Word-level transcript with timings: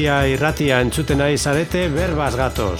Iria 0.00 0.22
irratia 0.32 0.78
entzuten 0.80 1.18
nahi 1.20 1.34
zarete 1.36 1.80
berbaz 1.92 2.30
gatoz. 2.32 2.78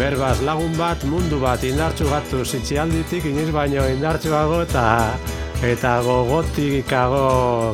Berbaz 0.00 0.40
lagun 0.42 0.74
bat, 0.74 1.04
mundu 1.06 1.38
bat 1.38 1.62
indartsu 1.62 2.08
gatu 2.10 2.42
zitzialditik, 2.42 3.28
iniz 3.30 3.52
baino 3.54 3.86
indartsuago 3.86 4.64
eta 4.64 4.82
eta 5.62 5.94
gogotikago 6.02 7.22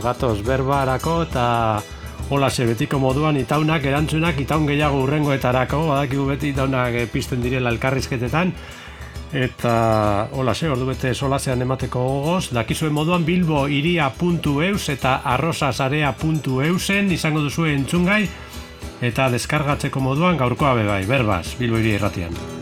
gatoz 0.05 0.37
berbarako 0.45 1.17
eta 1.25 1.49
hola 2.29 2.53
betiko 2.69 2.99
moduan 3.01 3.41
itaunak 3.41 3.89
erantzunak 3.89 4.45
itaun 4.45 4.67
gehiago 4.67 5.01
urrengoetarako, 5.07 5.87
badakigu 5.89 6.29
beti 6.35 6.53
itaunak 6.53 7.01
pisten 7.13 7.41
direla 7.41 7.73
elkarrizketetan, 7.73 8.53
Eta, 9.35 10.29
hola, 10.31 10.55
ze, 10.55 10.69
ordu 10.71 10.87
bete 10.87 11.11
solasean 11.15 11.65
emateko 11.65 12.05
gogoz, 12.07 12.53
dakizuen 12.55 12.95
moduan 12.95 13.27
bilbo 13.27 13.65
iria.eus 13.67 14.89
eta 14.95 15.17
arrosasarea.eusen 15.35 17.13
izango 17.19 17.43
duzu 17.43 17.67
entzungai, 17.75 18.23
eta 19.03 19.31
deskargatzeko 19.35 19.99
moduan 20.01 20.39
gaurkoa 20.39 20.77
bebai, 20.79 21.03
berbaz, 21.11 21.57
bilbo 21.59 21.83
iria 21.83 21.99
irratian. 21.99 22.54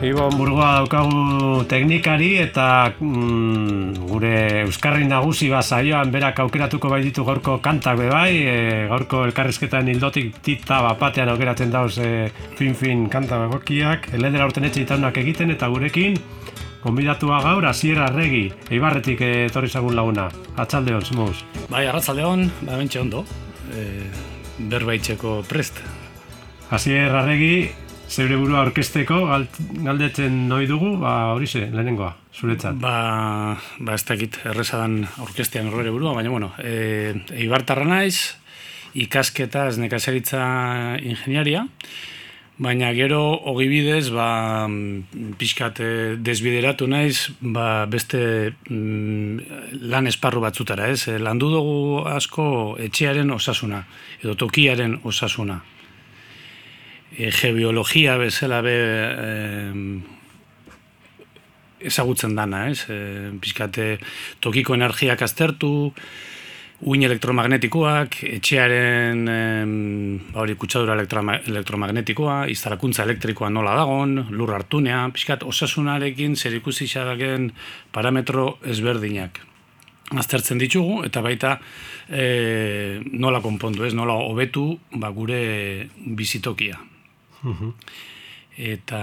Ibon 0.00 0.32
burgoa 0.32 0.78
daukagu 0.78 1.64
teknikari 1.68 2.30
eta 2.40 2.88
mm, 3.04 4.06
gure 4.08 4.30
Euskarri 4.62 5.04
nagusi 5.04 5.50
bat 5.52 5.66
saioan 5.66 6.08
berak 6.14 6.40
aukeratuko 6.40 6.88
bai 6.88 7.02
ditu 7.04 7.20
gaurko 7.26 7.58
kantak 7.60 7.98
be 7.98 8.06
bai, 8.08 8.30
e, 8.48 8.54
gaurko 8.88 9.26
elkarrizketan 9.28 9.90
hildotik 9.92 10.38
tita 10.40 10.78
bapatean 10.86 11.28
aukeratzen 11.34 11.74
dauz 11.74 11.98
e, 12.00 12.30
fin 12.56 12.72
fin 12.74 13.10
kanta 13.12 13.42
begokiak, 13.42 14.08
eledera 14.16 14.46
urten 14.48 14.64
etxe 14.70 14.86
egiten 15.20 15.50
eta 15.50 15.68
gurekin 15.68 16.16
Konbidatua 16.80 17.42
gaur, 17.44 17.66
Asier 17.68 17.98
Arregi, 18.00 18.46
eibarretik 18.72 19.20
etorri 19.20 19.68
zagun 19.68 19.94
laguna. 19.94 20.30
Atzaldeon, 20.56 21.04
zimuz. 21.04 21.44
Bai, 21.68 21.84
arratzaldeon, 21.86 22.46
ba, 22.62 22.78
bentsa 22.80 23.02
ondo. 23.02 23.26
E, 23.76 23.84
berbaitzeko 24.72 25.42
prest. 25.44 25.82
Asier 26.72 27.12
Arregi, 27.12 27.68
zeure 28.10 28.36
burua 28.40 28.64
orkesteko 28.66 29.20
galdetzen 29.84 30.44
noi 30.50 30.66
dugu, 30.66 30.96
ba 30.98 31.32
hori 31.36 31.46
ze, 31.46 31.68
lehenengoa, 31.70 32.10
zuretzat. 32.34 32.78
Ba, 32.82 33.56
ba 33.78 33.94
ez 33.94 34.04
dakit 34.08 34.40
errezadan 34.50 35.04
orkestean 35.22 35.70
horre 35.70 35.94
burua, 35.94 36.16
baina 36.18 36.32
bueno, 36.32 36.50
e, 36.58 37.14
eibartarra 37.38 37.86
naiz, 37.86 38.34
ikasketa 38.98 39.68
ez 39.70 39.78
nekazaritza 39.78 40.42
ingeniaria, 41.06 41.64
baina 42.60 42.90
gero 42.98 43.22
ogibidez, 43.52 44.10
ba, 44.10 44.66
pixkat 45.38 45.78
e, 45.80 45.90
desbideratu 46.18 46.90
naiz, 46.90 47.30
ba, 47.40 47.86
beste 47.86 48.22
mm, 48.66 49.86
lan 49.86 50.10
esparru 50.10 50.42
batzutara, 50.42 50.90
ez? 50.90 51.06
E, 51.06 51.20
landu 51.22 51.54
dugu 51.54 52.08
asko 52.10 52.46
etxearen 52.90 53.30
osasuna, 53.38 53.84
edo 54.24 54.34
tokiaren 54.34 54.98
osasuna 55.06 55.62
e, 57.20 57.30
geobiologia 57.30 58.16
bezala 58.16 58.62
be 58.64 58.76
e, 59.26 59.30
ezagutzen 61.90 62.34
dana, 62.36 62.68
ez? 62.70 62.84
E, 62.88 63.30
Piskate 63.40 63.98
tokiko 64.40 64.76
energiak 64.76 65.22
aztertu, 65.26 65.92
uin 66.80 67.04
elektromagnetikoak, 67.04 68.22
etxearen 68.38 69.26
ba 70.32 70.40
hori 70.40 70.56
kutsadura 70.56 70.96
elektromagnetikoa, 70.96 72.46
iztarakuntza 72.48 73.04
elektrikoa 73.04 73.50
nola 73.52 73.74
dagon, 73.76 74.16
lur 74.32 74.54
hartunea, 74.56 75.02
pixkat 75.12 75.44
osasunarekin 75.44 76.36
zer 76.36 76.56
ikusi 76.56 76.88
parametro 77.92 78.54
ezberdinak. 78.64 79.42
Aztertzen 80.16 80.58
ditugu, 80.58 81.04
eta 81.06 81.20
baita 81.22 81.58
e, 82.08 82.98
nola 83.12 83.44
konpondu, 83.44 83.84
ez 83.84 83.92
nola 83.94 84.16
hobetu 84.24 84.72
ba, 84.96 85.12
gure 85.14 85.86
bizitokia. 86.16 86.89
Eta 88.60 89.00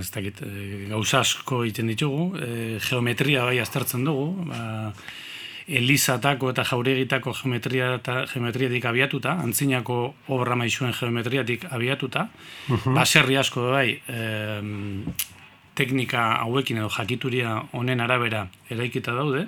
ez 0.00 0.10
dakit, 0.10 0.40
e, 0.42 0.86
gauza 0.90 1.20
asko 1.20 1.62
egiten 1.64 1.86
ditugu, 1.92 2.32
e, 2.40 2.78
geometria 2.82 3.44
bai 3.44 3.58
aztertzen 3.62 4.04
dugu, 4.04 4.32
ba, 4.48 4.92
Elizatako 5.66 6.52
eta 6.52 6.62
jauregitako 6.62 7.32
geometria 7.34 7.88
eta 7.96 8.20
geometriatik 8.30 8.84
abiatuta, 8.86 9.32
antzinako 9.42 9.96
obra 10.30 10.54
maizuen 10.54 10.94
geometriatik 10.94 11.66
abiatuta, 11.74 12.28
uh 12.70 12.94
baserri 12.94 13.36
asko 13.36 13.70
bai, 13.72 13.98
e, 14.06 14.62
teknika 15.74 16.28
hauekin 16.44 16.78
edo 16.78 16.88
jakituria 16.88 17.56
honen 17.72 18.00
arabera 18.00 18.46
eraikita 18.70 19.12
daude, 19.12 19.46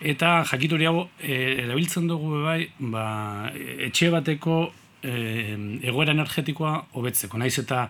eta 0.00 0.44
jakituria 0.50 0.90
hau 0.90 1.08
e, 1.20 1.34
erabiltzen 1.64 2.06
dugu 2.06 2.42
bai, 2.46 2.70
ba, 2.78 3.50
etxe 3.88 4.10
bateko 4.14 4.72
e, 5.02 5.82
egoera 5.82 6.14
energetikoa 6.16 6.74
hobetzeko. 6.98 7.38
Naiz 7.38 7.56
eta 7.62 7.86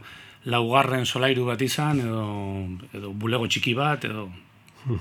laugarren 0.50 1.06
solairu 1.06 1.47
bat 1.47 1.62
izan 1.62 2.00
edo, 2.03 2.27
edo 2.93 3.12
bulego 3.15 3.47
txiki 3.47 3.75
bat 3.78 4.05
edo 4.09 4.27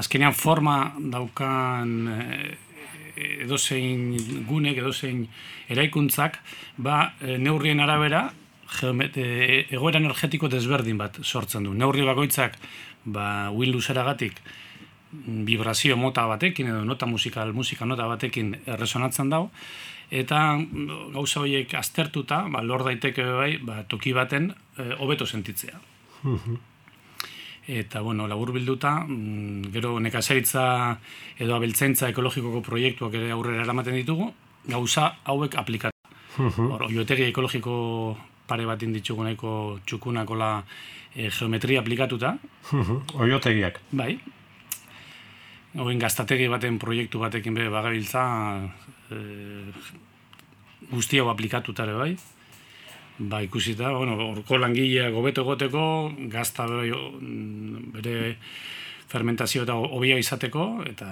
azkenean 0.00 0.34
forma 0.36 0.78
daukan 0.98 1.94
e, 2.12 2.56
edozein 3.42 4.12
gunek, 4.46 4.78
edozein 4.78 5.24
eraikuntzak, 5.72 6.38
ba, 6.76 7.14
e, 7.20 7.38
neurrien 7.38 7.80
arabera 7.82 8.28
e, 8.28 9.66
egoera 9.72 9.98
energetiko 9.98 10.50
desberdin 10.52 11.00
bat 11.00 11.18
sortzen 11.24 11.66
du. 11.66 11.74
Neurri 11.74 12.04
bakoitzak 12.06 12.58
ba, 13.04 13.50
Windows 13.50 13.88
eragatik 13.90 14.38
vibrazio 15.08 15.96
mota 15.96 16.26
batekin 16.28 16.68
edo 16.68 16.84
nota 16.84 17.06
musikal, 17.08 17.52
musika 17.56 17.86
nota 17.88 18.06
batekin 18.06 18.52
resonatzen 18.78 19.30
dago, 19.32 19.50
eta 20.10 20.56
mm, 20.56 21.12
gauza 21.14 21.42
horiek 21.42 21.74
aztertuta, 21.74 22.42
ba, 22.52 22.62
lor 22.64 22.84
daiteke 22.86 23.24
bai, 23.24 23.52
ba, 23.62 23.82
toki 23.88 24.14
baten 24.16 24.50
e, 24.76 24.94
hobeto 24.98 25.26
sentitzea. 25.26 25.80
eta, 27.68 28.00
bueno, 28.00 28.26
labur 28.26 28.52
bilduta, 28.52 29.04
mm, 29.04 29.72
gero 29.74 29.98
nekazaritza 30.00 30.64
edo 31.38 31.56
abeltzaintza 31.56 32.08
ekologikoko 32.08 32.62
proiektuak 32.64 33.14
ere 33.14 33.30
aurrera 33.34 33.66
eramaten 33.66 33.98
ditugu, 34.00 34.32
gauza 34.68 35.12
hauek 35.24 35.58
aplikatu. 35.60 35.94
Hor, 36.38 36.86
oiotegi 36.86 37.26
ekologiko 37.32 38.16
pare 38.48 38.64
bat 38.64 38.82
inditzugu 38.86 39.24
nahiko 39.26 39.52
txukunakola 39.84 40.50
e, 41.14 41.28
geometria 41.28 41.82
aplikatuta. 41.82 42.36
Oiotegiak. 43.18 43.82
Bai. 43.92 44.14
Oin 45.76 45.98
gaztategi 46.00 46.48
baten 46.48 46.78
proiektu 46.80 47.20
batekin 47.20 47.52
be 47.54 47.68
bagabiltza 47.68 48.22
e, 49.12 49.18
guzti 50.88 51.20
hau 51.20 51.28
aplikatuta 51.28 51.84
ere 51.84 51.96
bai. 51.98 52.12
Ba, 53.18 53.42
ikusita, 53.42 53.90
bueno, 53.92 54.14
orko 54.30 54.56
langilea 54.62 55.10
gobeto 55.10 55.42
egoteko, 55.42 55.82
gazta 56.32 56.64
bere 56.70 58.36
fermentazio 59.10 59.64
eta 59.66 59.74
hobia 59.74 60.16
izateko, 60.22 60.68
eta 60.86 61.08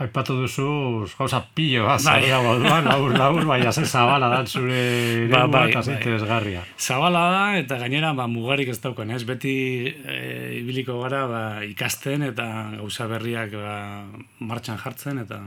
Aipatu 0.00 0.38
duzu, 0.40 1.04
gauza 1.18 1.42
pillo, 1.54 1.84
bai. 1.84 2.30
laur, 2.30 3.12
laur, 3.12 3.44
baina 3.44 3.72
ze 3.72 3.84
zabala 3.84 4.28
da 4.28 4.46
zure 4.46 5.28
ba, 5.28 5.46
bai, 5.46 5.70
eta 5.70 5.82
bai. 5.84 6.60
Zabala 6.78 7.30
da, 7.30 7.58
eta 7.58 7.76
gainera, 7.76 8.14
ba, 8.14 8.26
mugarik 8.26 8.68
ez 8.68 8.80
dauken, 8.80 9.10
ez? 9.10 9.24
Beti 9.28 9.92
e, 9.92 10.56
ibiliko 10.62 10.96
gara 11.02 11.26
ba, 11.26 11.42
ikasten 11.64 12.22
eta 12.22 12.70
gauza 12.78 13.06
berriak 13.06 13.52
ba, 13.52 14.06
martxan 14.40 14.78
jartzen, 14.78 15.18
eta... 15.18 15.42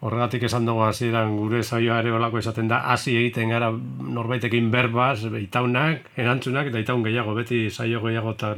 Horregatik 0.00 0.42
esan 0.42 0.66
dugu 0.66 0.82
hasieran 0.84 1.36
gure 1.38 1.62
saioa 1.62 2.00
ere 2.02 2.12
olako 2.12 2.38
esaten 2.42 2.68
da, 2.68 2.82
hasi 2.92 3.14
egiten 3.16 3.48
gara 3.54 3.70
norbaitekin 3.70 4.70
berbaz, 4.70 5.24
itaunak, 5.40 6.10
erantzunak, 6.18 6.66
eta 6.68 6.82
itaun 6.82 7.06
gehiago, 7.06 7.34
beti 7.38 7.70
saio 7.70 8.02
gehiago 8.02 8.34
eta 8.34 8.52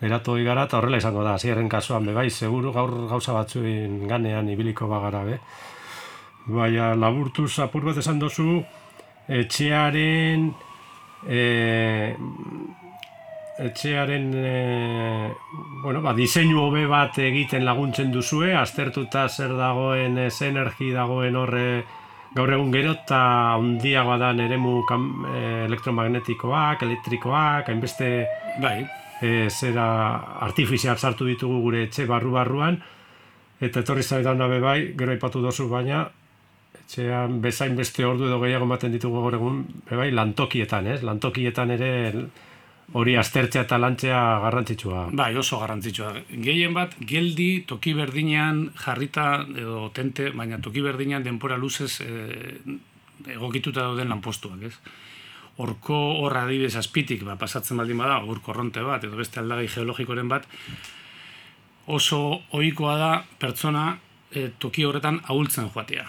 Eratu 0.00 0.38
gara 0.40 0.64
eta 0.64 0.78
horrela 0.78 0.96
izango 0.96 1.22
da, 1.26 1.34
ziren 1.36 1.68
kasuan 1.68 2.06
be, 2.08 2.14
bai, 2.16 2.30
seguru 2.32 2.72
gaur 2.72 2.92
gauza 3.10 3.34
batzuin 3.36 4.06
ganean 4.08 4.48
ibiliko 4.48 4.88
bagara, 4.88 5.24
be. 5.28 5.36
Baina 6.48 6.94
laburtu 6.96 7.44
apur 7.60 7.84
bat 7.84 7.98
esan 8.00 8.18
dozu, 8.18 8.62
etxearen, 9.28 10.46
e, 11.28 11.42
etxearen, 13.66 14.24
e, 14.34 14.54
bueno, 15.82 16.00
ba, 16.00 16.14
diseinu 16.16 16.62
hobe 16.62 16.86
bat 16.88 17.20
egiten 17.20 17.68
laguntzen 17.68 18.08
duzue, 18.10 18.54
aztertuta 18.56 19.26
zer 19.28 19.52
dagoen, 19.58 20.16
ez 20.16 20.40
energi 20.48 20.94
dagoen 20.96 21.36
horre, 21.36 21.66
gaur 22.32 22.54
egun 22.56 22.72
gero 22.72 22.96
eta 22.96 23.20
ondiagoa 23.60 24.16
da 24.16 24.32
eremu 24.46 24.78
e, 24.80 25.44
elektromagnetikoak, 25.68 26.88
elektrikoak, 26.88 27.68
hainbeste... 27.68 28.10
Bai 28.64 28.78
e, 29.20 29.48
zera 29.50 29.86
artifizial 30.46 30.98
sartu 30.98 31.26
ditugu 31.28 31.60
gure 31.62 31.84
etxe 31.88 32.06
barru-barruan, 32.08 32.80
eta 33.60 33.84
etorri 33.84 34.02
zai 34.02 34.22
da 34.24 34.34
nabe 34.34 34.60
bai, 34.60 34.78
gero 34.96 35.14
ipatu 35.14 35.42
dozu 35.44 35.68
baina, 35.68 36.06
etxean 36.84 37.40
bezain 37.40 37.76
beste 37.76 38.04
ordu 38.04 38.26
edo 38.26 38.40
gehiago 38.40 38.66
ematen 38.68 38.92
ditugu 38.92 39.20
gaur 39.22 39.36
egun, 39.38 39.64
bai, 39.90 40.10
lantokietan, 40.10 40.86
ez? 40.86 41.02
Lantokietan 41.06 41.76
ere 41.76 41.90
hori 42.98 43.14
aztertzea 43.16 43.62
eta 43.66 43.78
lantzea 43.78 44.20
garrantzitsua. 44.44 45.04
Bai, 45.14 45.30
oso 45.38 45.60
garrantzitsua. 45.60 46.14
Gehien 46.30 46.74
bat, 46.74 46.96
geldi 47.12 47.62
toki 47.68 47.94
berdinean 47.94 48.64
jarrita 48.80 49.44
edo 49.54 49.90
tente, 49.94 50.30
baina 50.34 50.58
toki 50.62 50.82
berdinean 50.82 51.22
denpora 51.26 51.58
luzez 51.60 52.00
e, 52.02 52.10
egokituta 53.36 53.84
dauden 53.84 54.10
lanpostuak, 54.10 54.66
ez? 54.66 54.74
Horko 55.60 55.96
horra 56.22 56.44
adibidez 56.46 56.76
azpitik, 56.80 57.24
ba, 57.26 57.36
pasatzen 57.40 57.80
baldin 57.80 57.98
bada, 58.00 58.20
ur 58.24 58.40
korronte 58.44 58.84
bat, 58.86 59.04
edo 59.04 59.18
beste 59.18 59.42
aldagai 59.42 59.66
geologikoren 59.68 60.30
bat, 60.30 60.46
oso 61.90 62.20
ohikoa 62.56 62.96
da 63.00 63.10
pertsona 63.42 63.84
e, 64.30 64.48
toki 64.62 64.86
horretan 64.88 65.20
ahultzen 65.26 65.68
joatea. 65.74 66.06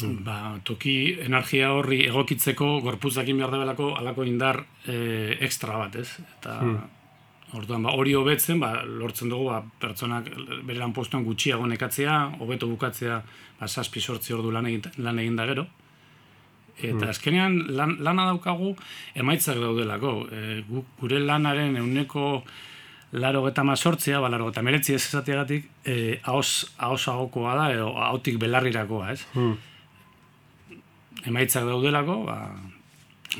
Hmm. 0.00 0.22
Ba, 0.24 0.36
toki 0.64 0.94
energia 1.26 1.72
horri 1.76 2.04
egokitzeko 2.06 2.70
gorputzakin 2.84 3.40
behar 3.40 3.52
debelako 3.56 3.90
alako 3.98 4.24
indar 4.28 4.62
e, 4.86 5.36
ekstra 5.48 5.76
bat, 5.82 6.00
ez? 6.00 6.08
Eta 6.38 6.56
hmm. 6.60 6.80
Orduan, 7.58 7.82
ba, 7.82 7.96
hori 7.98 8.12
hobetzen, 8.14 8.60
ba, 8.62 8.84
lortzen 8.86 9.30
dugu 9.30 9.48
ba, 9.50 9.58
pertsonak 9.82 10.28
bere 10.66 10.78
lan 10.78 10.92
postuan 10.94 11.24
gutxiago 11.26 11.66
nekatzea, 11.66 12.16
hobeto 12.38 12.68
bukatzea, 12.70 13.16
ba, 13.58 13.66
saspi 13.66 14.00
sortzi 14.00 14.36
ordu 14.36 14.52
lan 14.54 14.68
egin, 14.70 14.84
lan 15.02 15.18
egin 15.18 15.38
da 15.40 15.48
gero. 15.50 15.66
Eta 16.80 17.04
hmm. 17.04 17.12
azkenean 17.12 17.56
lan, 17.76 17.96
lana 18.04 18.26
daukagu 18.30 18.74
emaitzak 19.14 19.60
daudelako. 19.60 20.12
E, 20.32 20.60
gure 21.00 21.20
lanaren 21.20 21.76
euneko 21.80 22.42
laro 23.12 23.42
eta 23.48 23.64
mazortzea, 23.66 24.20
ba, 24.22 24.30
laro 24.32 24.50
eta 24.52 24.62
meretzi 24.62 24.94
ez 24.94 25.02
esateagatik, 25.02 25.66
e, 25.84 25.96
haos, 26.24 26.70
haos 26.78 27.02
agokoa 27.10 27.56
da, 27.58 27.70
edo 27.74 27.90
hautik 27.98 28.38
belarrirakoa, 28.42 29.10
ez? 29.12 29.24
Hmm. 29.34 29.56
Emaitzak 31.26 31.66
daudelako, 31.68 32.22
ba, 32.28 32.38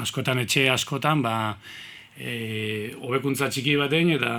askotan 0.03 0.43
etxe 0.43 0.69
askotan, 0.73 1.23
ba, 1.23 1.37
e, 2.21 2.91
hobekuntza 3.01 3.49
txiki 3.49 3.77
batein 3.81 4.13
eta 4.17 4.33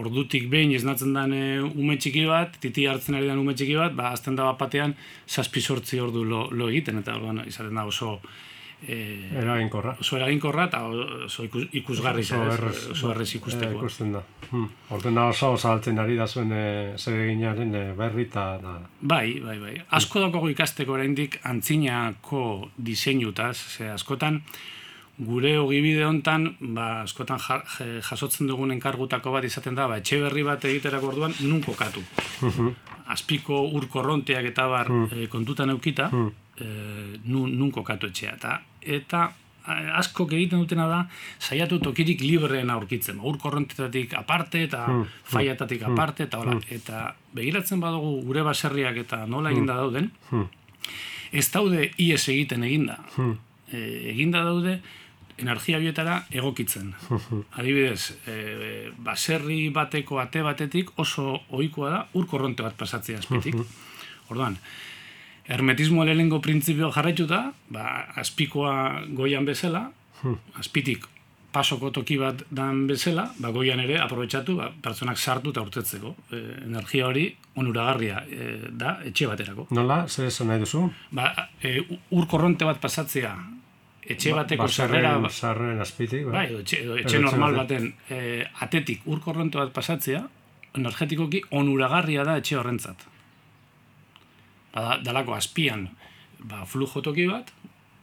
ordutik 0.00 0.48
behin 0.50 0.74
esnatzen 0.74 1.14
den 1.14 1.36
e, 1.36 1.44
ume 1.62 1.96
txiki 2.00 2.24
bat, 2.30 2.58
titi 2.62 2.88
hartzen 2.90 3.18
ari 3.18 3.30
den 3.30 3.42
ume 3.42 3.54
txiki 3.54 3.76
bat, 3.78 3.94
ba, 3.94 4.10
azten 4.16 4.38
da 4.38 4.48
bat 4.50 4.58
batean 4.64 4.96
saspi 5.26 5.62
sortzi 5.62 6.02
ordu 6.02 6.24
lo, 6.26 6.48
lo 6.50 6.68
egiten, 6.72 6.98
eta 7.04 7.14
orduan 7.18 7.44
izaten 7.46 7.78
da 7.78 7.86
oso 7.86 8.16
e, 8.82 8.98
eraginkorra. 9.44 9.94
Oso 10.02 10.18
eraginkorra 10.18 10.66
eta 10.70 10.82
oso 11.28 11.46
ikus, 11.46 11.64
ikusgarri 11.80 12.26
oso, 12.26 12.42
errez, 12.56 12.76
oso 12.96 13.14
errez 13.14 13.30
ikusteko. 13.38 13.70
E, 13.70 13.78
ikusten 13.78 14.12
da. 14.18 14.26
Hmm. 14.50 14.68
Orduan 14.96 15.22
oso 15.28 15.54
saltzen 15.56 16.02
ari 16.02 16.18
da 16.18 16.26
zuen 16.26 16.52
e, 16.52 16.66
zereginaren 16.98 17.74
e, 17.78 17.88
berri 17.96 18.26
eta... 18.26 18.48
Da. 18.62 18.78
Bai, 19.00 19.38
bai, 19.44 19.58
bai. 19.62 19.74
Asko 20.00 20.26
dago 20.26 20.48
ikasteko 20.50 20.98
oraindik 20.98 21.38
antzinako 21.46 22.70
diseinutaz, 22.74 23.56
ze 23.78 23.92
askotan, 23.94 24.42
gure 25.18 25.58
ogibide 25.58 26.04
hontan, 26.04 26.48
ba, 26.74 27.02
askotan 27.04 27.38
jasotzen 27.38 28.48
dugun 28.50 28.74
enkargutako 28.74 29.34
bat 29.36 29.44
izaten 29.46 29.76
da, 29.78 29.86
ba, 29.90 30.00
etxe 30.02 30.18
berri 30.22 30.42
bat 30.46 30.64
egiterak 30.64 31.04
orduan, 31.06 31.34
nun 31.46 31.62
kokatu. 31.62 32.02
Azpiko 33.14 33.60
urkorronteak 33.78 34.50
eta 34.50 34.66
bar 34.66 34.90
e, 35.12 35.28
kontutan 35.30 35.70
eukita, 35.70 36.08
e, 36.58 36.68
nun, 37.30 37.54
nun 37.58 37.70
kokatu 37.70 38.10
etxea. 38.10 38.34
Eta, 38.40 38.58
eta 38.80 39.28
asko 39.64 40.26
egiten 40.28 40.60
dutena 40.60 40.86
da, 40.90 40.98
saiatu 41.38 41.78
tokirik 41.84 42.20
libreen 42.20 42.70
aurkitzen. 42.74 43.20
Urkorrontetatik 43.22 44.12
aparte 44.18 44.64
eta 44.66 44.84
faiatatik 45.30 45.86
aparte, 45.88 46.26
eta, 46.28 46.42
hola, 46.42 46.58
eta 46.74 47.06
begiratzen 47.36 47.80
badugu 47.80 48.18
gure 48.26 48.44
baserriak 48.44 48.98
eta 49.06 49.24
nola 49.30 49.54
eginda 49.54 49.78
dauden, 49.78 50.10
ez 51.32 51.46
daude 51.54 51.88
ies 52.02 52.22
egiten 52.28 52.66
eginda. 52.66 52.98
E, 53.70 54.10
eginda 54.12 54.44
daude, 54.44 54.80
energia 55.38 55.78
bietara 55.78 56.20
egokitzen. 56.32 56.92
Adibidez, 57.58 58.14
e, 58.26 58.90
baserri 59.04 59.68
bateko 59.74 60.20
ate 60.22 60.42
batetik 60.46 60.92
oso 61.00 61.40
ohikoa 61.50 61.90
da 61.90 62.02
ur 62.14 62.28
korronte 62.30 62.66
bat 62.66 62.76
pasatzea 62.78 63.22
azpitik. 63.22 63.56
Orduan, 64.30 64.56
hermetismo 65.44 66.04
lehenengo 66.04 66.40
printzipio 66.40 66.90
jarraituta, 66.94 67.48
ba, 67.68 67.88
azpikoa 68.20 68.76
goian 69.16 69.44
bezala, 69.44 69.88
azpitik 70.60 71.10
pasoko 71.54 71.92
toki 71.94 72.16
bat 72.18 72.40
dan 72.50 72.86
bezala, 72.88 73.28
ba, 73.38 73.52
goian 73.54 73.78
ere 73.84 74.00
aprobetsatu, 74.02 74.56
ba, 74.58 74.70
pertsonak 74.82 75.18
sartu 75.18 75.52
eta 75.54 75.62
urtetzeko. 75.62 76.14
E, 76.30 76.40
energia 76.66 77.06
hori 77.06 77.28
onuragarria 77.60 78.24
e, 78.26 78.48
da 78.70 78.96
etxe 79.06 79.28
baterako. 79.30 79.68
Nola, 79.76 80.04
zer 80.08 80.30
esan 80.32 80.50
nahi 80.50 80.64
duzu? 80.64 80.88
Ba, 81.14 81.30
e, 81.62 81.76
ur 82.10 82.26
korronte 82.30 82.66
bat 82.66 82.80
pasatzea 82.82 83.34
etxe 84.04 84.32
ba, 84.32 84.42
bateko 84.42 84.68
sarrera 84.68 85.16
sarren 85.30 85.80
azpitik 85.80 86.26
bai, 86.28 86.46
bai 86.50 86.60
etxe, 86.60 86.80
etxe 87.00 87.20
normal 87.22 87.56
baten 87.62 87.90
e, 88.10 88.44
atetik 88.66 89.06
urkorronto 89.08 89.62
bat 89.62 89.72
pasatzea 89.72 90.22
energetikoki 90.74 91.42
onuragarria 91.54 92.24
da 92.26 92.38
etxe 92.40 92.56
horrentzat. 92.58 93.04
Ba, 94.74 94.98
dalako 95.04 95.36
azpian 95.36 95.86
ba, 96.40 96.64
flujo 96.66 97.02
toki 97.04 97.28
bat 97.30 97.52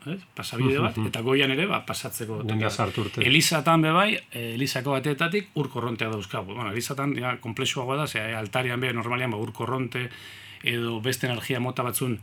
eh, 0.07 0.17
pasabide 0.35 0.79
bat, 0.81 0.97
eta 1.09 1.21
goian 1.25 1.51
ere 1.53 1.67
ba, 1.69 1.81
pasatzeko 1.85 2.41
toki 2.47 3.25
Elizatan 3.27 3.83
be 3.85 3.91
bai, 3.95 4.09
eh, 4.15 4.53
Elizako 4.55 4.95
bateetatik 4.95 5.51
urkorrontea 5.61 6.09
dauzkagu. 6.09 6.55
Bueno, 6.55 6.71
Elizatan 6.71 7.13
ja, 7.19 7.35
komplexuagoa 7.43 7.99
da, 7.99 8.07
zera, 8.07 8.39
altarian 8.39 8.79
be, 8.79 8.93
normalian 8.95 9.35
ba, 9.35 9.41
urkorronte 9.41 10.07
edo 10.63 10.99
beste 11.01 11.27
energia 11.27 11.59
mota 11.59 11.83
batzun 11.83 12.19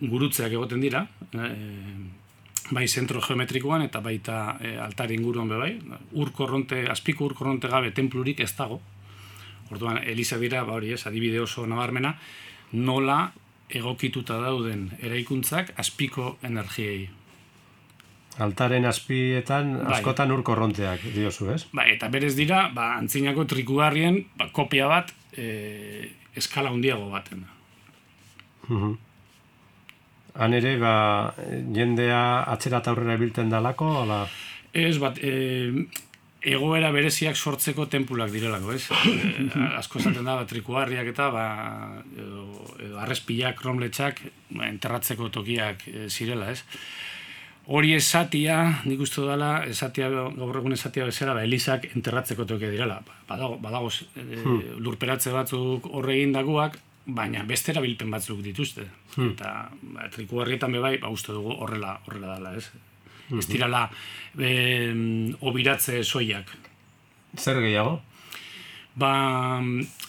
gurutzeak 0.00 0.52
egoten 0.52 0.80
dira, 0.80 1.06
eh, 1.34 1.98
bai 2.70 2.86
zentro 2.88 3.20
geometrikoan 3.24 3.82
eta 3.82 4.00
baita 4.04 4.56
e, 4.60 4.76
altar 4.78 5.12
inguruan 5.12 5.48
be 5.48 5.58
bai. 5.58 5.70
Ur 6.12 6.32
korronte, 6.32 6.84
azpiko 6.90 7.26
ur 7.26 7.34
korronte 7.34 7.68
gabe 7.68 7.90
templurik 7.96 8.40
ez 8.40 8.52
dago. 8.56 8.80
Orduan 9.70 10.00
Elisa 10.02 10.38
dira, 10.38 10.64
ba 10.66 10.74
hori, 10.78 10.92
ez, 10.92 11.06
adibide 11.06 11.40
oso 11.40 11.66
nabarmena, 11.66 12.16
nola 12.72 13.30
egokituta 13.70 14.40
dauden 14.42 14.88
eraikuntzak 14.98 15.72
azpiko 15.78 16.36
energiei. 16.42 17.08
Altaren 18.40 18.86
azpietan 18.86 19.74
bai. 19.78 19.98
askotan 19.98 20.32
ur 20.34 20.42
korronteak 20.46 21.04
diozu, 21.14 21.50
ez? 21.54 21.64
Ba, 21.72 21.86
eta 21.90 22.08
berez 22.08 22.34
dira, 22.38 22.68
ba, 22.74 22.94
antzinako 22.98 23.44
trikugarrien 23.50 24.24
ba, 24.38 24.50
kopia 24.54 24.88
bat 24.90 25.14
e, 25.36 26.10
eskala 26.38 26.74
handiago 26.74 27.10
baten. 27.10 27.46
Uh 28.70 28.96
Han 30.34 30.54
ere, 30.54 30.76
ba, 30.78 30.94
jendea 31.74 32.20
atzera 32.52 32.80
eta 32.82 32.92
aurrera 32.92 33.18
bilten 33.20 33.50
dalako, 33.50 33.90
ala? 34.04 34.22
Ez, 34.72 34.96
bat, 35.02 35.18
e, 35.18 35.86
egoera 36.40 36.90
bereziak 36.94 37.36
sortzeko 37.36 37.86
tempulak 37.90 38.30
direlako, 38.32 38.72
ez? 38.76 38.84
E, 39.10 39.46
asko 39.80 40.00
esaten 40.00 40.26
da, 40.26 40.38
trikuarriak 40.48 41.12
eta, 41.12 41.30
ba, 41.34 41.46
edo, 42.14 42.44
edo 42.78 43.00
arrezpilak, 43.02 43.62
romletxak, 43.66 44.22
ba, 44.54 44.68
enterratzeko 44.70 45.30
tokiak 45.34 45.86
e, 45.90 46.08
zirela, 46.08 46.50
ez? 46.54 46.62
Hori 47.70 47.92
esatia, 47.94 48.56
nik 48.88 49.02
uste 49.04 49.22
dela, 49.22 49.50
esatia, 49.68 50.08
gaur 50.10 50.56
egun 50.58 50.74
esatia 50.74 51.04
bezala, 51.06 51.36
ba, 51.36 51.44
elizak 51.46 51.90
enterratzeko 51.92 52.46
tokia 52.48 52.70
direla. 52.72 53.00
Badago, 53.28 53.58
badago 53.62 53.90
e, 53.90 54.22
hmm. 54.22 54.78
lurperatze 54.82 55.34
batzuk 55.34 55.86
horre 55.92 56.16
dagoak, 56.34 56.80
baina 57.06 57.42
beste 57.48 57.72
erabilpen 57.72 58.10
batzuk 58.12 58.42
dituzte. 58.44 58.86
Hmm. 59.16 59.32
Eta 59.32 59.70
ba, 59.94 60.08
triku 60.12 60.42
harrietan 60.42 60.72
bebai, 60.76 60.96
ba, 61.02 61.10
uste 61.12 61.32
dugu 61.32 61.56
horrela, 61.56 61.98
horrela 62.06 62.36
dela, 62.36 62.54
ez? 62.56 62.68
Hmm. 63.30 63.38
Ez 63.38 63.46
dirala 63.48 63.86
e, 64.38 64.52
obiratze 65.46 66.02
soiak. 66.04 66.50
Zer 67.38 67.60
gehiago? 67.62 68.00
Ba, 68.98 69.12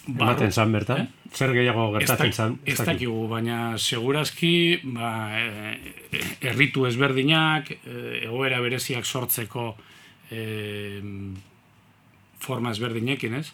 Ematen 0.09 0.51
zan 0.51 0.71
bertan? 0.73 1.03
Eh? 1.05 1.35
Zer 1.37 1.53
gehiago 1.55 1.91
gertatzen 1.95 2.33
zan? 2.33 2.55
Ez 2.65 2.79
dakigu, 2.81 3.27
baina 3.29 3.77
segurazki 3.77 4.81
ba, 4.83 5.11
e, 5.37 5.77
erritu 6.51 6.87
ezberdinak, 6.89 7.71
e, 7.77 8.23
egoera 8.25 8.59
bereziak 8.63 9.05
sortzeko 9.05 9.69
e, 10.31 10.99
forma 12.41 12.73
ezberdinekin, 12.73 13.37
ez? 13.37 13.51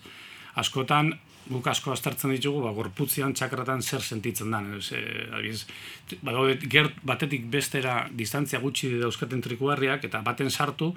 Askotan, 0.58 1.12
guk 1.50 1.68
asko 1.72 1.94
aztertzen 1.94 2.34
ditugu, 2.36 2.62
ba, 2.66 2.74
gorputzian 2.75 3.34
txakratan 3.38 3.82
zer 3.82 4.04
sentitzen 4.04 4.51
den. 4.51 4.74
Ez, 4.80 4.92
e, 4.96 6.18
badaude, 6.25 6.58
gert, 6.70 6.98
batetik 7.08 7.48
bestera 7.51 8.00
distantzia 8.12 8.60
gutxi 8.63 8.94
dauzkaten 9.01 9.44
trikuarriak, 9.46 10.06
eta 10.10 10.22
baten 10.25 10.51
sartu, 10.51 10.94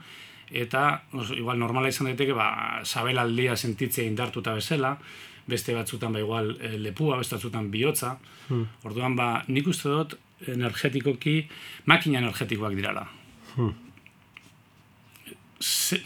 eta 0.51 1.03
os, 1.13 1.31
igual 1.37 1.59
normala 1.59 1.91
izan 1.93 2.11
daiteke, 2.11 2.35
ba, 2.37 2.81
sabelaldia 2.85 3.57
sentitzea 3.57 4.09
indartuta 4.11 4.55
bezala, 4.59 4.97
beste 5.51 5.75
batzutan 5.75 6.15
ba, 6.15 6.23
igual 6.23 6.57
e, 6.61 6.77
lepua, 6.79 7.19
beste 7.21 7.39
batzutan 7.39 7.71
bihotza. 7.71 8.17
Hmm. 8.49 8.67
Orduan, 8.87 9.17
ba, 9.19 9.31
nik 9.49 9.71
uste 9.71 9.91
dut 9.91 10.19
energetikoki, 10.51 11.45
makina 11.91 12.21
energetikoak 12.23 12.75
dirala. 12.79 13.07
Hmm. 13.55 13.75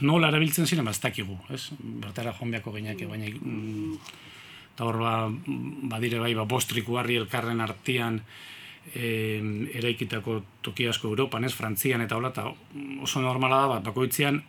nola 0.02 0.28
erabiltzen 0.32 0.66
ziren, 0.66 0.84
ba, 0.84 0.90
ez 0.90 1.00
dakigu, 1.00 1.36
ez? 1.54 1.68
Bertara 1.78 2.32
joan 2.34 2.50
beako 2.50 2.72
baina 2.74 2.94
mm, 2.96 3.98
eta 4.75 4.85
hor 4.88 4.99
ba, 4.99 5.14
badire 5.95 6.19
bai, 6.19 6.35
ba, 6.35 6.45
bostriku 6.50 6.99
harri 6.99 7.16
elkarren 7.21 7.62
artian 7.62 8.19
e, 8.93 9.38
eraikitako 9.78 10.40
toki 10.66 10.88
asko 10.90 11.09
Europan, 11.12 11.47
ez, 11.47 11.54
Frantzian 11.54 12.02
eta 12.04 12.19
hola, 12.19 12.33
eta 12.35 12.49
oso 13.07 13.23
normala 13.23 13.62
da, 13.62 13.71
bat, 13.76 13.85
bakoitzean 13.87 14.43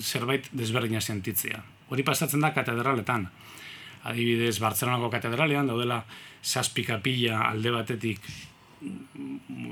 zerbait 0.00 0.48
desberdina 0.56 1.00
sentitzea. 1.00 1.60
Hori 1.88 2.04
pasatzen 2.04 2.44
da 2.44 2.52
katedraletan. 2.56 3.28
Adibidez, 4.08 4.58
Bartzelonako 4.62 5.10
katedralean 5.12 5.68
daudela 5.68 6.02
zazpi 6.44 6.84
kapilla 6.86 7.42
alde 7.48 7.72
batetik 7.74 8.24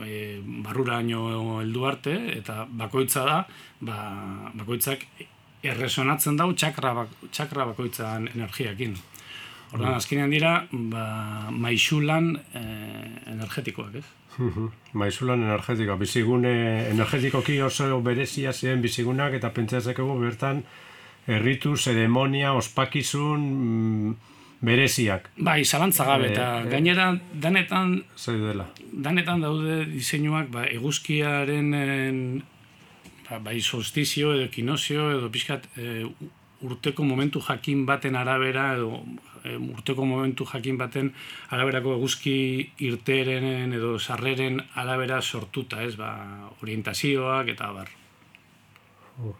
e, 0.05 0.41
barruraino 0.67 1.61
heldu 1.62 1.87
arte, 1.88 2.17
eta 2.37 2.65
bakoitza 2.69 3.25
da, 3.25 3.41
ba, 3.81 3.99
bakoitzak 4.59 5.07
erresonatzen 5.67 6.37
dau 6.38 6.50
txakra, 6.53 6.93
bak, 7.00 7.21
txakra 7.31 7.71
bakoitzan 7.73 8.29
energiakin. 8.35 8.97
Ordan 9.73 9.90
mm. 9.90 9.96
azkenean 9.99 10.30
dira, 10.30 10.52
ba, 10.70 11.06
maixulan 11.50 12.37
e, 12.54 12.62
energetikoak, 13.32 13.99
ez? 13.99 14.04
Maixulan 14.92 15.42
energetikoa, 15.42 15.96
bizigune 15.99 16.54
energetikoki 16.90 17.58
oso 17.64 18.00
berezia 18.04 18.52
ziren 18.52 18.85
bizigunak 18.85 19.35
eta 19.38 19.50
pentsatzeko 19.56 20.06
bertan 20.20 20.62
erritu, 21.26 21.75
zeremonia, 21.76 22.52
ospakizun 22.54 23.42
mm, 23.42 24.16
bereziak. 24.66 25.30
Bai, 25.37 25.64
zalantza 25.64 26.06
gabe, 26.08 26.30
eta 26.32 26.50
e, 26.62 26.68
gainera 26.70 27.08
danetan, 27.32 27.99
dela. 28.26 28.68
danetan 28.92 29.42
daude 29.42 29.85
diseinuak 29.90 30.52
ba, 30.52 30.66
eguzkiaren 30.78 31.73
ba, 33.28 33.40
bai 33.42 33.61
solstizio 33.61 34.35
edo 34.37 34.50
kinozio 34.52 35.11
edo 35.18 35.30
pixkat 35.32 35.66
e, 35.76 36.06
urteko 36.62 37.04
momentu 37.04 37.40
jakin 37.40 37.84
baten 37.86 38.16
arabera 38.16 38.75
edo 38.75 39.02
urteko 39.54 40.04
momentu 40.04 40.46
jakin 40.48 40.78
baten 40.78 41.12
araberako 41.50 41.96
eguzki 41.98 42.36
irteren 42.86 43.72
edo 43.72 43.98
sarreren 43.98 44.60
arabera 44.75 45.20
sortuta, 45.22 45.82
ez, 45.82 45.94
ba, 45.96 46.12
orientazioak 46.62 47.52
eta 47.54 47.72
bar. 47.72 47.90
Uh. 49.22 49.34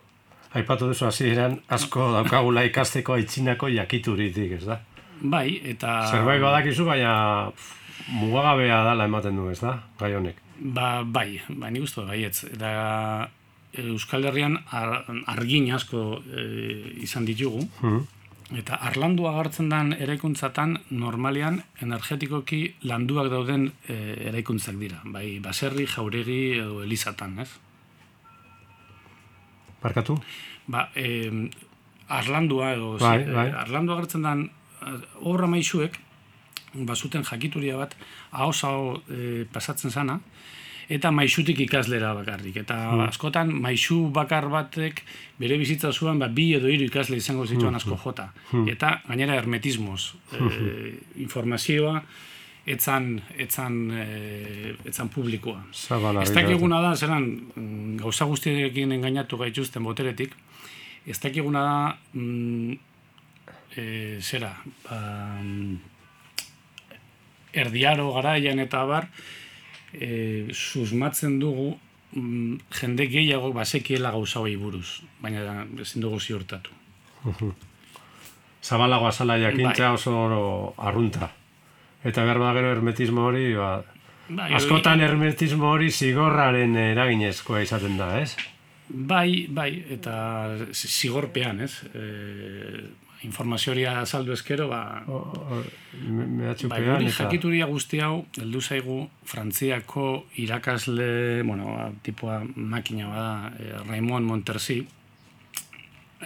Aipatu 0.56 0.87
duzu 0.88 1.04
hasi 1.08 1.26
eran 1.28 1.58
asko 1.68 2.12
daukagula 2.14 2.62
ikasteko 2.64 3.16
aitzinako 3.18 3.68
jakituritik, 3.75 4.54
ez 4.56 4.64
da? 4.64 4.78
Bai, 5.20 5.58
eta... 5.73 5.99
Zerbait 6.12 6.40
badakizu, 6.40 6.87
baina 6.87 7.12
mugagabea 8.14 8.82
dala 8.87 9.08
ematen 9.11 9.37
du, 9.37 9.50
ez 9.52 9.58
da, 9.61 9.75
gai 10.00 10.14
honek? 10.16 10.38
Ba, 10.56 11.02
bai, 11.04 11.42
bai, 11.49 11.73
nik 11.75 11.85
uste 11.85 12.06
baietz. 12.06 12.46
Eta 12.49 12.70
Euskal 13.83 14.25
Herrian 14.28 14.59
argin 14.73 15.71
asko 15.75 16.21
e, 16.25 16.45
izan 17.04 17.26
ditugu. 17.28 17.64
Hmm. 17.80 18.04
Eta 18.54 18.78
arlandua 18.87 19.33
agartzen 19.35 19.68
den 19.73 19.90
eraikuntzatan 19.99 20.76
normalian 20.95 21.59
energetikoki 21.83 22.61
landuak 22.87 23.30
dauden 23.33 23.73
e, 23.88 23.97
eraikuntzak 24.30 24.78
dira. 24.78 25.00
Bai, 25.04 25.40
baserri, 25.42 25.87
jauregi 25.90 26.59
edo 26.61 26.83
elizatan, 26.85 27.40
ez? 27.42 27.49
Barkatu? 29.83 30.21
Ba, 30.71 30.88
e, 30.95 31.50
arlandua 32.06 32.73
edo... 32.76 32.95
Bai, 33.02 33.18
bai. 33.26 33.49
arlandua 33.64 33.99
agartzen 33.99 34.23
den 34.23 34.47
obra 35.26 35.49
maixuek, 35.50 35.99
bazuten 36.87 37.25
jakituria 37.25 37.76
bat, 37.80 37.97
hau 38.30 38.50
e, 39.09 39.45
pasatzen 39.52 39.90
zana, 39.90 40.21
eta 40.88 41.11
maixutik 41.11 41.59
ikaslera 41.66 42.12
bakarrik. 42.14 42.57
Eta 42.62 42.76
hmm. 42.90 43.09
askotan, 43.11 43.50
maixu 43.62 44.07
bakar 44.14 44.49
batek 44.52 45.02
bere 45.40 45.59
bizitza 45.59 45.93
zuen, 45.93 46.21
ba, 46.23 46.28
bi 46.28 46.52
edo 46.59 46.71
hiru 46.71 46.87
ikasle 46.87 47.19
izango 47.19 47.47
zituen 47.47 47.73
hmm. 47.73 47.81
asko 47.81 47.99
jota. 48.05 48.31
Hmm. 48.52 48.69
Eta 48.71 49.00
gainera 49.09 49.37
hermetismoz. 49.40 50.14
E, 50.37 50.93
informazioa, 51.25 52.00
etzan, 52.66 53.12
etzan, 53.38 53.78
e, 53.95 54.75
etzan 54.90 55.11
publikoa. 55.14 55.61
Ez 56.23 56.33
dakiguna 56.35 56.81
da, 56.83 56.95
zelan, 56.97 57.28
mm, 57.55 57.97
gauza 58.02 58.26
guztiekin 58.26 58.95
engainatu 58.97 59.38
gaituzten 59.38 59.87
boteretik, 59.87 60.35
ez 61.07 61.19
dakiguna 61.23 61.62
da, 61.62 61.76
mm, 62.19 62.78
e, 63.76 63.85
zera, 64.21 64.50
ba, 64.88 64.99
mm, 65.43 65.76
erdiaro 67.57 68.11
garaian 68.19 68.59
eta 68.61 68.85
bar, 68.85 69.07
e, 70.00 70.49
susmatzen 70.53 71.38
dugu 71.41 71.71
mm, 72.12 72.59
jende 72.81 73.07
gehiago 73.12 73.53
basekiela 73.57 74.12
gauza 74.15 74.41
hori 74.41 74.57
buruz, 74.57 75.03
baina 75.23 75.65
ezin 75.83 76.05
dugu 76.05 76.21
ziurtatu. 76.21 76.71
Zabalago 78.62 79.07
azala 79.09 79.38
jakintza 79.38 79.88
bai. 79.88 79.95
oso 79.95 80.75
arrunta. 80.76 81.31
Eta 82.05 82.25
behar 82.25 82.38
gero 82.55 82.73
hermetismo 82.73 83.25
hori, 83.26 83.55
ba, 83.55 83.71
bai, 84.29 84.53
askotan 84.55 85.00
hermetismo 85.00 85.73
hori 85.73 85.91
zigorraren 85.91 86.76
eraginezkoa 86.76 87.62
izaten 87.65 87.97
da, 87.99 88.12
ez? 88.21 88.37
Bai, 88.88 89.47
bai, 89.50 89.71
eta 89.91 90.15
zigorpean, 90.73 91.61
ez? 91.67 91.73
E, 91.91 92.05
informazioa 93.26 94.00
azaldu 94.02 94.35
eskero, 94.37 94.68
ba... 94.71 95.02
O, 95.11 95.21
me, 96.06 96.54
bai, 96.71 96.80
hori 96.95 97.11
jakituria 97.12 97.66
guzti 97.71 98.00
hau, 98.04 98.25
heldu 98.40 98.62
zaigu, 98.62 98.99
Frantziako 99.26 100.06
irakasle, 100.42 101.42
bueno, 101.42 101.73
ba, 101.75 101.88
tipua 102.06 102.40
makina 102.56 103.11
bada, 103.11 103.52
eh, 103.59 103.75
Raimon 103.88 104.26
Montersi, 104.28 104.80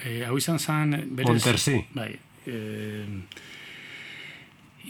eh, 0.04 0.23
hau 0.28 0.37
izan 0.38 0.61
zen... 0.61 0.97
Berez, 1.16 1.33
Montersi? 1.33 1.78
Bai, 1.97 2.12
eh, 2.47 3.04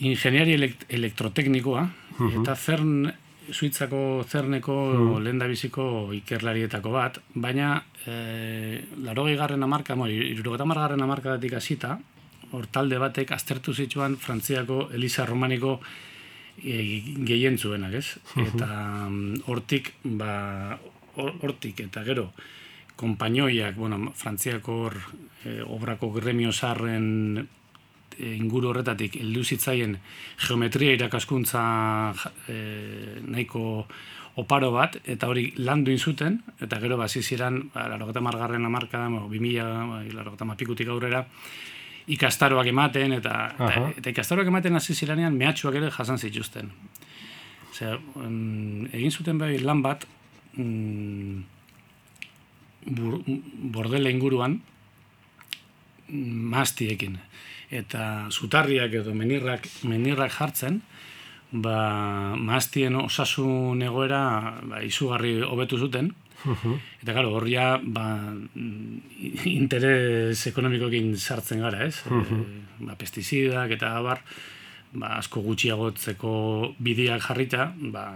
ingeniari 0.01 0.57
elektroteknikoa, 0.89 1.89
eta 2.31 2.57
CERN 2.57 3.11
Suitzako 3.53 4.25
zerneko 4.29 4.75
mm. 4.93 5.23
lehen 5.25 5.43
biziko 5.51 5.85
ikerlarietako 6.17 6.93
bat, 6.95 7.19
baina 7.35 7.83
e, 8.07 8.83
laro 9.05 9.25
garren 9.37 9.63
amarka, 9.63 9.97
mo, 9.97 10.07
irurogeta 10.07 10.65
margarren 10.65 11.03
amarka 11.03 11.37
datik 11.37 11.55
asita, 11.59 11.99
hor 12.53 12.67
talde 12.67 12.99
batek 12.99 13.33
aztertu 13.33 13.75
zituan 13.75 14.17
Frantziako 14.17 14.89
Elisa 14.95 15.27
Romaniko 15.27 15.79
e, 16.63 17.03
gehien 17.27 17.59
zuenak, 17.59 17.95
ez? 17.95 18.17
Eta 18.37 18.71
mm, 19.09 19.45
hortik, 19.47 19.95
ba, 20.05 20.79
hortik, 21.17 21.81
eta 21.87 22.05
gero, 22.05 22.31
kompainoiak, 22.97 23.77
bueno, 23.77 24.13
Frantziako 24.15 24.83
e, 24.91 25.61
obrako 25.63 26.13
gremio 26.19 26.53
sarren 26.53 27.41
E, 27.41 27.60
inguru 28.21 28.71
horretatik 28.71 29.17
heldu 29.21 29.45
zitzaien 29.45 29.97
geometria 30.47 30.97
irakaskuntza 30.99 31.63
e, 32.49 32.57
nahiko 33.27 33.87
oparo 34.41 34.71
bat, 34.73 34.97
eta 35.11 35.29
hori 35.29 35.51
landu 35.59 35.97
zuten 35.99 36.39
eta 36.63 36.79
gero 36.81 36.97
basi 36.97 37.23
ziren, 37.23 37.71
ba, 37.75 37.89
larogeta 37.91 38.23
margarren 38.25 38.65
amarka, 38.65 39.09
bi 39.29 39.41
mila, 39.43 40.01
larogeta 40.13 40.47
mapikutik 40.49 40.89
aurrera, 40.89 41.25
ikastaroak 42.11 42.71
ematen, 42.71 43.13
eta, 43.19 43.35
eta, 43.59 43.87
eta 43.99 44.11
ikastaroak 44.15 44.49
ematen 44.51 44.77
hasi 44.77 44.95
ziranean 44.95 45.37
mehatxuak 45.37 45.77
ere 45.81 45.91
jasan 45.95 46.19
zituzten. 46.19 46.71
Zer, 47.75 47.99
egin 48.93 49.11
zuten 49.11 49.39
bai 49.39 49.57
lan 49.63 49.83
bat, 49.83 50.07
mm, 50.57 51.43
bordele 53.75 54.11
inguruan, 54.11 54.61
maztiekin 56.11 57.19
eta 57.71 58.29
zutarriak 58.31 58.95
edo 59.03 59.15
menirrak, 59.15 59.69
menirrak 59.87 60.33
jartzen, 60.35 60.81
ba, 61.51 61.77
maaztien 62.37 62.97
osasun 62.99 63.83
egoera 63.83 64.23
ba, 64.63 64.83
izugarri 64.87 65.39
hobetu 65.47 65.79
zuten, 65.79 66.13
Eta 66.41 67.13
gero, 67.13 67.35
horria 67.37 67.75
ba, 67.83 68.05
interes 69.49 70.41
ekonomikokin 70.49 71.13
sartzen 71.19 71.61
gara, 71.65 71.85
ez? 71.85 72.01
E, 72.09 72.39
ba, 72.87 72.97
pestizidak 73.01 73.75
eta 73.77 73.93
abar, 73.99 74.23
ba, 74.93 75.19
asko 75.19 75.43
gutxiagotzeko 75.45 76.33
bidiak 76.81 77.27
jarrita, 77.27 77.71
ba, 77.93 78.07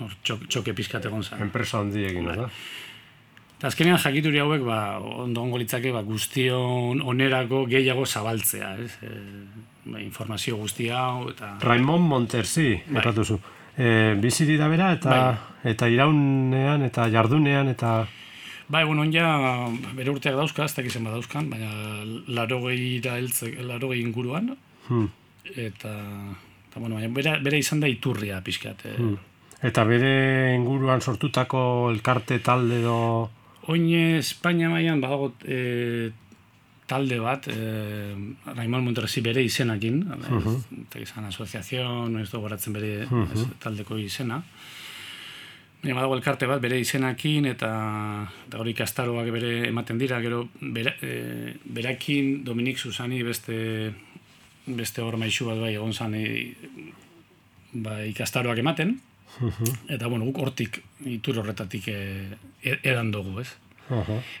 nor, 0.00 0.16
txok, 0.22 0.48
txoke 0.50 0.76
pizkat 0.76 1.08
egon 1.08 1.24
zen. 1.24 1.46
Enpresa 1.48 1.80
handiekin, 1.80 2.28
ba. 2.28 2.50
Eta 3.64 3.70
azkenean 3.72 3.96
jakituri 3.96 4.42
hauek 4.42 4.60
ba, 4.60 4.98
ondo 5.00 5.40
ongo 5.40 5.56
litzake 5.56 5.88
ba, 5.88 6.02
guztion 6.04 6.98
onerako 7.00 7.62
gehiago 7.64 8.02
zabaltzea. 8.04 8.72
Ez? 8.76 8.90
E, 9.00 9.12
ba, 9.88 10.02
informazio 10.02 10.58
guzti 10.60 10.90
hau 10.92 11.30
eta... 11.30 11.54
Raimon 11.62 12.02
Montersi, 12.04 12.74
bai. 12.92 13.14
zu. 13.24 13.38
E, 13.72 13.86
bizi 14.20 14.44
dira 14.44 14.68
bera 14.68 14.90
eta, 14.92 15.08
bai. 15.08 15.70
eta 15.72 15.88
iraunean 15.88 16.84
eta 16.84 17.06
jardunean 17.08 17.70
eta... 17.72 18.04
Bai, 18.68 18.82
bueno, 18.84 19.06
ja, 19.08 19.30
bere 19.96 20.12
urteak 20.12 20.36
dauzka, 20.36 20.66
ez 20.68 20.74
dakizen 20.76 21.08
badauzkan, 21.08 21.48
baina 21.48 21.70
laro 22.36 22.58
gehi 22.66 24.02
inguruan. 24.02 24.50
Hmm. 24.90 25.08
Eta, 25.56 25.94
eta 26.68 26.84
bueno, 26.84 27.00
bere, 27.16 27.38
bere 27.40 27.62
izan 27.64 27.80
da 27.80 27.88
iturria 27.88 28.42
pixkat. 28.44 28.84
Eh. 28.92 28.98
Hmm. 28.98 29.16
Eta 29.64 29.86
bere 29.88 30.52
inguruan 30.52 31.00
sortutako 31.00 31.88
elkarte 31.94 32.42
talde 32.44 32.82
do... 32.84 33.00
Oin 33.72 33.88
Espainia 34.18 34.68
mailan 34.68 35.00
badago 35.00 35.32
e, 35.48 36.12
talde 36.86 37.18
bat, 37.20 37.48
e, 37.48 38.12
Raimon 38.52 38.84
Monterresi 38.84 39.22
bere 39.24 39.44
izenakin, 39.44 40.02
uh 40.04 40.56
eta 40.82 41.00
izan 41.00 41.28
asoziazion, 41.30 42.18
ez 42.20 42.28
goratzen 42.30 42.76
bere 42.76 43.06
taldeko 43.62 43.96
izena. 43.96 44.42
Baina 45.80 45.96
badago 45.96 46.18
elkarte 46.18 46.48
bat 46.48 46.60
bere 46.60 46.78
izenakin 46.80 47.48
eta, 47.48 47.70
eta 48.48 48.60
hori 48.60 48.74
kastaroak 48.76 49.30
bere 49.32 49.54
ematen 49.68 49.98
dira, 50.00 50.20
gero 50.20 50.44
bera, 50.60 50.92
e, 51.00 51.54
berakin 51.64 52.44
Dominik 52.44 52.78
Susani 52.78 53.22
beste 53.24 53.94
beste 54.66 55.02
hor 55.04 55.16
maizu 55.20 55.48
bat 55.48 55.58
bai 55.60 55.74
egon 55.74 55.92
zan 55.92 56.14
e, 56.16 56.52
ba, 57.72 58.00
ikastaroak 58.08 58.60
ematen, 58.60 58.96
eta 59.88 60.06
bueno, 60.06 60.24
guk 60.30 60.40
hortik 60.44 60.80
itur 61.10 61.42
horretatik 61.42 61.88
e, 61.90 62.00
e, 62.62 62.78
edan 62.82 63.10
dugu, 63.14 63.40
ez? 63.42 63.50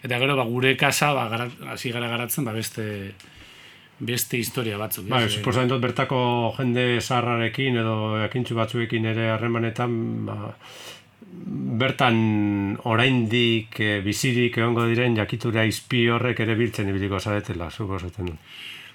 Eta 0.02 0.18
gero, 0.18 0.36
ba, 0.38 0.44
gure 0.48 0.76
kasa, 0.80 1.12
ba, 1.12 1.48
hasi 1.74 1.92
gara 1.92 2.08
garatzen, 2.08 2.46
ba, 2.46 2.54
beste 2.56 3.14
beste 3.98 4.38
historia 4.38 4.78
batzuk. 4.78 5.06
Ba, 5.08 5.22
suposatzen 5.28 5.70
dut 5.70 5.82
bertako 5.82 6.18
jende 6.58 7.00
zaharrarekin 7.00 7.78
edo 7.82 8.16
jakintzu 8.24 8.56
batzuekin 8.58 9.06
ere 9.12 9.30
harremanetan, 9.34 9.94
ba, 10.26 10.54
bertan 11.80 12.16
oraindik 12.90 13.78
e, 13.80 13.98
bizirik 14.04 14.58
egongo 14.58 14.86
diren 14.90 15.16
jakitura 15.18 15.64
izpi 15.66 16.06
horrek 16.10 16.42
ere 16.44 16.56
biltzen 16.58 16.90
ibiliko 16.90 17.20
zaretela, 17.20 17.70
suposatzen 17.70 18.32
dut. 18.32 18.54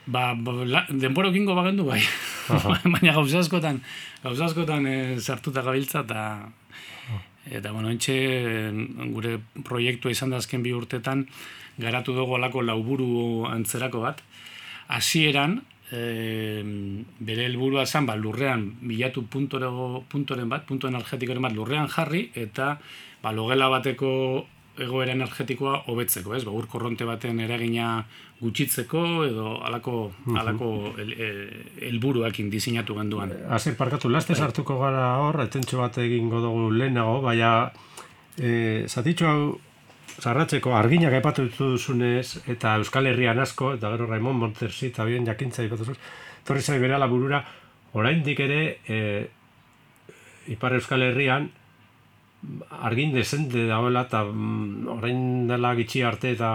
Ba, 0.10 0.34
la, 0.66 0.86
denbora 0.90 1.30
okingo 1.30 1.54
bagendu 1.54 1.86
bai. 1.86 2.02
Baina 2.96 3.14
gauza 3.14 3.44
askotan, 3.44 3.82
gauza 4.24 4.48
askotan 4.48 4.88
e, 4.90 4.96
sartuta 5.20 5.62
gabiltza 5.62 6.02
eta 6.02 6.24
eta 7.50 7.72
bueno, 7.74 7.90
entxe 7.94 8.16
gure 9.14 9.38
proiektua 9.66 10.14
izan 10.14 10.34
da 10.34 10.42
azken 10.42 10.66
bi 10.66 10.74
urtetan 10.74 11.26
garatu 11.78 12.14
dugu 12.18 12.36
alako 12.38 12.62
lauburu 12.66 13.46
antzerako 13.50 14.02
bat. 14.04 14.24
Hasieran 14.90 15.60
e, 15.94 16.02
bere 17.20 17.46
helburua 17.46 17.86
zen 17.86 18.10
ba, 18.10 18.18
lurrean 18.18 18.66
bilatu 18.82 19.28
puntoren 19.30 20.50
bat, 20.50 20.66
punto 20.66 20.90
energetikoren 20.90 21.46
bat 21.46 21.54
lurrean 21.54 21.90
jarri 21.90 22.30
eta 22.34 22.76
ba, 23.22 23.34
logela 23.34 23.70
bateko 23.70 24.12
egoera 24.86 25.14
energetikoa 25.16 25.84
hobetzeko, 25.92 26.36
ez? 26.36 26.44
Ba, 26.48 26.54
ur 26.56 26.68
korronte 26.72 27.06
baten 27.08 27.40
eragina 27.44 28.06
gutxitzeko 28.40 29.04
edo 29.28 29.58
alako 29.68 30.12
alako 30.40 30.70
helburuekin 30.98 32.48
el, 32.48 32.52
diseinatu 32.52 32.96
genduan. 32.96 33.34
Hasi 33.50 33.76
parkatu 33.80 34.10
laste 34.10 34.36
sartuko 34.36 34.80
gara 34.80 35.16
hor, 35.24 35.42
etentxo 35.44 35.82
bat 35.82 35.98
egingo 36.04 36.42
dugu 36.44 36.70
lehenago, 36.72 37.20
baina 37.26 37.72
eh 38.40 38.86
zatitxo 38.88 39.28
hau 39.28 39.42
zarratzeko 40.20 40.74
arginak 40.76 41.14
aipatu 41.16 41.48
duzunez 41.56 42.40
eta 42.48 42.76
Euskal 42.80 43.08
Herrian 43.08 43.40
asko 43.40 43.74
eta 43.78 43.92
gero 43.94 44.08
Raimon 44.08 44.38
Montersi 44.40 44.90
eta 44.92 45.06
bien 45.08 45.26
jakintza 45.26 45.64
ipatu 45.64 45.96
Torri 46.46 46.62
zai 46.62 46.80
bere 46.80 46.98
burura 47.08 47.44
oraindik 47.94 48.40
ere 48.40 48.80
e, 48.88 49.28
Ipar 50.48 50.74
Euskal 50.74 51.04
Herrian 51.04 51.50
argin 52.70 53.14
desente 53.14 53.66
dagoela 53.68 54.06
eta 54.08 54.24
mm, 54.24 54.88
orain 54.98 55.48
dela 55.48 55.74
gitxi 55.76 56.04
arte 56.08 56.34
eta 56.38 56.50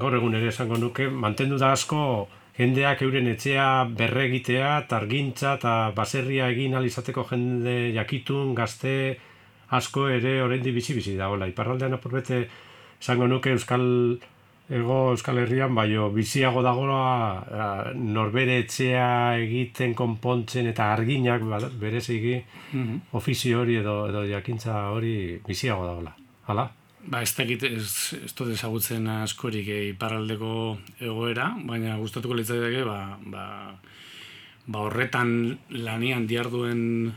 gaur 0.00 0.14
egun 0.16 0.36
ere 0.38 0.48
esango 0.48 0.78
nuke 0.78 1.08
mantendu 1.08 1.58
da 1.58 1.72
asko 1.76 2.28
jendeak 2.56 3.02
euren 3.02 3.28
etxea 3.32 3.66
berregitea 3.98 4.70
eta 4.84 4.96
argintza 4.96 5.54
eta 5.58 5.74
baserria 5.96 6.48
egin 6.54 6.74
alizateko 6.78 7.26
jende 7.30 7.76
jakitun 7.96 8.54
gazte 8.54 8.94
asko 9.78 10.08
ere 10.08 10.40
oraindik 10.42 10.74
bizi 10.74 10.96
bizi 10.96 11.16
dagoela. 11.16 11.48
Iparraldean 11.48 11.94
apurbete 11.94 12.42
esango 13.00 13.28
nuke 13.30 13.52
euskal 13.54 13.84
ego 14.70 15.10
Euskal 15.10 15.40
Herrian, 15.42 15.74
baino 15.74 16.08
biziago 16.14 16.62
dagoa 16.62 17.04
eh, 17.42 17.92
norbere 17.98 18.60
etxea 18.62 19.36
egiten 19.42 19.96
konpontzen 19.98 20.70
eta 20.70 20.92
arginak 20.94 21.42
ba, 21.42 21.58
berez 21.80 22.06
mm 22.10 23.14
ofizio 23.18 23.60
hori 23.60 23.80
edo, 23.80 24.06
edo 24.08 24.24
jakintza 24.24 24.90
hori 24.94 25.40
biziago 25.46 25.86
dagoela. 25.86 26.14
Hala? 26.46 26.70
Ba, 27.00 27.22
ez 27.22 27.32
dakit, 27.34 27.62
ez, 27.64 28.14
ez 28.24 28.32
dut 28.36 28.52
ezagutzen 28.52 29.08
askorik 29.08 29.68
eh, 29.68 29.88
iparraldeko 29.90 30.78
egoera, 31.00 31.50
baina 31.66 31.96
gustatuko 31.98 32.36
litzateke, 32.38 32.84
ba, 32.84 33.18
ba, 33.26 33.46
ba 34.66 34.84
horretan 34.86 35.58
lanian 35.70 36.26
diarduen 36.30 37.12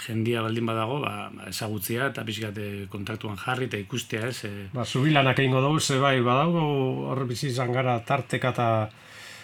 jendia 0.00 0.42
baldin 0.42 0.66
badago, 0.66 0.98
ba, 1.02 1.28
ba 1.34 1.48
ezagutzia 1.50 2.08
eta 2.10 2.24
pixkate 2.24 2.88
kontaktuan 2.92 3.36
jarri 3.36 3.68
eta 3.70 3.80
ikustea 3.80 4.28
ez. 4.28 4.44
E... 4.48 4.52
Ba, 4.72 4.84
zubilanak 4.84 5.38
egingo 5.38 5.60
dugu, 5.64 5.80
ze 5.80 5.98
bai, 6.00 6.18
badago 6.20 6.64
hor 7.12 7.24
bizi 7.28 7.48
izan 7.52 7.72
gara 7.72 7.98
tarteka 8.06 8.52
eta 8.56 8.68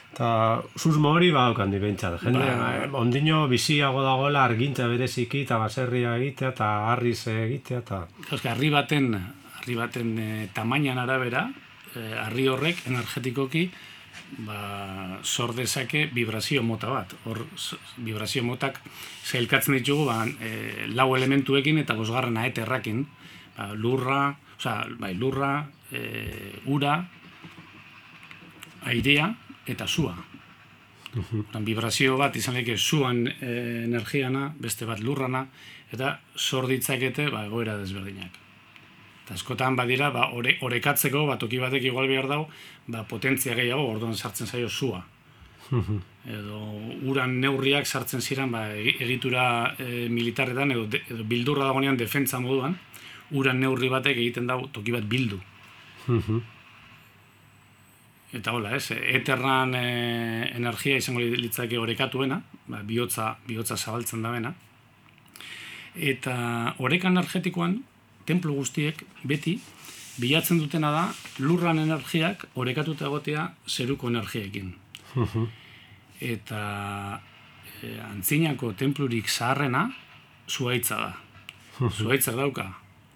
eta 0.09 0.63
susmo 0.75 1.13
hori 1.13 1.29
ba 1.31 1.45
daukan 1.51 1.71
di 1.71 1.79
bentsat. 1.79 2.17
Jende, 2.23 2.41
ba, 2.41 2.71
ondino 2.99 3.47
biziago 3.49 4.03
dagoela 4.03 4.45
argintza 4.49 4.89
bereziki 4.89 5.45
eta 5.45 5.59
baserria 5.61 6.17
egitea 6.17 6.55
eta 6.55 6.71
harriz 6.93 7.21
egitea 7.29 7.83
eta... 7.85 8.01
Euska, 8.31 8.55
harri 8.55 8.71
baten, 8.73 9.13
harri 9.61 9.77
baten 9.77 10.17
e, 10.19 10.49
tamainan 10.55 10.99
arabera, 11.05 11.45
e, 11.95 12.09
harri 12.25 12.49
horrek 12.49 12.87
energetikoki 12.89 13.69
ba, 14.47 15.21
sor 15.23 15.55
dezake 15.57 16.07
vibrazio 16.15 16.63
mota 16.63 16.91
bat. 16.93 17.15
Hor, 17.25 17.45
vibrazio 17.97 18.45
motak 18.45 18.81
zailkatzen 19.25 19.79
ditugu 19.79 20.07
ba, 20.09 20.23
e, 20.27 20.89
lau 20.95 21.11
elementuekin 21.17 21.79
eta 21.85 21.97
bosgarren 21.99 22.37
aeterrakin. 22.41 23.05
Ba, 23.57 23.73
lurra, 23.75 24.23
oza, 24.59 24.81
bai, 24.99 25.15
lurra, 25.15 25.53
e, 25.93 26.03
ura, 26.67 26.99
airea 28.89 29.31
eta 29.67 29.87
sua. 29.87 30.17
Oran, 31.19 31.65
vibrazio 31.65 32.19
bat 32.21 32.37
izan 32.37 32.59
leke 32.61 32.77
zuan 32.77 33.25
e, 33.29 33.55
energiana, 33.87 34.49
beste 34.61 34.87
bat 34.89 35.01
lurrana, 35.01 35.47
eta 35.93 36.19
sor 36.37 36.69
ditzakete 36.69 37.31
ba, 37.33 37.47
egoera 37.49 37.79
desberdinak. 37.81 38.48
Eta 39.29 39.37
askotan 39.37 39.75
badira, 39.77 40.09
ba, 40.09 40.31
ore, 40.33 40.55
orekatzeko, 40.65 41.27
ba, 41.29 41.35
toki 41.37 41.59
batek 41.61 41.85
igual 41.91 42.07
behar 42.09 42.31
dago, 42.31 42.47
ba, 42.87 43.03
potentzia 43.05 43.53
gehiago, 43.53 43.83
orduan 43.93 44.15
sartzen 44.17 44.49
zaio 44.49 44.71
zua. 44.73 45.03
edo 46.29 46.59
uran 47.13 47.35
neurriak 47.43 47.85
sartzen 47.85 48.23
ziren 48.25 48.49
ba, 48.53 48.63
egitura 48.73 49.75
e, 49.77 50.07
militarretan 50.09 50.73
edo, 50.73 50.87
edo 50.89 51.27
bildurra 51.29 51.67
dagoenean 51.69 51.99
defentza 52.01 52.41
moduan, 52.41 52.79
uran 53.37 53.61
neurri 53.61 53.91
batek 53.93 54.17
egiten 54.17 54.49
dago 54.49 54.71
toki 54.73 54.97
bat 54.97 55.05
bildu. 55.05 55.43
Eta 58.33 58.57
hola, 58.57 58.73
ez, 58.77 58.97
eterran 58.97 59.77
e, 59.77 59.85
energia 60.57 60.97
izango 60.97 61.21
litzake 61.21 61.77
orekatuena, 61.77 62.41
ba, 62.73 62.81
bihotza, 62.81 63.35
bihotza 63.45 63.77
zabaltzen 63.77 64.25
da 64.25 64.33
bena. 64.33 64.57
Eta 65.97 66.39
oreka 66.81 67.13
energetikoan, 67.13 67.81
templo 68.29 68.55
guztiek 68.57 69.01
beti 69.25 69.57
bilatzen 70.19 70.59
dutena 70.59 70.91
da 70.93 71.05
lurran 71.45 71.79
energiak 71.79 72.45
orekatuta 72.59 73.07
egotea 73.07 73.47
zeruko 73.69 74.11
energiekin. 74.11 74.73
Eta 76.21 76.61
e, 77.83 77.95
antzinako 78.03 78.73
templurik 78.79 79.31
zaharrena 79.31 79.87
zuaitza 80.49 80.99
da. 80.99 81.13
Zuaitza 81.89 82.35
dauka, 82.35 82.67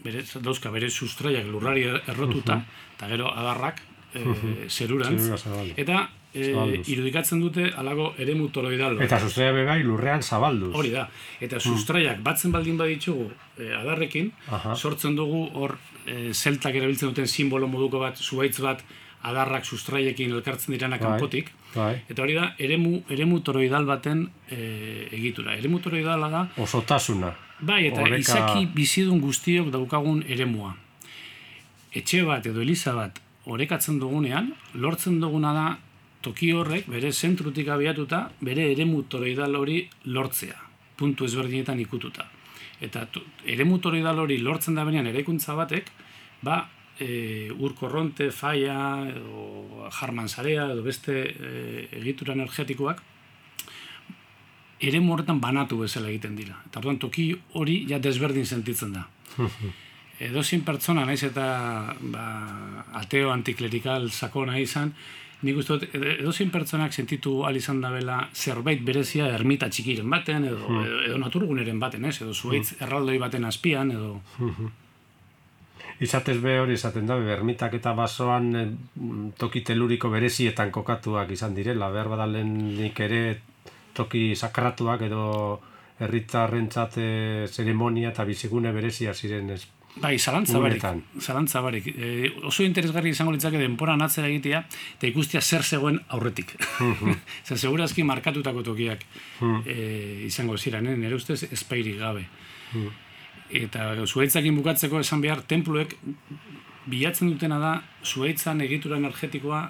bere, 0.05 0.23
dauzka 0.39 0.71
bere 0.71 0.91
sustraiak 0.91 1.49
lurrari 1.51 1.83
errotuta, 1.91 2.61
eta 2.95 3.09
gero 3.11 3.33
adarrak 3.33 3.83
e, 4.19 4.69
zerurantz. 4.69 5.47
Eta 5.77 6.09
e, 6.35 6.83
irudikatzen 6.93 7.41
dute 7.43 7.69
alago 7.77 8.13
ere 8.21 8.35
mutoroidal. 8.39 8.99
Eta 9.05 9.21
sustraia 9.21 9.53
bebai 9.57 9.81
lurrean 9.85 10.23
zabalduz. 10.23 10.73
Hori 10.79 10.93
da. 10.95 11.07
Eta 11.41 11.59
hmm. 11.59 11.73
sustraiak 11.73 12.23
batzen 12.25 12.53
baldin 12.55 12.81
baditzugu 12.81 13.29
e, 13.59 13.71
adarrekin, 13.77 14.33
sortzen 14.77 15.17
dugu 15.19 15.47
hor 15.55 15.77
e, 16.07 16.33
zeltak 16.33 16.77
erabiltzen 16.79 17.13
duten 17.13 17.31
simbolo 17.31 17.69
moduko 17.71 18.03
bat, 18.03 18.19
zuaitz 18.19 18.59
bat, 18.65 18.85
adarrak 19.23 19.65
sustraiekin 19.65 20.33
elkartzen 20.35 20.75
dirana 20.75 20.99
bai, 20.99 21.07
kanpotik. 21.07 21.53
Bai. 21.77 21.95
Eta 22.11 22.25
hori 22.25 22.35
da, 22.37 22.53
eremu, 22.59 23.03
eremu 23.13 23.41
toroidal 23.47 23.87
baten 23.89 24.27
e, 24.51 25.09
egitura. 25.15 25.55
Eremu 25.57 25.79
toroidala 25.85 26.29
da... 26.33 26.47
Osotasuna. 26.61 27.33
Bai, 27.63 27.87
eta 27.93 28.03
Horeka... 28.03 28.19
izaki 28.19 28.67
bizidun 28.75 29.21
guztiok 29.23 29.71
daukagun 29.71 30.25
eremua. 30.27 30.75
Etxe 31.95 32.25
bat 32.27 32.47
edo 32.49 32.65
eliza 32.65 32.97
bat 32.97 33.21
orekatzen 33.51 33.99
dugunean, 33.99 34.53
lortzen 34.75 35.21
duguna 35.21 35.53
da 35.57 35.67
toki 36.23 36.53
horrek 36.55 36.87
bere 36.91 37.11
zentrutik 37.13 37.69
abiatuta 37.69 38.29
bere 38.41 38.69
eremu 38.73 39.03
toroidal 39.11 39.57
hori 39.59 39.81
lortzea, 40.05 40.59
puntu 40.97 41.27
ezberdinetan 41.27 41.81
ikututa. 41.83 42.29
Eta 42.83 43.07
eremu 43.47 43.79
toroidal 43.83 44.19
hori 44.23 44.39
lortzen 44.39 44.79
da 44.79 44.85
benean 44.87 45.07
eraikuntza 45.11 45.55
batek, 45.59 45.91
ba, 46.43 46.63
e, 46.99 47.51
urkorronte, 47.51 48.31
faia, 48.31 48.77
edo 49.11 49.89
jarman 49.99 50.29
zarea, 50.29 50.69
edo 50.75 50.83
beste 50.83 51.15
e, 51.31 51.89
egitura 52.03 52.35
energetikoak, 52.39 53.03
eremu 54.83 55.15
horretan 55.15 55.41
banatu 55.41 55.79
bezala 55.83 56.11
egiten 56.11 56.35
dira. 56.39 56.59
Eta 56.67 56.83
orduan 56.83 56.99
toki 57.03 57.31
hori 57.59 57.83
ja 57.91 58.03
desberdin 58.03 58.47
sentitzen 58.47 58.99
da. 58.99 59.07
Edo 60.23 60.43
zin 60.43 60.63
pertsona 60.67 61.05
naiz 61.09 61.23
eta 61.27 61.47
ba, 62.13 62.27
ateo 63.01 63.33
antiklerikal 63.33 64.11
sakona 64.11 64.59
izan, 64.61 64.93
nik 65.43 65.57
uste 65.59 65.75
dut, 65.75 65.89
edo- 65.97 66.13
edozein 66.21 66.51
pertsonak 66.55 66.93
sentitu 66.95 67.41
al 67.47 67.57
izan 67.59 67.81
dabela 67.83 68.21
zerbait 68.33 68.85
berezia 68.87 69.27
ermita 69.35 69.69
txikiren 69.69 70.11
baten, 70.11 70.45
edo, 70.53 70.61
edo, 70.85 71.01
edo 71.09 71.19
naturguneren 71.19 71.81
baten, 71.83 72.05
ez? 72.07 72.21
Edo 72.23 72.35
zuaitz 72.35 72.77
erraldoi 72.81 73.19
baten 73.19 73.45
azpian, 73.49 73.91
edo... 73.91 74.21
Izatez 76.03 76.39
be 76.43 76.57
hori 76.59 76.75
izaten 76.75 77.07
da, 77.07 77.17
bermitak 77.23 77.75
eta 77.79 77.93
basoan 77.95 78.47
eh, 78.59 78.69
toki 79.39 79.61
teluriko 79.67 80.11
berezietan 80.11 80.71
kokatuak 80.75 81.31
izan 81.31 81.55
direla, 81.55 81.91
behar 81.95 82.09
badalenik 82.11 82.99
ere 83.07 83.21
toki 83.95 84.33
sakratuak 84.35 85.05
edo 85.07 85.27
herritarrentzat 86.03 86.99
eh, 86.99 87.47
zeremonia 87.47 88.11
eta 88.11 88.25
bizigune 88.27 88.73
berezia 88.75 89.15
ziren 89.15 89.51
ez. 89.55 89.63
Bai, 90.01 90.19
zalantza 90.19 90.59
barik, 90.59 90.85
zalantza 91.21 91.61
barik. 91.61 91.87
E, 91.93 92.31
oso 92.49 92.65
interesgarri 92.65 93.11
izango 93.13 93.35
litzake 93.35 93.61
denporan 93.61 94.01
atzera 94.01 94.31
egitea, 94.31 94.63
eta 94.97 95.09
ikustia 95.11 95.43
zer 95.43 95.63
zegoen 95.63 95.99
aurretik. 96.09 96.55
Zer, 97.47 97.59
segurazki 97.59 98.05
markatutako 98.09 98.65
tokiak 98.71 99.05
e, 99.67 99.77
izango 100.29 100.57
ziren, 100.57 100.89
eh? 100.89 100.97
nire 100.97 101.19
ustez 101.19 101.43
espairik 101.51 102.01
gabe. 102.01 102.25
Eta 103.53 103.93
zuhaitzakin 104.07 104.57
bukatzeko 104.63 105.03
esan 105.05 105.21
behar, 105.21 105.45
templuek 105.45 105.99
bilatzen 106.89 107.29
dutena 107.35 107.61
da, 107.61 107.75
zuhaitzan 108.03 108.65
egitura 108.65 108.97
energetikoa 108.97 109.67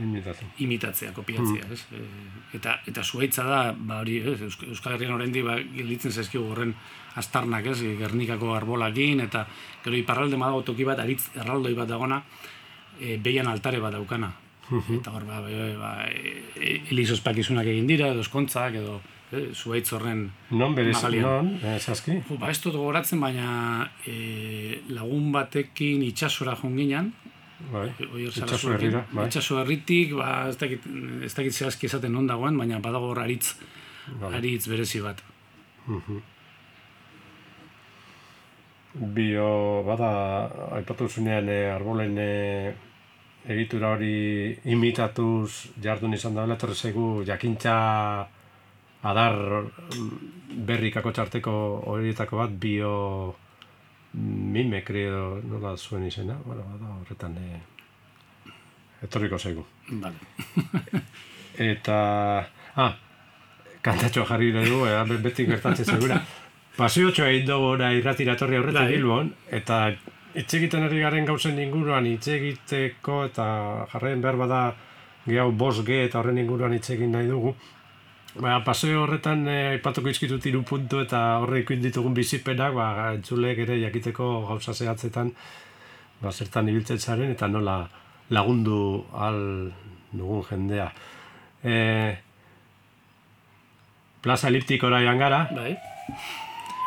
Imitatu. 0.00 0.44
imitatzea, 0.58 1.12
kopiatzea, 1.12 1.66
ez? 1.72 1.82
E, 1.92 2.00
eta 2.56 2.78
eta 2.86 3.02
zuhaitza 3.04 3.44
da, 3.44 3.72
ba 3.76 4.00
hori, 4.00 4.18
ez, 4.18 4.40
Eusk- 4.40 4.66
Euskal 4.68 4.94
Herrian 4.94 5.12
oraindik 5.14 5.44
ba 5.44 5.56
gelditzen 5.60 6.12
zaizkigu 6.12 6.44
horren 6.52 6.74
astarnak, 7.16 7.66
ez? 7.66 7.80
Gernikako 7.98 8.54
arbolakin 8.54 9.20
eta 9.20 9.46
gero 9.84 9.96
iparralde 9.96 10.36
badago 10.40 10.62
toki 10.62 10.84
bat 10.84 10.98
aritz 10.98 11.28
erraldoi 11.36 11.74
bat 11.74 11.88
dagona, 11.88 12.22
e, 13.00 13.18
behian 13.18 13.46
altare 13.48 13.80
bat 13.80 13.92
daukana. 13.92 14.32
Eta 14.72 15.10
hor 15.12 15.24
ba, 15.28 15.40
be, 15.44 15.74
ba 15.76 16.06
e, 16.08 16.80
ospakizunak 17.12 17.66
egin 17.66 17.86
dira, 17.86 18.08
edo 18.14 18.20
eskontzak 18.24 18.74
edo 18.80 19.00
e, 19.32 19.50
zuhaitz 19.52 19.92
horren 19.92 20.30
Non 20.50 20.72
magalian. 20.74 21.22
non, 21.22 21.58
eh, 21.62 21.78
zazki? 21.78 22.22
Ba, 22.38 22.48
ez 22.50 22.60
dut 22.62 22.72
gogoratzen, 22.72 23.20
baina 23.20 23.90
e, 24.06 24.80
lagun 24.88 25.32
batekin 25.32 26.02
itsasora 26.02 26.56
joan 26.56 26.76
ginen, 26.76 27.12
Bai, 27.70 27.86
Oier 28.12 28.28
itxaso 28.28 28.46
Sarasuekin. 28.46 28.74
herrira, 28.78 29.04
bai. 29.12 29.26
Itxaso 29.28 29.60
herritik, 29.60 30.14
ba, 30.18 30.48
ez 30.48 30.56
dakit, 30.58 30.82
ez 31.24 31.34
dakit 31.34 31.52
zehazki 31.54 31.86
esaten 31.86 32.12
non 32.12 32.26
dagoen, 32.26 32.56
baina 32.58 32.80
badago 32.80 33.12
hor 33.12 33.20
aritz, 33.22 33.54
Bai. 34.20 34.34
aritz 34.40 34.66
berezi 34.68 35.00
bat. 35.00 35.22
Bio, 38.92 39.82
bada, 39.86 40.08
aipatu 40.76 41.06
zunean 41.08 41.48
e, 41.48 41.60
arbolen 41.72 42.18
e, 42.20 42.74
egitura 43.48 43.94
hori 43.94 44.52
imitatuz 44.68 45.70
jardun 45.82 46.12
izan 46.12 46.34
dagoela, 46.36 46.58
etorri 46.60 46.76
zaigu 46.76 47.06
jakintza 47.24 47.76
adar 49.02 49.38
mm, 49.64 50.10
berrikako 50.68 51.10
txarteko 51.16 51.54
horietako 51.94 52.42
bat 52.42 52.52
bio 52.66 52.92
mime, 54.14 54.82
creo, 54.84 55.40
nola 55.48 55.76
zuen 55.76 56.06
izena, 56.06 56.36
bueno, 56.44 56.64
bada 56.74 56.94
horretan 57.00 57.36
e, 57.38 57.60
etorriko 59.02 59.38
zaigu. 59.38 59.64
Vale. 59.90 60.16
Eta, 61.72 61.96
ah, 62.76 62.92
kantatxo 63.82 64.24
jarri 64.28 64.52
nahi 64.52 64.70
du, 64.70 64.84
eh, 64.86 65.18
beti 65.24 65.46
gertatzen 65.48 65.84
segura. 65.84 66.20
Pasiotxoa 66.76 67.28
egin 67.28 67.46
dugu 67.50 67.74
ora 67.74 67.90
irratira 67.92 68.36
etorri 68.38 68.56
aurretik 68.56 68.80
Bai. 68.80 68.92
Bilbon, 68.94 69.28
eta 69.52 69.82
hitz 70.32 70.48
egiten 70.56 70.86
ari 70.86 71.02
garen 71.02 71.26
gauzen 71.28 71.58
inguruan 71.60 72.06
hitz 72.08 72.28
egiteko 72.32 73.26
eta 73.26 73.44
jarraien 73.92 74.22
behar 74.24 74.38
bada 74.40 74.60
gehiago 75.26 75.52
bos 75.52 75.82
ge 75.84 76.04
eta 76.06 76.22
horren 76.22 76.40
inguruan 76.40 76.72
hitz 76.72 76.88
egin 76.96 77.12
nahi 77.12 77.28
dugu. 77.28 77.52
Ba, 78.32 78.62
paseo 78.64 79.02
horretan 79.04 79.44
eh, 79.44 79.74
aipatuko 79.74 80.08
izkitut 80.08 80.46
hiru 80.48 80.62
puntu 80.64 81.02
eta 81.02 81.18
horre 81.42 81.60
ikuin 81.60 81.82
ditugun 81.84 82.14
bizipenak, 82.16 82.72
ba, 82.72 82.86
entzulek 83.18 83.58
ere 83.66 83.76
jakiteko 83.82 84.28
gauza 84.48 84.72
zehatzetan, 84.72 85.34
ba, 86.22 86.32
zertan 86.32 86.70
ibiltzen 86.72 86.98
zaren 86.98 87.34
eta 87.34 87.48
nola 87.52 87.82
lagundu 88.32 89.04
al 89.12 89.38
dugun 90.12 90.46
jendea. 90.48 90.88
E, 91.60 91.74
plaza 94.24 94.48
eliptikora 94.48 95.02
joan 95.04 95.20
gara, 95.20 95.42
Bai. 95.52 95.76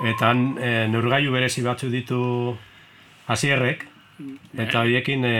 eta 0.10 0.32
e, 0.34 0.72
neurgailu 0.90 1.36
berezi 1.36 1.62
batzu 1.62 1.92
ditu 1.94 2.24
hasierrek, 3.30 3.86
eta 4.58 4.82
horiekin 4.82 5.30
e, 5.30 5.38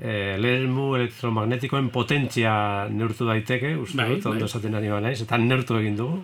e, 0.00 0.36
lermu 0.40 0.94
elektromagnetikoen 0.98 1.90
potentzia 1.94 2.86
neurtu 2.92 3.26
daiteke, 3.28 3.74
uste 3.80 3.98
Bai, 3.98 4.08
dut, 4.14 4.26
ondo 4.32 4.44
bai. 4.44 4.50
esaten 4.50 4.74
ari 4.78 4.92
naiz, 5.04 5.20
eta 5.22 5.38
neurtu 5.38 5.78
egin 5.80 5.96
dugu, 5.96 6.22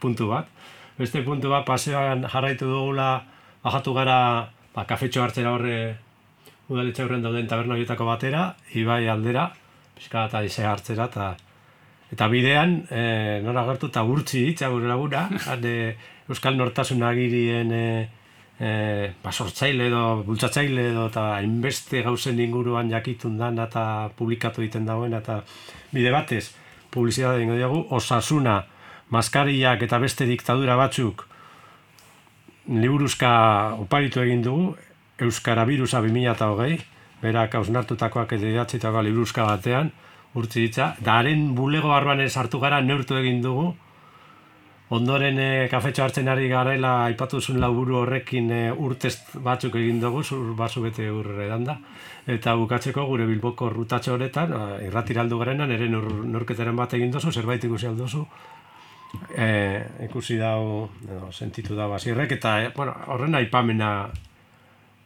puntu 0.00 0.28
bat. 0.28 0.48
Beste 0.98 1.22
puntu 1.26 1.50
bat, 1.50 1.64
paseoan 1.66 2.26
jarraitu 2.30 2.68
dugula, 2.70 3.24
bajatu 3.64 3.94
gara, 3.94 4.18
ba, 4.74 4.84
kafetxo 4.84 5.22
hartzera 5.22 5.54
horre, 5.56 5.78
udaletxe 6.68 7.04
horren 7.04 7.22
dauden 7.24 7.48
taberna 7.48 7.74
horietako 7.74 8.06
batera, 8.08 8.54
ibai 8.74 9.06
aldera, 9.08 9.48
pixka 9.96 10.28
eta 10.28 10.44
ise 10.44 10.64
hartzera, 10.68 11.08
eta 11.10 11.34
eta 12.14 12.28
bidean, 12.30 12.76
e, 12.94 13.40
nora 13.42 13.64
gertu, 13.66 13.88
eta 13.90 14.04
urtzi 14.06 14.44
hitza 14.50 14.68
gure 14.70 14.86
laguna, 14.86 15.28
Euskal 16.30 16.56
Nortasun 16.56 17.02
agirien 17.04 17.72
e, 17.74 18.08
e, 18.60 19.12
ba, 19.22 19.32
sortzaile 19.32 19.88
edo, 19.90 20.22
bultzatzaile 20.26 20.88
edo, 20.90 21.08
eta 21.12 21.26
hainbeste 21.38 22.02
gauzen 22.06 22.40
inguruan 22.40 22.90
jakitun 22.90 23.38
dan, 23.38 23.58
eta 23.58 24.10
publikatu 24.16 24.62
egiten 24.62 24.86
dagoen, 24.86 25.14
eta 25.14 25.40
bide 25.92 26.12
batez, 26.14 26.48
publizitate 26.90 27.42
ingo 27.42 27.58
diogu, 27.58 27.84
osasuna, 27.90 28.62
maskariak 29.14 29.82
eta 29.84 29.98
beste 30.02 30.26
diktadura 30.26 30.76
batzuk 30.80 31.26
liburuzka 32.68 33.30
oparitu 33.80 34.22
egin 34.22 34.42
dugu, 34.42 34.74
Euskara 35.20 35.64
Birusa 35.68 36.00
2008, 36.02 36.84
berak 37.22 37.54
hausnartutakoak 37.54 38.32
edo 38.36 38.48
idatzitakoa 38.48 39.04
liburuzka 39.04 39.44
batean, 39.46 39.92
urtzi 40.34 40.64
ditza, 40.66 40.94
da 41.00 41.22
bulego 41.54 41.88
barruan 41.88 42.20
ere 42.20 42.30
sartu 42.30 42.58
gara 42.58 42.80
neurtu 42.80 43.16
egin 43.16 43.42
dugu, 43.42 43.74
ondoren 44.94 45.38
e, 45.38 45.48
kafetxo 45.70 46.04
hartzen 46.04 46.28
ari 46.30 46.48
garela 46.48 46.92
aipatu 47.08 47.40
zuen 47.40 47.60
laburu 47.62 47.98
horrekin 48.02 48.50
e, 48.50 48.60
urtez 48.72 49.14
batzuk 49.46 49.78
egin 49.80 50.00
dugu, 50.02 50.22
zur 50.22 50.54
basu 50.56 50.82
bete 50.84 51.10
urre 51.10 51.48
da. 51.66 51.78
Eta 52.26 52.54
bukatzeko 52.56 53.06
gure 53.06 53.26
bilboko 53.26 53.70
rutatxo 53.70 54.14
horretan, 54.14 54.52
a, 54.52 54.64
irratira 54.86 55.22
aldu 55.22 55.38
garenan, 55.38 55.72
ere 55.72 55.88
nor, 55.88 56.10
norketaren 56.36 56.76
bat 56.76 56.94
egin 56.94 57.10
dozu, 57.10 57.32
zerbait 57.32 57.64
ikusi 57.64 57.86
aldozu, 57.86 58.24
e, 59.36 59.48
ikusi 60.08 60.38
dau, 60.38 60.88
edo, 61.08 61.32
sentitu 61.32 61.74
da 61.74 61.88
basirrek, 61.90 62.38
eta 62.38 62.60
e, 62.62 62.70
bueno, 62.76 62.94
horren 63.14 63.34
aipamena, 63.40 63.90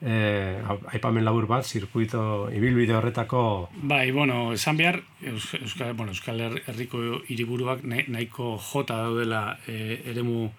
e, 0.02 0.58
aipamen 0.92 1.24
labur 1.24 1.46
bat, 1.46 1.64
zirkuito, 1.66 2.50
ibilbide 2.54 2.94
horretako, 2.94 3.68
Bai, 3.82 4.10
bueno, 4.12 4.52
esan 4.52 4.76
behar, 4.76 5.00
Eus- 5.22 5.54
Euskal, 5.60 5.94
bueno, 5.94 6.12
Euskal 6.12 6.38
Her- 6.40 6.62
Herriko 6.66 6.98
hiriburuak 7.28 7.82
nahi- 7.82 8.06
nahiko 8.08 8.58
jota 8.58 8.96
daudela 8.96 9.58
e, 9.66 10.02
eremu 10.06 10.50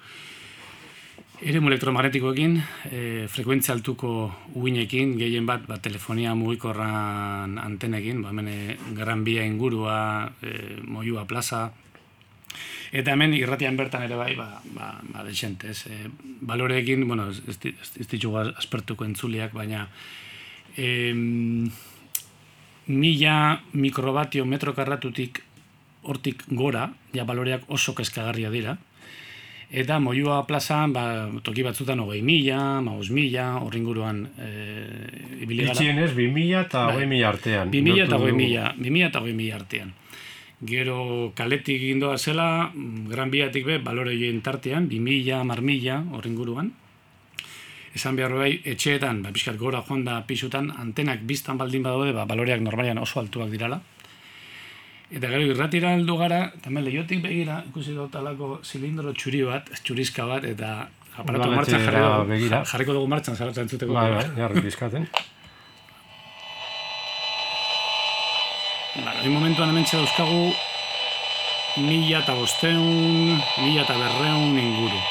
eremu 1.42 1.70
elektromagnetikoekin, 1.72 2.58
e, 2.92 3.28
frekuentzia 3.32 3.74
altuko 3.74 4.10
uinekin, 4.60 5.14
gehien 5.18 5.46
bat, 5.48 5.64
ba, 5.68 5.78
telefonia 5.80 6.34
mugikorran 6.36 7.58
antenekin, 7.58 8.22
ba, 8.22 8.30
hemen 8.34 8.48
e, 8.52 8.78
ingurua, 9.46 10.30
e, 10.44 10.82
Moyua 10.84 11.24
plaza, 11.26 11.72
Eta 12.92 13.14
hemen 13.14 13.34
irratian 13.38 13.78
bertan 13.78 14.04
ere 14.08 14.16
bai, 14.18 14.34
ba, 14.36 14.62
ba, 14.74 14.88
ba 15.14 15.24
desente, 15.24 15.70
ez. 15.70 15.86
E, 15.88 16.10
baloreekin, 16.42 17.06
bueno, 17.08 17.30
ez, 17.30 17.42
ez, 17.48 17.60
di- 17.62 17.76
ez, 17.82 17.92
ez 18.02 18.08
ditugu 18.10 18.38
aspertuko 18.58 19.06
entzuliak, 19.06 19.54
baina 19.54 19.88
em, 20.78 21.70
mila 22.88 23.62
mikrobatio 23.74 24.46
metro 24.46 24.74
karratutik 24.74 25.44
hortik 26.02 26.44
gora, 26.48 26.88
ja 27.14 27.26
baloreak 27.28 27.68
oso 27.68 27.94
kezkagarria 27.94 28.50
dira. 28.50 28.78
Eta 29.70 30.00
Moyua 30.02 30.40
plazan, 30.50 30.94
ba, 30.96 31.30
toki 31.46 31.62
batzutan 31.62 32.00
hogei 32.02 32.24
mila, 32.26 32.80
maus 32.82 33.12
mila, 33.14 33.60
horringuruan 33.62 34.24
e, 34.42 34.48
ibili 35.44 35.62
gara. 35.68 35.76
itxienez, 35.76 36.16
2000 36.18 36.64
eta 36.64 36.86
Bai. 36.90 37.04
2000 37.06 37.28
artean. 37.30 37.70
2000 37.70 38.08
eta 38.08 38.18
Neurtu 38.18 38.32
dugu. 38.32 38.40
2000, 38.40 38.74
2000 38.82 39.06
eta 39.12 39.20
2000 39.28 39.54
artean. 39.60 39.94
Gero 40.60 41.32
kaletik 41.36 41.80
gindoa 41.80 42.18
zela, 42.18 42.72
gran 43.08 43.32
biatik 43.32 43.64
be, 43.66 43.78
baloreien 43.80 44.42
tartean, 44.44 44.90
2000, 44.92 45.46
marmila, 45.48 46.02
horren 46.12 46.36
guruan. 46.36 46.74
Esan 47.96 48.20
behar 48.20 48.36
bai, 48.36 48.52
etxeetan, 48.68 49.22
ba, 49.24 49.32
pixkat 49.32 49.56
gora 49.58 49.80
joan 49.88 50.04
da 50.04 50.20
pisutan, 50.28 50.68
antenak 50.76 51.24
biztan 51.24 51.58
baldin 51.58 51.88
badaude, 51.88 52.12
ba, 52.12 52.28
baloreak 52.28 52.62
normalian 52.62 53.00
oso 53.00 53.22
altuak 53.24 53.50
dirala. 53.50 53.80
Eta 55.10 55.32
gero 55.32 55.48
irratira 55.48 55.96
heldu 55.96 56.20
gara, 56.20 56.52
eta 56.60 56.70
lehiotik 56.70 57.24
begira, 57.24 57.64
ikusi 57.72 57.96
dut 57.96 58.14
alako 58.20 58.60
zilindro 58.64 59.16
txuri 59.16 59.42
bat, 59.48 59.72
txurizka 59.82 60.28
bat, 60.28 60.44
eta 60.44 60.90
aparatu 61.16 61.50
martxan 61.56 61.82
jarri 61.82 61.98
Udaletxera 61.98 62.14
dugu, 62.20 62.30
begira. 62.36 62.64
jarriko 62.66 62.94
dugu 63.00 63.08
martxan, 63.08 63.36
zarata 63.36 63.64
entzuteko. 63.64 63.94
Bai, 63.94 64.12
bai, 64.12 64.30
jarri 64.36 64.68
bizkaten. 64.68 65.08
Ba, 68.90 69.12
egin 69.22 69.36
momentuan 69.36 69.70
hemen 69.70 69.86
dauzkagu 69.86 70.50
mila 71.86 72.24
eta 72.24 72.34
bosteun, 72.34 73.38
mila 73.62 73.84
eta 73.84 73.96
berreun 74.00 74.58
inguru. 74.58 75.02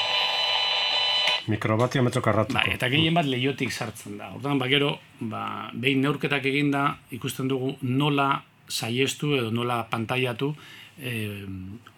Mikrobatio 1.47 2.03
metro 2.03 2.21
karratuko. 2.21 2.59
Bai, 2.59 2.75
eta 2.75 2.89
gehien 2.91 3.15
bat 3.15 3.25
lehiotik 3.25 3.71
sartzen 3.71 4.17
da. 4.19 4.33
Ordan 4.35 4.59
ba, 4.59 4.67
gero, 4.67 4.97
ba, 5.21 5.43
behin 5.71 6.03
neurketak 6.03 6.43
eginda, 6.51 6.97
ikusten 7.15 7.47
dugu 7.47 7.77
nola 7.81 8.43
saiestu 8.67 9.31
edo 9.37 9.53
nola 9.55 9.85
pantaiatu 9.89 10.51
e, 10.99 11.13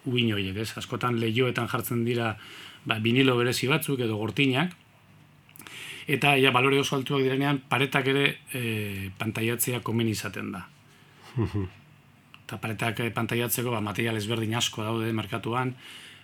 uin 0.06 0.30
horiek, 0.32 0.62
ez? 0.62 0.70
Askotan 0.78 1.18
lehioetan 1.20 1.66
jartzen 1.68 2.04
dira 2.06 2.36
ba, 2.86 3.00
vinilo 3.02 3.34
berezi 3.36 3.66
batzuk 3.68 4.00
edo 4.06 4.20
gortinak, 4.22 4.70
eta 6.06 6.36
ja, 6.38 6.54
balore 6.54 6.78
oso 6.78 6.94
altuak 6.94 7.26
direnean, 7.26 7.58
paretak 7.68 8.06
ere 8.14 8.28
e, 8.54 9.10
pantaiatzea 9.18 9.82
komen 9.82 10.14
izaten 10.14 10.54
da. 10.54 10.68
eta 12.44 12.60
paretak 12.60 13.04
pantaiatzeko 13.14 13.72
ba, 13.72 13.80
material 13.80 14.18
ezberdin 14.20 14.54
asko 14.58 14.84
daude 14.84 15.12
merkatuan, 15.16 15.74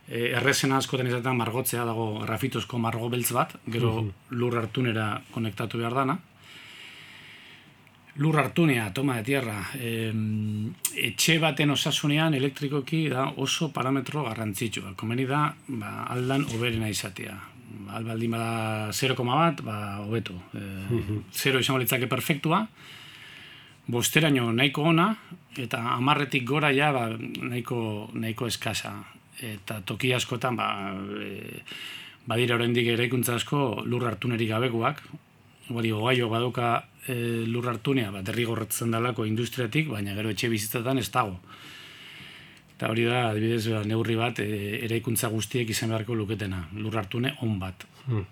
e, 0.08 0.32
errezena 0.36 0.78
askotan 0.80 1.08
izaten 1.08 1.36
margotzea 1.38 1.84
dago 1.88 2.10
grafitozko 2.24 2.80
margo 2.82 3.08
beltz 3.12 3.30
bat, 3.36 3.54
gero 3.66 4.08
lur 4.30 4.58
hartunera 4.60 5.10
konektatu 5.34 5.80
behar 5.80 5.96
dana, 6.02 6.18
lur 8.18 8.38
hartunea, 8.40 8.92
toma 8.92 9.16
de 9.16 9.22
tierra, 9.28 9.58
e, 9.78 10.10
etxe 11.08 11.38
baten 11.38 11.70
osasunean 11.70 12.34
elektrikoki 12.34 13.06
da 13.12 13.28
oso 13.38 13.70
parametro 13.74 14.24
garrantzitsua. 14.26 14.96
Komeni 14.98 15.26
da, 15.28 15.44
ba, 15.68 15.92
aldan 16.10 16.44
oberena 16.56 16.90
izatea. 16.90 17.36
Albaldin 17.94 18.32
bada 18.34 18.92
0, 18.92 19.16
bat, 19.28 19.62
ba, 19.62 19.76
hobeto. 20.02 20.34
E, 20.52 20.64
0 21.30 21.62
izango 21.62 21.78
litzake 21.78 22.10
perfektua, 22.10 22.64
bosteraino 23.88 24.50
nahiko 24.52 24.84
ona, 24.92 25.08
eta 25.56 25.80
amarretik 25.96 26.44
gora 26.46 26.70
ja 26.76 26.92
ba, 26.92 27.08
nahiko, 27.18 28.10
nahiko 28.14 28.46
eskasa. 28.46 28.92
Eta 29.38 29.80
toki 29.86 30.12
askotan, 30.14 30.58
ba, 30.58 30.68
e, 31.22 31.62
badira 32.28 32.58
oraindik 32.58 32.90
eraikuntza 32.92 33.38
asko 33.38 33.82
lur 33.86 34.04
hartunerik 34.10 34.50
gabekoak, 34.50 35.02
hori 35.72 35.92
gogaio 35.94 36.28
baduka 36.28 36.72
e, 37.06 37.44
lur 37.48 37.68
hartunea, 37.70 38.12
bat 38.12 38.26
derrigorretzen 38.28 38.92
dalako 38.92 39.26
industriatik, 39.28 39.88
baina 39.94 40.16
gero 40.18 40.32
etxe 40.34 40.50
bizitzetan 40.52 41.00
ez 41.00 41.08
dago. 41.14 41.38
Eta 42.76 42.90
hori 42.92 43.06
da, 43.08 43.28
adibidez, 43.30 43.64
ba, 43.72 43.84
neurri 43.88 44.18
bat, 44.20 44.42
e, 44.44 44.82
eraikuntza 44.84 45.32
guztiek 45.32 45.70
izan 45.70 45.94
beharko 45.94 46.18
luketena, 46.18 46.66
lur 46.76 47.00
hartune 47.00 47.34
on 47.46 47.56
bat. 47.62 47.88
Hmm. 48.04 48.26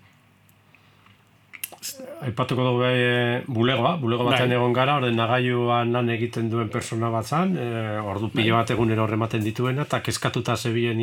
Aipatuko 2.27 2.63
dugu 2.65 2.83
e, 2.87 3.43
bulegoa, 3.47 3.95
bulego 4.01 4.25
batean 4.27 4.49
bai. 4.49 4.57
egon 4.57 4.73
gara, 4.73 4.97
orden 5.01 5.15
nagailuan 5.15 5.91
lan 5.93 6.09
egiten 6.13 6.49
duen 6.49 6.69
persona 6.73 7.09
bat 7.13 7.25
zan, 7.25 7.55
e, 7.57 7.67
ordu 7.99 8.29
pila 8.33 8.55
bai. 8.55 8.63
bat 8.63 8.73
egunero 8.75 9.03
horrematen 9.05 9.43
dituena, 9.45 9.85
eta 9.87 10.01
keskatuta 10.05 10.57
zebien 10.57 11.01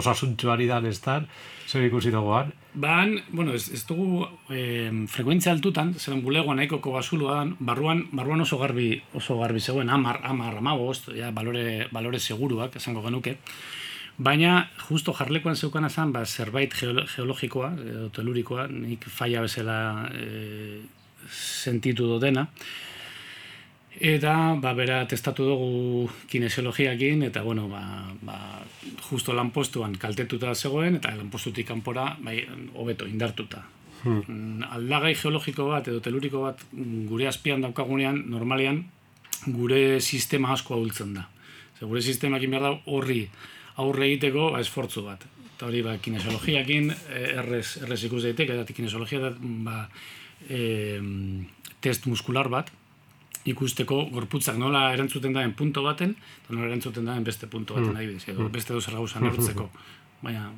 osasuntuari 0.00 0.68
dan 0.70 0.86
ez 0.86 1.00
zer 1.00 1.84
ikusi 1.86 2.10
dagoan? 2.12 2.52
Ban, 2.74 3.14
bueno, 3.30 3.54
ez, 3.54 3.68
ez 3.72 3.84
dugu 3.86 4.26
e, 4.50 4.90
frekuentzia 5.08 5.52
altutan, 5.52 5.94
zeren 5.94 6.22
bulegoan 6.24 6.60
nahiko 6.60 6.80
kogazulua 6.84 7.38
dan, 7.40 7.54
barruan, 7.58 8.04
barruan 8.12 8.44
oso 8.44 8.58
garbi, 8.58 8.90
oso 9.14 9.38
garbi 9.40 9.60
zegoen, 9.60 9.90
amar, 9.90 10.20
amar, 10.24 10.58
amagost, 10.58 11.10
ja, 11.16 11.30
balore, 11.30 11.88
balore 11.92 12.20
seguruak, 12.20 12.76
esango 12.76 13.02
genuke, 13.06 13.38
Baina, 14.16 14.70
justo 14.88 15.12
jarlekoan 15.12 15.56
zeukan 15.56 15.88
azan, 15.88 16.12
ba, 16.14 16.22
zerbait 16.24 16.74
geologikoa, 16.74 17.72
edo 17.82 18.08
telurikoa, 18.14 18.68
nik 18.70 19.08
faia 19.10 19.40
bezala 19.42 20.06
e, 20.14 20.82
sentitu 21.26 22.06
do 22.06 22.20
dena. 22.22 22.46
Eta, 23.94 24.54
ba, 24.62 24.72
bera, 24.74 25.00
testatu 25.10 25.46
dugu 25.48 26.10
kinesiologiakin, 26.30 27.24
eta, 27.26 27.42
bueno, 27.42 27.66
ba, 27.68 27.82
ba, 28.22 28.38
justo 29.08 29.34
lanpostuan 29.34 29.96
kaltetuta 29.98 30.54
zegoen, 30.54 31.00
eta 31.00 31.14
lanpostutik 31.18 31.66
kanpora, 31.66 32.12
bai, 32.22 32.40
hobeto, 32.74 33.10
indartuta. 33.10 33.64
Hmm. 34.04 34.62
Aldagai 34.76 35.14
geologiko 35.18 35.66
bat, 35.72 35.90
edo 35.90 35.98
teluriko 36.04 36.44
bat, 36.46 36.62
gure 37.10 37.26
azpian 37.26 37.66
daukagunean, 37.66 38.22
normalean, 38.30 38.84
gure 39.46 39.98
sistema 40.00 40.52
asko 40.54 40.78
ahultzen 40.78 41.14
da. 41.18 41.26
Zer, 41.78 41.88
gure 41.88 42.02
sistemakin 42.02 42.54
behar 42.54 42.66
da 42.68 42.74
horri, 42.86 43.24
aurre 43.82 44.08
egiteko 44.10 44.50
ba, 44.54 44.60
esfortzu 44.62 45.04
bat. 45.06 45.24
Eta 45.54 45.68
hori, 45.68 45.82
ba, 45.86 45.96
kinesologiakin, 46.02 46.90
eh, 46.90 47.26
errez, 47.40 47.76
errez 47.82 48.00
ikus 48.08 48.24
daiteke, 48.26 48.56
eta 48.62 48.76
kinesologia 48.76 49.20
da, 49.22 49.34
ba, 49.38 49.84
e, 50.48 51.00
test 51.84 52.08
muskular 52.10 52.48
bat, 52.50 52.72
ikusteko 53.44 54.06
gorputzak 54.12 54.56
nola 54.56 54.86
erantzuten 54.94 55.34
daen 55.36 55.52
punto 55.56 55.82
baten, 55.84 56.14
eta 56.16 56.56
nola 56.56 56.70
erantzuten 56.70 57.04
daen 57.04 57.24
beste 57.24 57.46
punto 57.50 57.76
baten, 57.76 57.92
mm. 57.92 58.24
edo 58.32 58.48
beste 58.52 58.72
dozer 58.72 58.96
gauza 58.96 59.20
nortzeko, 59.20 59.68
baina 60.22 60.48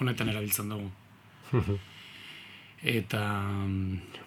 honetan 0.00 0.28
erabiltzen 0.28 0.68
dugu. 0.74 0.90
eta... 2.96 3.22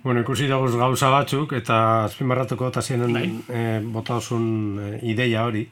Bueno, 0.03 0.21
ikusi 0.23 0.47
dagoz 0.49 0.73
gauza 0.75 1.11
batzuk, 1.13 1.53
eta 1.53 2.05
azpimarratuko 2.07 2.71
eta 2.71 2.81
zienen 2.81 3.43
e, 3.47 3.63
bota 3.85 4.17
osun 4.17 4.49
e, 4.81 4.91
ideia 5.13 5.45
hori, 5.45 5.67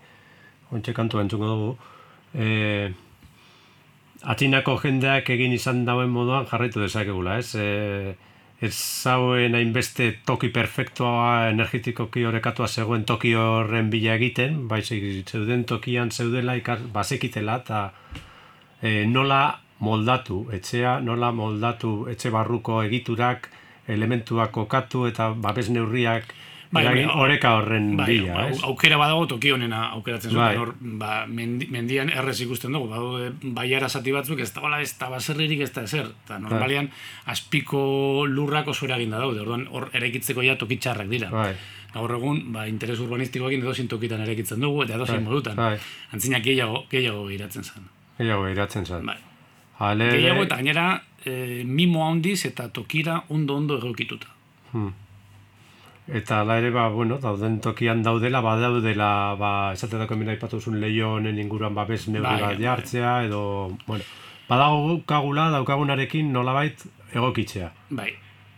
ontsa 0.72 0.94
kantu 0.94 1.24
entzuko 1.24 1.50
dugu, 1.50 1.76
e, 2.36 2.92
atinako 4.24 4.78
jendeak 4.84 5.30
egin 5.30 5.54
izan 5.56 5.84
dauen 5.88 6.10
moduan 6.10 6.48
jarraitu 6.50 6.82
dezakegula, 6.84 7.40
ez? 7.40 7.56
E, 7.56 8.16
ez 8.64 8.72
zauen 8.74 9.56
hainbeste 9.58 10.12
toki 10.26 10.50
perfektua 10.56 11.50
energetikoki 11.50 12.24
horrekatua 12.24 12.68
zegoen 12.68 13.04
toki 13.06 13.34
horren 13.36 13.90
bila 13.92 14.16
egiten, 14.16 14.62
baizik 14.72 15.28
zeuden 15.28 15.66
tokian 15.68 16.12
zeudela 16.12 16.56
ikar, 16.56 16.80
bazekitela 16.94 17.60
eta 17.64 17.82
e, 18.82 19.04
nola 19.06 19.60
moldatu 19.84 20.46
etxea, 20.56 21.00
nola 21.04 21.34
moldatu 21.36 22.06
etxe 22.12 22.32
barruko 22.32 22.80
egiturak, 22.86 23.50
elementuak 23.92 24.52
kokatu 24.56 25.06
eta 25.10 25.30
babes 25.36 25.68
neurriak 25.70 26.32
Bai, 26.76 26.84
bai, 26.86 27.06
oreka 27.24 27.54
horren 27.56 27.94
bai, 27.96 28.06
bila, 28.10 28.50
ez? 28.50 28.58
Aukera 28.68 28.98
badago 29.00 29.26
toki 29.32 29.54
honena 29.56 29.86
aukeratzen 29.96 30.34
zuen, 30.34 30.42
bai. 30.42 30.58
hor, 30.60 30.74
ba, 31.00 31.12
mendian 31.28 32.12
errez 32.12 32.36
ikusten 32.44 32.76
dugu, 32.76 32.90
badago 32.92 33.54
baiara 33.56 33.88
zati 33.90 34.12
batzuk, 34.12 34.42
ez 34.44 34.52
da 34.54 34.66
hola, 34.66 34.82
ez 34.84 34.92
da 35.00 35.10
baserririk 35.14 35.64
ez 35.64 35.72
da 35.76 35.86
ezer, 35.88 36.12
eta 36.26 36.36
bai. 36.36 36.42
normalian 36.50 36.90
azpiko 37.32 38.26
lurrak 38.28 38.68
oso 38.76 38.90
eraginda 38.90 39.22
daude, 39.24 39.40
orduan 39.46 39.66
hor 39.72 39.88
eraikitzeko 39.96 40.44
ja 40.44 40.58
toki 40.60 40.78
txarrak 40.84 41.10
dira. 41.12 41.32
Bai. 41.32 41.54
Gaur 41.96 42.12
egun, 42.18 42.42
ba, 42.52 42.68
interes 42.68 43.00
urbanistikoekin 43.00 43.64
edo 43.64 43.74
tokitan 43.96 44.26
eraikitzen 44.28 44.60
dugu, 44.60 44.84
eta 44.84 45.00
edo 45.00 45.08
bai. 45.08 45.22
modutan. 45.24 45.56
Bai. 45.56 45.78
Antzinak 46.12 46.44
gehiago, 46.44 46.86
gehiago 46.92 47.30
iratzen 47.32 47.64
zen. 47.64 47.88
Gehiago 48.18 48.50
iratzen 48.52 48.86
zen. 48.86 49.06
Bai. 49.06 49.18
Ale, 49.80 50.12
gehiago 50.12 50.44
eta 50.44 50.60
gainera, 50.60 51.04
e, 51.24 51.64
mimo 51.66 52.06
handiz 52.10 52.46
eta 52.46 52.68
tokira 52.70 53.24
ondo-ondo 53.30 53.80
egokituta. 53.80 54.28
Hmm. 54.74 54.92
Eta 56.06 56.42
ala 56.42 56.60
ere, 56.62 56.70
ba, 56.70 56.90
bueno, 56.94 57.18
dauden 57.18 57.58
tokian 57.66 58.04
daudela, 58.06 58.42
ba, 58.46 58.54
daudela, 58.62 59.34
ba, 59.40 59.52
esate 59.74 59.98
dako 59.98 60.14
emina 60.14 60.36
ipatu 60.36 60.60
zuen 60.62 60.78
leio 60.82 61.16
honen 61.16 61.40
inguruan, 61.42 61.74
ba, 61.74 61.88
bez 61.90 62.04
neurri 62.08 62.28
bai, 62.28 62.42
bat 62.44 62.60
bai. 62.60 62.62
jartzea, 62.62 63.14
edo, 63.26 63.42
bueno, 63.88 64.06
badago 64.50 65.00
kagula, 65.10 65.48
daukagunarekin 65.56 66.30
nolabait 66.34 66.86
egokitzea. 67.10 67.72
Bai, 67.90 68.12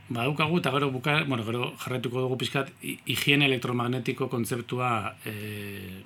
ba, 0.09 0.25
daukagu, 0.25 0.59
eta 0.59 0.75
gero, 0.75 0.91
buka, 0.91 1.21
bueno, 1.23 1.47
gero 1.47 1.71
jarretuko 1.79 2.25
dugu 2.25 2.37
pizkat, 2.43 2.73
higiene 2.83 3.47
elektromagnetiko 3.47 4.27
kontzeptua 4.27 4.91
e, 5.23 6.03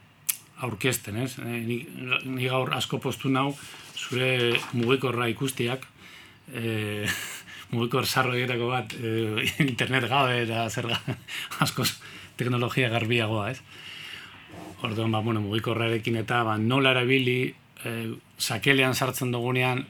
aurkesten, 0.62 1.18
ez? 1.26 1.40
E, 1.42 1.58
ni, 1.66 1.82
ni 2.30 2.52
gaur 2.54 2.70
asko 2.78 3.02
postu 3.02 3.34
nau, 3.34 3.50
zure 3.98 4.60
mugikorra 4.78 5.26
ikustiak, 5.34 5.90
e, 6.54 7.08
mugiko 7.72 8.02
ersarro 8.02 8.36
egiteko 8.36 8.68
bat, 8.72 8.94
e, 8.94 9.46
internet 9.68 10.08
gabe 10.12 10.44
eta 10.44 10.68
zer 10.70 10.90
askoz 11.64 11.94
teknologia 12.40 12.90
garbiagoa, 12.90 13.52
ez? 13.52 13.62
Orduan, 14.82 15.12
ba, 15.12 15.22
bueno, 15.22 15.42
mugiko 15.42 15.76
eta 15.76 16.44
ba, 16.44 16.58
nola 16.58 16.92
erabili, 16.92 17.54
e, 17.86 18.14
sakelean 18.38 18.96
sartzen 18.96 19.32
dugunean, 19.32 19.86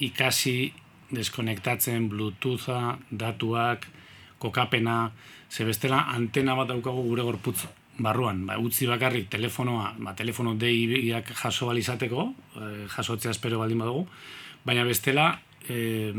ikasi, 0.00 0.72
deskonektatzen, 1.10 2.08
bluetootha, 2.08 2.98
datuak, 3.10 3.86
kokapena, 4.38 5.12
ze 5.50 5.64
bestela 5.64 6.06
antena 6.14 6.54
bat 6.54 6.68
daukagu 6.68 7.02
gure 7.02 7.22
gorputz 7.22 7.66
barruan, 7.98 8.46
ba, 8.46 8.56
utzi 8.58 8.86
bakarrik 8.86 9.28
telefonoa, 9.28 9.94
ba, 9.98 10.14
telefono 10.16 10.54
deiak 10.54 11.34
jaso 11.36 11.66
balizateko, 11.66 12.32
e, 12.56 12.88
jasotzea 12.88 13.30
espero 13.36 13.58
baldin 13.60 13.78
badugu, 13.84 14.06
baina 14.64 14.84
bestela 14.84 15.40
eh, 15.70 16.12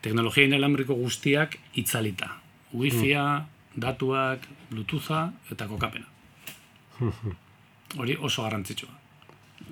teknologia 0.00 0.46
inalambriko 0.46 0.94
guztiak 0.94 1.58
itzalita. 1.80 2.30
Wi-Fia, 2.72 3.24
mm. 3.40 3.82
datuak, 3.82 4.46
Bluetootha 4.70 5.26
eta 5.50 5.66
kokapena. 5.66 6.06
Hori 7.98 8.16
oso 8.20 8.44
garrantzitsua. 8.46 8.96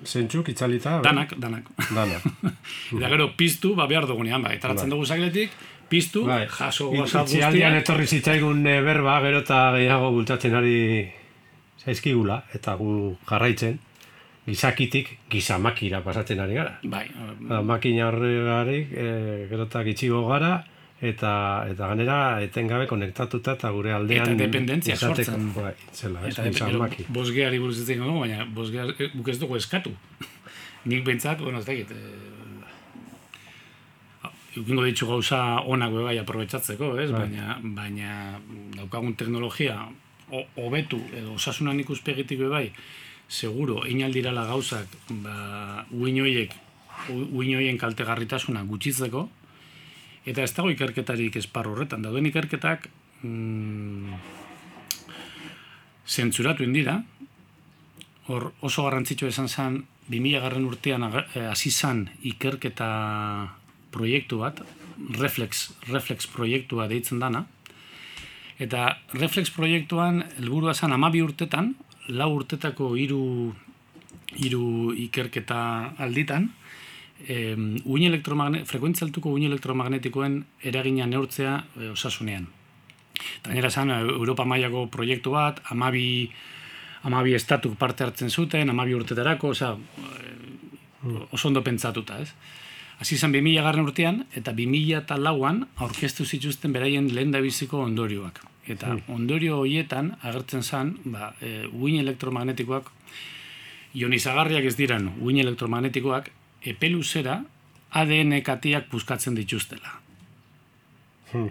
Zentzuk 0.05 0.49
itzalita? 0.51 0.99
Danak, 1.03 1.35
danak. 1.39 1.67
Danak. 1.95 2.23
eta 2.97 3.11
gero 3.11 3.31
piztu, 3.37 3.73
ba 3.75 3.87
behar 3.87 4.07
dugunean, 4.07 4.43
ba, 4.43 4.53
etaratzen 4.55 4.87
bai. 4.89 4.95
dugu 4.95 5.05
zakletik, 5.05 5.55
piztu, 5.89 6.25
bai. 6.27 6.45
jaso 6.51 6.89
guztiak. 6.93 7.27
Itzialdian 7.27 7.75
etorri 7.79 8.07
zitzaigun 8.07 8.65
e, 8.67 8.79
berba, 8.85 9.19
gero 9.25 9.41
eta 9.43 9.61
gehiago 9.75 10.11
bultatzen 10.15 10.55
ari 10.59 10.79
zaizkigula, 11.79 12.43
eta 12.55 12.75
gu 12.79 13.15
jarraitzen, 13.29 13.79
gizakitik 14.49 15.13
gizamakira 15.29 16.01
pasatzen 16.03 16.39
ari 16.43 16.57
gara. 16.57 16.79
Bai, 16.83 17.05
Ba, 17.39 17.61
makina 17.61 18.07
horregarik, 18.09 18.91
e, 18.91 19.07
gerotak 19.51 19.87
itxigo 19.93 20.25
gara, 20.27 20.63
eta 20.99 21.29
eta 21.71 21.87
ganera 21.93 22.15
etengabe 22.43 22.87
konektatuta 22.89 23.53
eta 23.55 23.69
gure 23.71 23.93
aldean 23.95 24.33
Eta 24.33 24.39
dependentzia 24.41 24.97
izateko, 24.97 25.31
sortzen. 25.31 25.53
Bai, 25.55 25.73
zela, 25.93 26.25
ez, 26.27 26.33
eta 26.33 26.43
de, 26.43 26.51
gizamaki. 26.57 27.05
bosgeari 27.07 27.59
buruz 27.63 27.77
ez 27.79 27.87
dugu, 27.87 28.19
baina 28.19 28.43
bosgea 28.57 28.89
eh, 28.97 29.07
guk 29.13 29.29
ez 29.31 29.37
dugu 29.39 29.55
eskatu. 29.55 29.93
Nik 30.85 31.05
bentsat, 31.07 31.39
bueno, 31.39 31.59
ez 31.59 31.65
dakit, 31.65 31.91
eh, 31.91 32.27
Eukingo 34.57 34.83
ditu 34.83 35.05
gauza 35.07 35.61
onak 35.69 35.91
bai 35.93 36.17
aprobetsatzeko, 36.17 36.95
ez? 36.99 37.11
Bai. 37.13 37.19
Baina, 37.27 37.57
baina 37.77 38.13
daukagun 38.75 39.13
teknologia 39.15 39.75
ho- 40.33 40.47
hobetu 40.57 40.97
edo 41.15 41.35
osasunan 41.37 41.79
ikuspegitik 41.79 42.41
bai, 42.49 42.71
seguro, 43.29 43.83
inaldirala 43.85 44.43
gauzak, 44.49 44.87
ba, 45.21 45.85
uin 45.93 46.17
hoiek, 46.23 46.53
u- 47.13 47.27
uin 47.39 47.55
hoien 47.59 47.77
kaltegarritasuna 47.77 48.63
gutxitzeko, 48.65 49.27
eta 50.25 50.43
ez 50.43 50.51
dago 50.57 50.71
ikerketarik 50.73 51.37
esparru 51.39 51.75
horretan. 51.75 52.01
Dauden 52.03 52.25
ikerketak 52.29 52.89
mm, 53.21 54.13
zentzuratu 56.09 56.63
indira, 56.65 56.97
hor 58.29 58.51
oso 58.65 58.83
garrantzitsua 58.85 59.29
esan 59.31 59.47
zen, 59.49 59.79
2000 60.09 60.41
garren 60.41 60.65
urtean 60.65 61.05
eh, 61.13 61.45
hasi 61.51 61.69
zan 61.71 62.07
ikerketa 62.25 62.89
proiektu 63.93 64.41
bat, 64.41 64.61
Reflex, 65.15 65.69
Reflex 65.87 66.27
proiektua 66.27 66.87
deitzen 66.91 67.21
dana, 67.21 67.45
eta 68.59 68.97
Reflex 69.13 69.53
proiektuan 69.55 70.23
helburua 70.39 70.73
zen 70.73 70.91
amabi 70.91 71.21
urtetan, 71.23 71.75
lau 72.09 72.31
urtetako 72.35 72.93
hiru 72.97 73.23
hiru 74.37 74.93
ikerketa 74.93 75.95
alditan, 75.97 76.49
eh, 77.27 77.55
uin 77.57 78.05
elektromagne, 78.07 78.63
frekuentzia 78.65 79.07
altuko 79.07 79.33
uin 79.33 79.47
elektromagnetikoen 79.49 80.39
eragina 80.63 81.07
neurtzea 81.09 81.55
eh, 81.79 81.89
osasunean. 81.91 82.47
Gainera 83.43 83.67
esan, 83.67 83.91
Europa 83.91 84.45
mailako 84.45 84.85
proiektu 84.91 85.33
bat, 85.35 85.59
amabi, 85.73 86.29
amabi 87.03 87.33
estatuk 87.35 87.75
parte 87.77 88.05
hartzen 88.05 88.29
zuten, 88.29 88.69
amabi 88.69 88.95
urtetarako, 88.95 89.55
osea, 89.55 89.73
eh, 89.73 91.19
oso 91.31 91.47
ondo 91.47 91.63
pentsatuta, 91.63 92.19
ez? 92.21 92.31
Hasi 92.99 93.15
zen 93.17 93.31
2000 93.31 93.63
garren 93.63 93.85
urtean, 93.87 94.25
eta 94.35 94.51
2000 94.51 94.97
eta 94.99 95.17
lauan 95.17 95.63
aurkeztu 95.77 96.25
zituzten 96.25 96.73
beraien 96.75 97.07
lehen 97.15 97.31
biziko 97.31 97.79
ondorioak. 97.79 98.41
Eta 98.69 98.95
ondorio 99.09 99.59
horietan 99.63 100.11
agertzen 100.21 100.63
zen, 100.63 100.93
ba, 101.09 101.31
e, 101.41 101.65
uin 101.73 101.99
elektromagnetikoak, 102.03 102.91
ionizagarriak 103.97 104.67
ez 104.69 104.75
diran 104.77 105.09
uin 105.17 105.39
elektromagnetikoak, 105.41 106.29
epe 106.73 106.91
luzera 106.93 107.39
ADN 107.97 108.37
katiak 108.45 108.89
puskatzen 108.91 109.37
dituztela. 109.37 109.95
Hmm. 111.31 111.49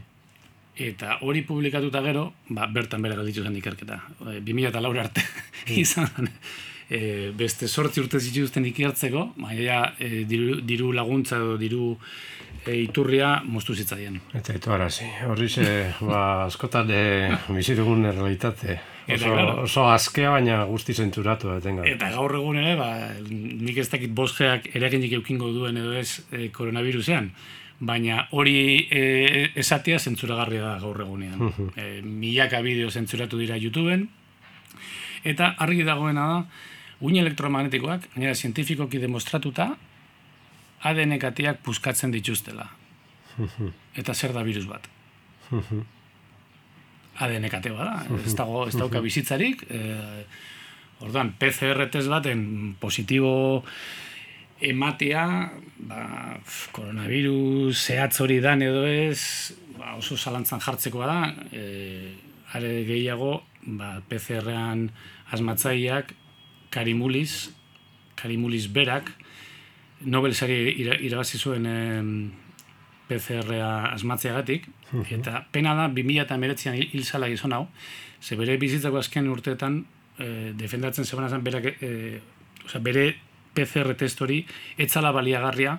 Eta 0.78 1.18
hori 1.26 1.42
publikatuta 1.42 2.00
gero, 2.04 2.28
ba, 2.54 2.68
bertan 2.70 3.02
bera 3.02 3.18
gelditu 3.18 3.42
zen 3.42 3.59
ikerketa. 3.59 3.98
E, 4.20 4.38
2000 4.46 4.70
eta 4.70 4.83
laura 4.85 5.07
arte 5.09 5.24
izan 5.83 6.31
e, 6.88 7.33
beste 7.37 7.68
sortzi 7.68 8.02
urte 8.02 8.20
zituzten 8.20 8.66
ikertzeko, 8.70 9.33
baina 9.37 9.94
e, 9.98 10.24
diru, 10.28 10.61
diru 10.64 10.92
laguntza 10.96 11.38
edo 11.40 11.57
diru 11.61 11.96
e, 12.66 12.75
iturria 12.83 13.42
moztu 13.44 13.75
zitzaien. 13.75 14.21
Eta 14.35 14.55
ito 14.57 14.73
arazi. 14.75 15.07
Horri 15.27 15.49
ze, 15.49 15.92
ba, 16.01 16.44
askotan 16.47 16.90
e, 16.90 17.03
bizirugun 17.49 18.05
errealitate. 18.11 18.79
Eta, 19.09 19.14
Oso, 19.25 19.33
claro. 19.33 19.62
oso 19.64 19.87
askea, 19.88 20.31
baina 20.35 20.64
guzti 20.68 20.92
zentzuratu 20.92 21.55
etengabe. 21.55 21.94
Eta 21.94 22.11
gaur 22.12 22.35
egun 22.37 22.59
ere, 22.61 22.75
ba, 22.77 22.90
nik 23.31 23.79
ez 23.81 23.87
dakit 23.88 24.12
bosgeak 24.12 24.68
eraginik 24.77 25.14
eukingo 25.16 25.49
duen 25.55 25.79
edo 25.81 25.94
ez 25.97 26.21
e, 26.31 26.51
koronavirusean, 26.53 27.31
baina 27.81 28.27
hori 28.37 28.87
e, 28.90 29.51
esatia 29.57 29.99
zentzuragarria 29.99 30.61
da 30.61 30.79
gaur 30.83 31.01
egunean. 31.07 31.53
e, 31.77 32.03
milaka 32.03 32.61
bideo 32.61 32.90
zentzuratu 32.90 33.38
dira 33.40 33.57
YouTubeen, 33.57 34.09
eta 35.25 35.55
argi 35.59 35.85
dagoena 35.88 36.27
da, 36.29 36.38
uin 37.01 37.16
elektromagnetikoak, 37.23 38.11
gainera 38.14 38.35
zientifikoki 38.35 38.99
demostratuta, 38.99 39.71
ADN 40.87 41.19
katiak 41.19 41.62
puskatzen 41.67 42.12
dituztela. 42.14 42.69
Eta 43.99 44.14
zer 44.14 44.35
da 44.35 44.43
virus 44.47 44.67
bat? 44.71 44.87
ADN 47.19 47.49
kate 47.51 47.73
bada, 47.75 48.05
ez 48.25 48.35
dago, 48.38 48.67
ez 48.69 48.77
dauka 48.79 49.01
bizitzarik, 49.03 49.64
eh, 49.75 50.23
orduan, 51.03 51.33
PCR 51.38 51.88
test 51.91 52.11
baten 52.11 52.77
positibo 52.79 53.64
ematea, 54.61 55.25
ba, 55.87 56.03
koronavirus 56.75 57.75
zehatz 57.79 58.21
hori 58.23 58.38
dan 58.43 58.62
edo 58.62 58.85
ez, 58.87 59.55
ba, 59.79 59.95
oso 59.99 60.19
zalantzan 60.19 60.62
jartzekoa 60.62 61.07
da, 61.07 61.19
e, 61.55 62.14
are 62.59 62.73
gehiago, 62.88 63.43
ba, 63.79 63.99
PCR-an 64.09 64.88
asmatzaileak, 65.35 66.14
Karimulis, 66.75 67.49
Karimulis 68.19 68.67
berak, 68.75 69.12
Nobel 70.06 70.34
sari 70.34 70.74
ira- 70.78 70.98
irabazi 71.02 71.38
zuen 71.38 71.66
em, 71.66 72.11
PCR-a 73.08 73.92
asmatzeagatik, 73.94 74.66
eta 75.11 75.46
pena 75.50 75.74
da, 75.74 75.88
2019an 75.88 76.76
hil, 76.76 77.04
zala 77.04 77.28
gizon 77.32 77.52
hau, 77.56 77.64
ze 78.20 78.37
bere 78.37 78.56
bizitzako 78.61 78.98
azken 79.00 79.28
urteetan 79.32 79.80
e, 80.18 80.52
defendatzen 80.54 81.04
zebana 81.08 81.28
zen 81.32 81.42
berak, 81.42 81.70
e, 81.82 82.20
osea, 82.66 82.80
bere 82.84 83.06
PCR 83.54 83.94
test 83.98 84.20
hori 84.22 84.42
etzala 84.78 85.11
baliagarria 85.12 85.78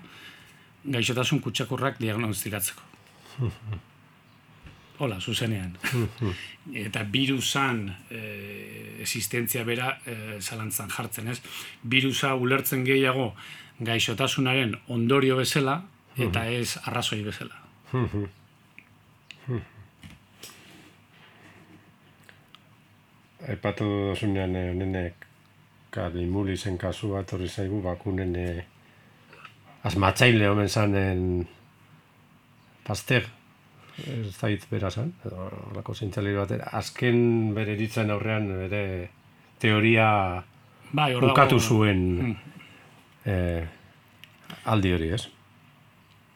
gaixotasun 0.83 1.39
kutsakurrak 1.39 1.99
diagnostikatzeko. 2.01 2.81
Hola, 4.99 5.19
zuzenean. 5.21 5.77
eta 6.75 7.03
virusan 7.07 7.85
e, 8.11 8.19
existentzia 8.99 9.63
bera 9.63 9.93
e, 10.03 10.39
zalantzan 10.41 10.89
jartzen, 10.91 11.29
ez? 11.31 11.39
Virusa 11.83 12.33
ulertzen 12.35 12.83
gehiago 12.83 13.29
gaixotasunaren 13.79 14.75
ondorio 14.87 15.37
bezala 15.39 15.81
eta 16.17 16.45
ez 16.51 16.77
arrazoi 16.85 17.21
bezala. 17.23 17.55
Aipatu 23.49 23.85
dozunean 24.09 24.55
eh, 24.55 24.73
nenek 24.75 25.25
kalimulisen 25.95 26.77
kasu 26.77 27.13
bat 27.15 27.31
horri 27.33 27.47
zaigu 27.47 27.81
bakunen 27.81 28.35
eh, 28.35 28.65
asmatzaile 29.83 30.49
omen 30.49 30.69
zanen 30.69 31.47
Pasteur 32.83 33.25
ez 34.07 34.33
zait 34.33 34.63
bera 34.71 34.89
zan, 34.89 35.11
edo 35.25 35.49
lako 35.75 35.93
batera. 35.93 36.69
Azken 36.71 37.53
bere 37.53 37.73
eritzen 37.73 38.09
aurrean 38.09 38.47
bere 38.47 39.09
teoria 39.59 40.43
Bai, 40.91 41.15
ukatu 41.15 41.59
zuen 41.59 41.99
Mm. 42.19 42.48
Eh, 43.29 43.67
aldi 44.65 44.93
hori, 44.95 45.09
ez? 45.17 45.23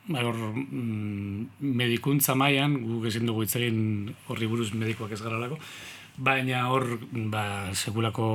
Bai, 0.07 0.23
hor 0.23 0.35
mm, 0.35 1.61
medikuntza 1.79 2.35
mailan 2.35 2.75
guk 2.83 3.07
ezin 3.07 3.29
dugu 3.29 3.45
hitz 3.45 3.55
egin 3.59 4.11
horri 4.27 4.49
buruz 4.51 4.73
medikoak 4.75 5.15
ez 5.15 5.21
garalako, 5.23 5.59
baina 6.17 6.67
hor 6.71 6.99
ba 7.31 7.45
sekulako 7.73 8.27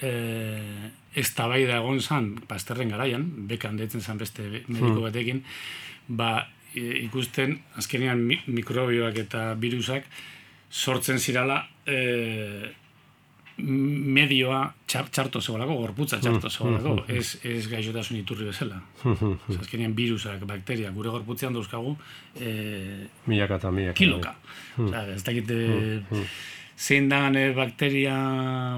eh 0.00 0.96
eztabaida 1.14 1.80
egon 1.80 2.00
zan 2.00 2.34
Pasterren 2.48 2.90
garaian, 2.92 3.24
bekan 3.50 3.78
deitzen 3.78 4.02
zan 4.02 4.18
beste 4.20 4.44
mediko 4.68 5.00
batekin, 5.02 5.42
ba 6.06 6.46
e, 6.74 6.84
ikusten 7.06 7.56
azkenean 7.80 8.22
mi, 8.26 8.38
mikrobioak 8.46 9.18
eta 9.24 9.54
virusak 9.58 10.06
sortzen 10.70 11.18
zirala 11.18 11.64
e, 11.86 11.98
medioa 13.60 14.62
txar, 14.86 15.08
txarto 15.12 15.40
zegoelako, 15.40 15.76
gorputza 15.82 16.20
txarto 16.20 16.50
zegoelako, 16.50 17.04
ez, 17.08 17.38
ez 17.46 17.64
gaixotasun 17.70 18.20
iturri 18.20 18.48
bezala. 18.50 18.80
Azkenean 19.60 19.94
virusak, 19.96 20.44
bakteriak, 20.48 20.94
gure 20.96 21.12
gorputzean 21.16 21.56
dauzkagu 21.56 21.96
e, 22.40 22.54
Milaka 23.26 23.60
eta 23.60 23.70
milaka. 23.74 23.98
kiloka. 23.98 24.34
Osea, 24.78 25.04
ez 25.14 25.22
dakit 25.26 25.50
eh, 25.50 26.22
zein 26.80 27.08
da 27.10 27.26
eh, 27.36 27.50
bakteria 27.56 28.14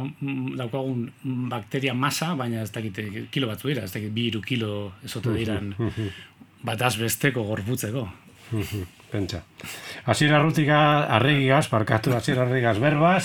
mm, 0.02 0.56
daukagun 0.58 1.04
mm, 1.06 1.48
bakteria 1.52 1.94
masa, 1.94 2.32
baina 2.38 2.62
ez 2.62 2.72
dakit 2.74 2.98
eh, 2.98 3.22
kilo 3.30 3.50
batzu 3.50 3.70
dira, 3.70 3.84
ez 3.84 3.92
dakit 3.94 4.12
bi 4.14 4.28
hiru 4.30 4.42
kilo 4.42 4.72
ezote 5.04 5.34
diran 5.36 5.74
bataz 6.62 6.96
besteko 6.98 7.44
gorputzeko. 7.46 8.08
Pentsa. 9.12 9.42
Hasiera 10.08 10.40
rutika 10.42 10.78
arregigaz, 11.16 11.66
parkatu 11.68 12.14
hasiera 12.16 12.46
arregigaz 12.46 12.78
berbaz, 12.80 13.24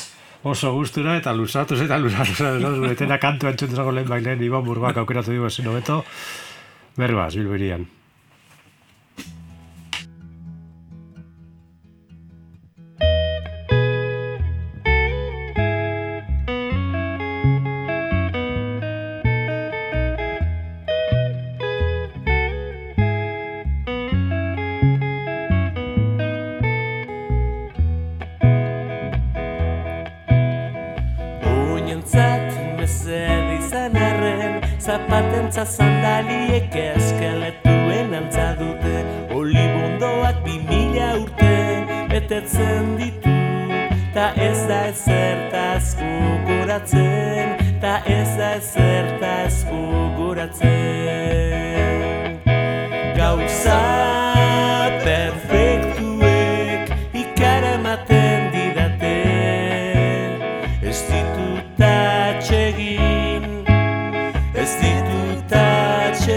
oso 0.54 0.74
gustura 0.74 1.18
eta 1.20 1.34
luzatuz 1.34 1.82
eta 1.86 2.00
luzatuz 2.02 2.40
eta 2.40 2.74
betena 2.86 3.20
kantu 3.22 3.52
entzuntzako 3.52 3.96
lehen 4.00 4.10
bailen 4.10 4.44
Iban 4.44 4.66
Burgoak 4.66 5.04
aukeratu 5.04 5.36
dugu 5.36 5.52
ezin 5.52 5.68
hobeto 5.68 6.04
berbaz, 6.98 7.36
bilberian. 7.36 7.86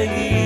seguir. 0.01 0.40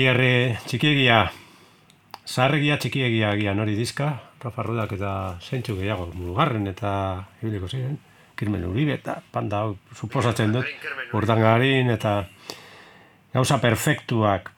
Txikierri, 0.00 0.56
txikiegia, 0.64 1.16
zaharregia 2.24 2.78
txikiegia 2.80 3.34
agian 3.34 3.58
hori 3.60 3.74
dizka, 3.76 4.06
Rafa 4.40 4.62
Rudak 4.64 4.94
eta 4.96 5.10
zeintzu 5.44 5.74
gehiago 5.76 6.06
mugarren 6.16 6.64
eta 6.70 6.92
ibiliko 7.42 7.68
ziren, 7.68 7.98
Kirmen 8.32 8.64
Uribe 8.64 8.94
eta 8.94 9.18
panda 9.34 9.58
hau 9.60 9.74
suposatzen 9.92 10.54
dut, 10.56 10.70
urdangarin 11.12 11.92
eta 11.92 12.14
gauza 13.34 13.58
perfektuak 13.60 14.48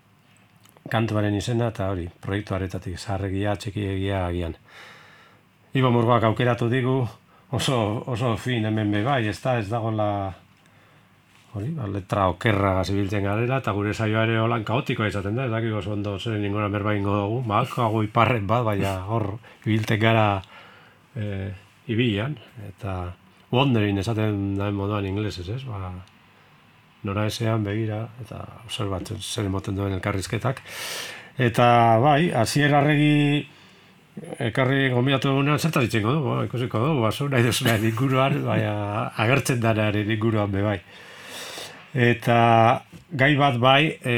kantuaren 0.94 1.34
izena 1.34 1.72
eta 1.74 1.90
hori, 1.90 2.06
proiektu 2.22 2.54
aretatik 2.54 2.94
zaharregia 2.94 3.56
txikiegia 3.58 4.22
agian. 4.28 4.54
Ibo 5.74 5.90
Murgoak 5.90 6.30
aukeratu 6.30 6.70
digu, 6.70 7.00
oso, 7.50 7.80
oso 8.06 8.36
fin 8.36 8.70
hemen 8.70 8.94
be 8.94 9.02
bai, 9.10 9.24
ez 9.26 9.40
da, 9.42 9.58
ez 9.58 9.66
dagoela 9.74 10.36
hori, 11.54 11.70
ba, 11.76 11.86
letra 11.90 12.28
okerra 12.32 12.72
zibiltzen 12.84 13.26
garela, 13.26 13.58
eta 13.60 13.74
gure 13.76 13.92
saioa 13.94 14.24
ere 14.26 14.38
holan 14.40 14.64
kaotikoa 14.64 15.08
izaten 15.10 15.36
da, 15.36 15.46
ez 15.46 15.52
dakik 15.52 15.74
oso 15.82 15.92
ondo 15.92 16.16
zer 16.18 16.38
ninguna 16.40 16.68
berba 16.72 16.94
ingo 16.96 17.16
dugu, 17.16 17.42
ba, 17.48 17.62
hago 17.64 18.02
iparren 18.06 18.46
bat, 18.48 18.64
baina 18.64 18.94
hor 19.04 19.34
ibiltzen 19.66 20.00
gara 20.00 20.26
e, 21.16 21.50
ibian, 21.92 22.38
eta 22.68 22.96
wondering 23.52 24.00
esaten 24.00 24.56
daen 24.56 24.74
moduan 24.74 25.06
inglesez, 25.06 25.48
ez, 25.52 25.62
ba, 25.68 25.92
nora 27.04 27.26
esean 27.28 27.64
begira, 27.66 28.06
eta 28.24 28.40
observatzen 28.64 29.20
zer 29.20 29.48
emoten 29.50 29.76
duen 29.76 29.92
elkarrizketak. 29.98 30.62
Eta 31.42 31.66
bai, 32.00 32.30
hasier 32.36 32.72
arregi 32.76 33.42
ekarri 34.44 34.90
gombidatu 34.92 35.30
egunean 35.32 35.58
zertan 35.58 35.86
itxengo 35.86 36.12
du, 36.12 36.34
ikusiko 36.46 36.80
du, 36.80 36.98
baso, 37.02 37.28
nahi 37.32 37.44
duzunaren 37.44 37.88
inguruan, 37.88 38.42
baina 38.44 38.74
agertzen 39.24 39.60
danaren 39.60 40.16
inguruan 40.16 40.52
be 40.52 40.64
bai. 40.64 40.78
Eta 41.92 42.82
gai 43.12 43.34
bat 43.36 43.58
bai, 43.60 43.98
e, 44.00 44.16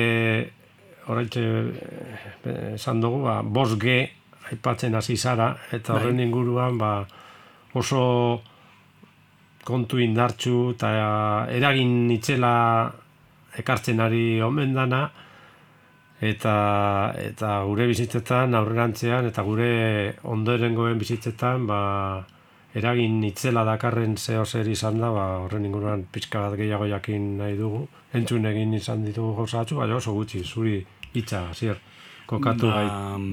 oraintxe 1.10 1.42
e, 1.42 2.52
esan 2.74 3.00
dugu, 3.02 3.24
ba, 3.26 3.40
bos 3.42 3.74
G 3.82 4.04
aipatzen 4.52 4.94
hasi 4.94 5.16
zara, 5.16 5.56
eta 5.72 5.96
horren 5.96 6.20
inguruan 6.22 6.78
ba, 6.78 6.92
oso 7.74 8.42
kontu 9.64 9.98
indartxu 9.98 10.74
eta 10.76 10.90
eragin 11.50 12.10
itzela 12.14 12.52
ekartzen 13.58 14.00
ari 14.00 14.40
omen 14.42 14.74
dana, 14.74 15.08
eta, 16.20 16.54
eta 17.18 17.56
gure 17.66 17.88
bizitzetan, 17.90 18.54
aurrerantzean, 18.54 19.26
eta 19.32 19.42
gure 19.42 20.14
ondorengoen 20.22 21.00
bizitzetan, 21.00 21.66
ba, 21.66 21.80
eragin 22.74 23.22
itzela 23.24 23.64
dakarren 23.64 24.16
zeo 24.18 24.44
zer 24.44 24.68
izan 24.68 24.98
da, 24.98 25.10
ba, 25.14 25.24
horren 25.44 25.66
inguruan 25.68 26.04
pixka 26.12 26.42
bat 26.46 26.58
gehiago 26.58 26.88
jakin 26.90 27.36
nahi 27.38 27.56
dugu. 27.58 27.86
Entzun 28.14 28.46
egin 28.50 28.74
izan 28.74 29.04
ditugu 29.06 29.34
gauza 29.38 29.62
batzu, 29.62 29.78
baina 29.78 29.98
oso 30.00 30.14
gutxi, 30.14 30.42
zuri 30.44 30.80
hitza, 31.14 31.46
zier, 31.54 31.78
kokatu 32.26 32.66
Ba, 32.66 32.82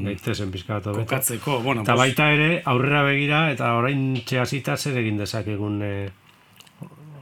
gaitezen 0.07 0.51
pixka 0.53 0.79
bat. 0.79 0.93
Kokatzeko, 1.01 1.59
bueno, 1.65 1.85
Eta 1.87 1.97
baita 1.97 2.29
ere, 2.35 2.61
aurrera 2.65 3.03
begira, 3.07 3.43
eta 3.55 3.73
orain 3.79 4.21
txeazita 4.25 4.77
zer 4.77 5.01
egin 5.01 5.17
dezakegun 5.21 5.81
eh, 5.85 6.09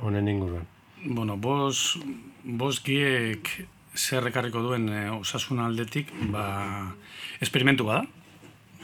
honen 0.01 0.27
inguruan. 0.27 0.67
bueno, 1.05 1.37
bos, 1.37 1.97
bos 2.43 2.81
giek 2.83 3.67
zer 3.95 4.31
duen 4.51 4.89
e, 4.89 5.09
osasun 5.09 5.59
aldetik, 5.59 6.11
ba, 6.31 6.95
esperimentu 7.39 7.85
bada. 7.85 8.05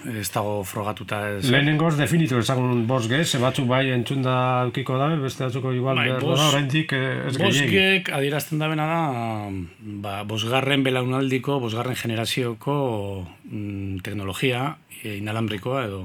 Ez 0.05 0.27
dago 0.29 0.59
frogatuta 0.63 1.17
ez. 1.37 1.49
Lehenengoz 1.49 1.95
definitu 1.97 2.37
ezagun 2.37 2.83
bos 2.85 3.07
gez, 3.09 3.23
ze 3.31 3.39
batzuk 3.41 3.65
bai 3.65 3.87
entzunda 3.89 4.35
eukiko 4.67 4.97
dabe, 5.01 5.15
beste 5.23 5.43
batzuko 5.47 5.71
igual 5.73 5.95
Bai, 5.97 6.07
behar 6.11 6.21
bos- 6.21 6.37
da, 6.39 6.49
oraindik 6.51 6.93
eh, 6.93 7.27
ez. 7.29 7.37
Bosgek 7.41 8.11
adierazten 8.13 8.59
dabena 8.61 8.85
da, 8.91 8.99
ba, 10.05 10.13
bosgarren 10.29 10.83
belaunaldiko, 10.85 11.57
bosgarren 11.63 11.97
generazioko 11.97 12.75
mm, 13.49 13.99
teknologia 14.05 14.75
e, 15.01 15.17
inalambrikoa 15.17 15.85
edo 15.87 16.03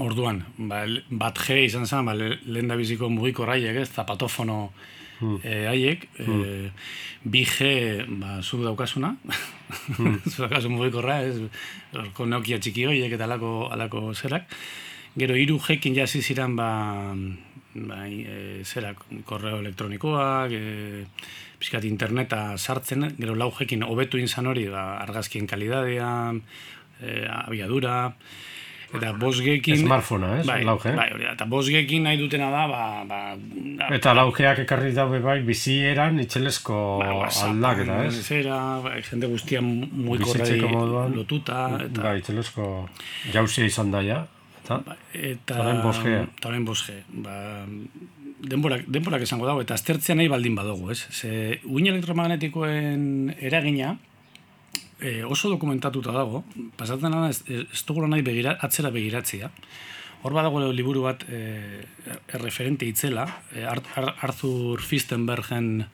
orduan, 0.00 0.40
ba, 0.56 0.84
bat 1.10 1.36
G 1.44 1.66
izan 1.66 1.84
zen, 1.86 2.06
ba, 2.08 2.14
le- 2.16 2.38
lehen 2.46 2.68
da 2.72 2.76
biziko 2.80 3.10
mugikorraiek 3.12 3.76
ez, 3.84 3.90
zapatofono 3.92 4.70
eh, 5.42 5.66
haiek, 5.70 6.06
eh, 6.18 6.70
2G, 7.24 8.06
ba, 8.20 8.40
zu 8.42 8.62
daukasuna, 8.62 9.14
zu 10.30 10.42
daukazu 10.42 10.70
mugikorra, 10.72 11.22
ez, 11.26 11.38
orko 11.94 12.26
Nokia 12.26 12.58
txiki 12.58 12.86
horiek 12.88 13.14
eta 13.16 13.28
alako, 13.28 13.68
alako 13.72 14.10
zerak. 14.14 14.50
Gero, 15.16 15.36
hiru 15.36 15.58
jekin 15.60 15.94
jasi 15.94 16.22
ziren, 16.24 16.56
ba, 16.56 16.70
bai, 17.74 18.24
e, 18.24 18.64
zerak, 18.64 19.04
korreo 19.28 19.60
elektronikoak, 19.60 20.52
e, 20.52 21.04
pixkat 21.60 21.84
interneta 21.88 22.56
sartzen, 22.58 23.10
gero 23.18 23.36
lau 23.36 23.50
jekin 23.58 23.84
hobetu 23.84 24.20
inzan 24.20 24.48
hori, 24.48 24.66
ba, 24.72 24.98
argazkien 25.04 25.46
kalidadean, 25.46 26.42
e, 27.00 27.22
abiadura, 27.28 28.14
eta 28.96 29.12
bosgekin... 29.18 29.80
Smartphonea, 29.84 30.40
ez? 30.40 30.46
Bai, 30.48 30.58
Lauge. 30.66 30.92
bai, 30.96 31.08
hori 31.14 31.26
da. 31.26 31.32
Eta 31.36 31.46
bosgekin 31.50 32.06
nahi 32.08 32.20
dutena 32.20 32.50
da, 32.52 32.66
ba, 32.70 32.82
ba, 33.08 33.20
Eta 33.96 34.14
laugeak 34.16 34.62
ekarri 34.64 34.92
daue 34.96 35.22
bai 35.24 35.38
bizieran 35.46 36.20
itxelesko 36.22 36.76
ba, 37.00 37.30
aldaketa, 37.48 37.98
ez? 38.08 38.14
Zera, 38.26 38.58
bai, 38.84 39.00
jende 39.08 39.32
guztia 39.32 39.62
moduan. 39.64 41.16
lotuta, 41.16 41.64
eta... 41.88 42.06
Bai, 42.08 42.18
itxelesko 42.22 42.68
jauzia 43.32 43.68
izan 43.70 43.92
daia. 43.94 44.22
Eta, 44.62 44.78
Eta 45.12 45.58
Orain 45.58 45.82
5G. 45.82 46.18
Eta 46.38 46.52
orain 46.52 46.66
5G. 46.68 47.00
Ba, 47.24 47.36
denborak, 48.42 48.86
denborak 48.90 49.24
esango 49.26 49.46
dago, 49.48 49.62
eta 49.64 49.74
aztertzea 49.78 50.16
nahi 50.18 50.30
baldin 50.30 50.54
badugu, 50.58 50.92
ez? 50.94 51.02
Ze, 51.10 51.60
uin 51.66 51.88
elektromagnetikoen 51.90 53.34
eragina, 53.40 53.96
e, 55.02 55.24
oso 55.24 55.50
dokumentatuta 55.50 56.14
dago, 56.14 56.44
pasatzen 56.78 57.10
dena 57.10 57.28
ez, 57.28 57.42
ez 57.50 57.82
dugula 57.88 58.08
nahi 58.08 58.22
begira, 58.22 58.56
atzera 58.62 58.92
begiratzea. 58.94 59.50
Hor 60.22 60.36
badago 60.36 60.62
liburu 60.70 61.02
bat 61.02 61.26
e, 61.28 61.82
erreferente 62.32 62.86
itzela, 62.86 63.26
e, 63.52 63.66
Ar- 63.66 63.82
Ar- 63.98 64.14
Arthur 64.28 64.80
Fistenbergen 64.80 65.84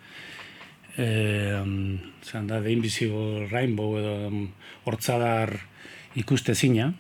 e, 0.97 1.09
zan 2.23 2.47
da, 2.47 2.61
The 2.61 2.73
Invisible 2.77 3.49
Rainbow 3.49 3.97
edo 3.99 4.15
hortzadar 4.85 5.57
ikustezina, 6.21 6.93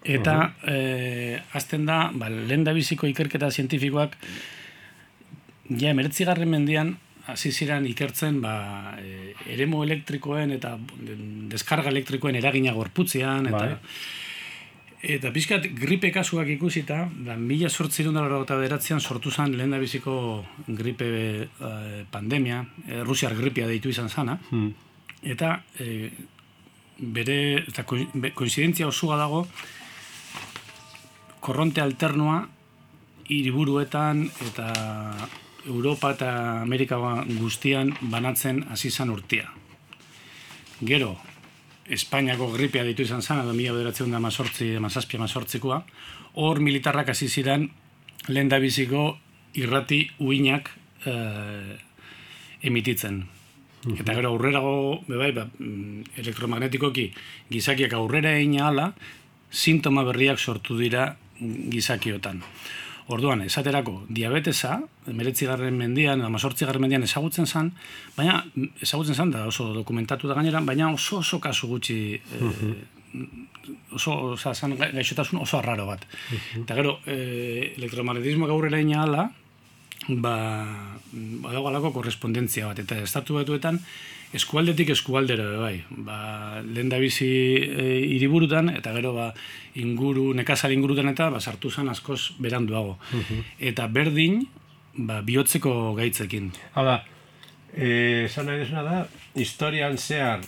Eta 0.00 0.54
eh, 0.64 1.42
azten 1.52 1.84
da, 1.84 2.08
ba, 2.16 2.30
lehen 2.32 2.64
da 2.64 2.72
biziko 2.72 3.08
ikerketa 3.10 3.50
zientifikoak 3.52 4.14
ja 5.76 5.90
emeretzigarren 5.92 6.48
mendian 6.48 6.94
hasi 7.26 7.52
ziren 7.52 7.86
ikertzen 7.86 8.40
ba, 8.40 8.96
e, 8.98 9.34
eremu 9.52 9.82
elektrikoen 9.84 10.56
eta 10.56 10.76
deskarga 11.52 11.90
elektrikoen 11.92 12.36
eragina 12.40 12.72
gorputzean 12.72 13.50
eta 13.52 13.64
Bai. 13.66 13.76
Eta 15.00 15.30
pixkat 15.32 15.64
gripe 15.80 16.10
kasuak 16.12 16.50
ikusita, 16.52 17.06
da 17.24 17.32
mila 17.40 17.70
sortzirun 17.72 18.18
dara 18.18 18.42
beratzean 18.44 19.00
sortu 19.00 19.30
zen 19.30 19.56
lehen 19.56 19.72
biziko 19.80 20.44
gripe 20.68 21.06
eh, 21.48 22.04
pandemia, 22.10 22.66
eh, 22.86 23.00
Rusiar 23.02 23.34
gripia 23.34 23.66
deitu 23.66 23.88
izan 23.88 24.10
zana, 24.10 24.36
hmm. 24.50 24.74
eta 25.22 25.62
e, 25.80 26.10
bere 27.00 27.64
eta 27.64 27.84
koinzidentzia 27.84 28.86
osua 28.86 29.16
dago 29.16 29.46
korronte 31.40 31.80
alternoa 31.80 32.42
hiriburuetan 33.30 34.26
eta 34.50 34.68
Europa 35.66 36.12
eta 36.14 36.30
Amerika 36.62 36.96
guztian 37.40 37.92
banatzen 38.00 38.64
hasi 38.70 38.90
zan 38.90 39.10
urtea. 39.10 39.50
Gero, 40.80 41.16
Espainiako 41.90 42.52
gripea 42.54 42.84
ditu 42.86 43.02
izan 43.02 43.22
zan, 43.22 43.42
edo 43.42 43.52
mila 43.52 43.74
bederatzen 43.74 44.12
da 44.14 44.20
mazortzi, 44.22 44.76
mazazpia 44.78 45.18
mazortzikoa, 45.20 45.82
hor 46.38 46.60
militarrak 46.62 47.10
hasi 47.10 47.28
ziren 47.28 47.66
lehen 48.28 48.48
biziko 48.62 49.18
irrati 49.58 50.04
uinak 50.20 50.70
eh, 51.06 51.76
emititzen. 52.62 53.24
Eta 53.96 54.14
gero 54.14 54.34
aurrerago, 54.34 55.00
bebai, 55.08 55.32
ba, 55.32 55.46
mm, 55.58 56.20
elektromagnetikoki 56.20 57.06
gizakiak 57.50 57.94
aurrera 57.96 58.36
egin 58.36 58.60
ala, 58.60 58.92
sintoma 59.50 60.04
berriak 60.04 60.38
sortu 60.38 60.76
dira 60.78 61.16
gizakiotan. 61.40 62.44
Orduan, 63.10 63.40
esaterako, 63.42 64.04
diabetesa, 64.08 64.76
meretzigarren 65.10 65.74
mendian, 65.74 66.20
amazortzigarren 66.22 66.82
mendian 66.84 67.02
ezagutzen 67.02 67.46
zan, 67.50 67.72
baina 68.16 68.36
ezagutzen 68.86 69.16
zan 69.18 69.32
da 69.34 69.46
oso 69.50 69.72
dokumentatu 69.74 70.28
da 70.30 70.36
gainera, 70.38 70.60
baina 70.62 70.92
oso 70.94 71.18
oso 71.24 71.40
kasu 71.42 71.66
gutxi 71.72 71.96
eh, 72.14 73.24
oso, 73.98 74.14
oza, 74.36 74.54
zan 74.54 74.76
ga- 74.78 74.92
gaixotasun 74.94 75.40
oso 75.42 75.58
arraro 75.58 75.88
bat. 75.90 76.06
Eta 76.60 76.76
gero, 76.78 77.00
eh, 77.10 77.72
elektromagnetismoak 77.80 78.50
aurrera 78.54 78.78
ina 78.80 79.02
ala, 79.02 79.26
ba, 80.08 80.36
badago 81.12 81.68
alako 81.72 81.92
korrespondentzia 81.98 82.70
bat, 82.70 82.78
eta 82.78 83.00
estatu 83.02 83.34
batuetan, 83.40 83.80
eskualdetik 84.36 84.92
eskualdera 84.94 85.46
bai. 85.58 85.82
Ba, 85.90 86.60
lehen 86.62 86.88
da 86.92 86.98
bizi 87.02 87.26
e, 87.26 88.06
hiriburutan, 88.14 88.70
eta 88.76 88.92
gero 88.96 89.12
ba, 89.16 89.32
inguru, 89.80 90.30
nekazari 90.38 90.74
ingurutan 90.78 91.08
eta 91.12 91.30
ba, 91.34 91.40
sartu 91.40 91.70
zen 91.70 91.88
askoz 91.90 92.20
beranduago. 92.38 92.98
Eta 93.58 93.88
berdin, 93.88 94.46
ba, 94.94 95.20
bihotzeko 95.26 95.94
gaitzekin. 95.98 96.52
Hala, 96.74 97.00
eh, 97.74 98.24
esan 98.28 98.46
nahi 98.46 98.58
desuna 98.62 98.82
da, 98.86 99.02
historian 99.34 99.98
zehar 99.98 100.40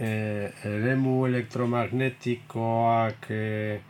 eh, 0.00 0.48
eremu 0.64 1.26
elektromagnetikoak 1.28 3.26
eh, 3.30 3.80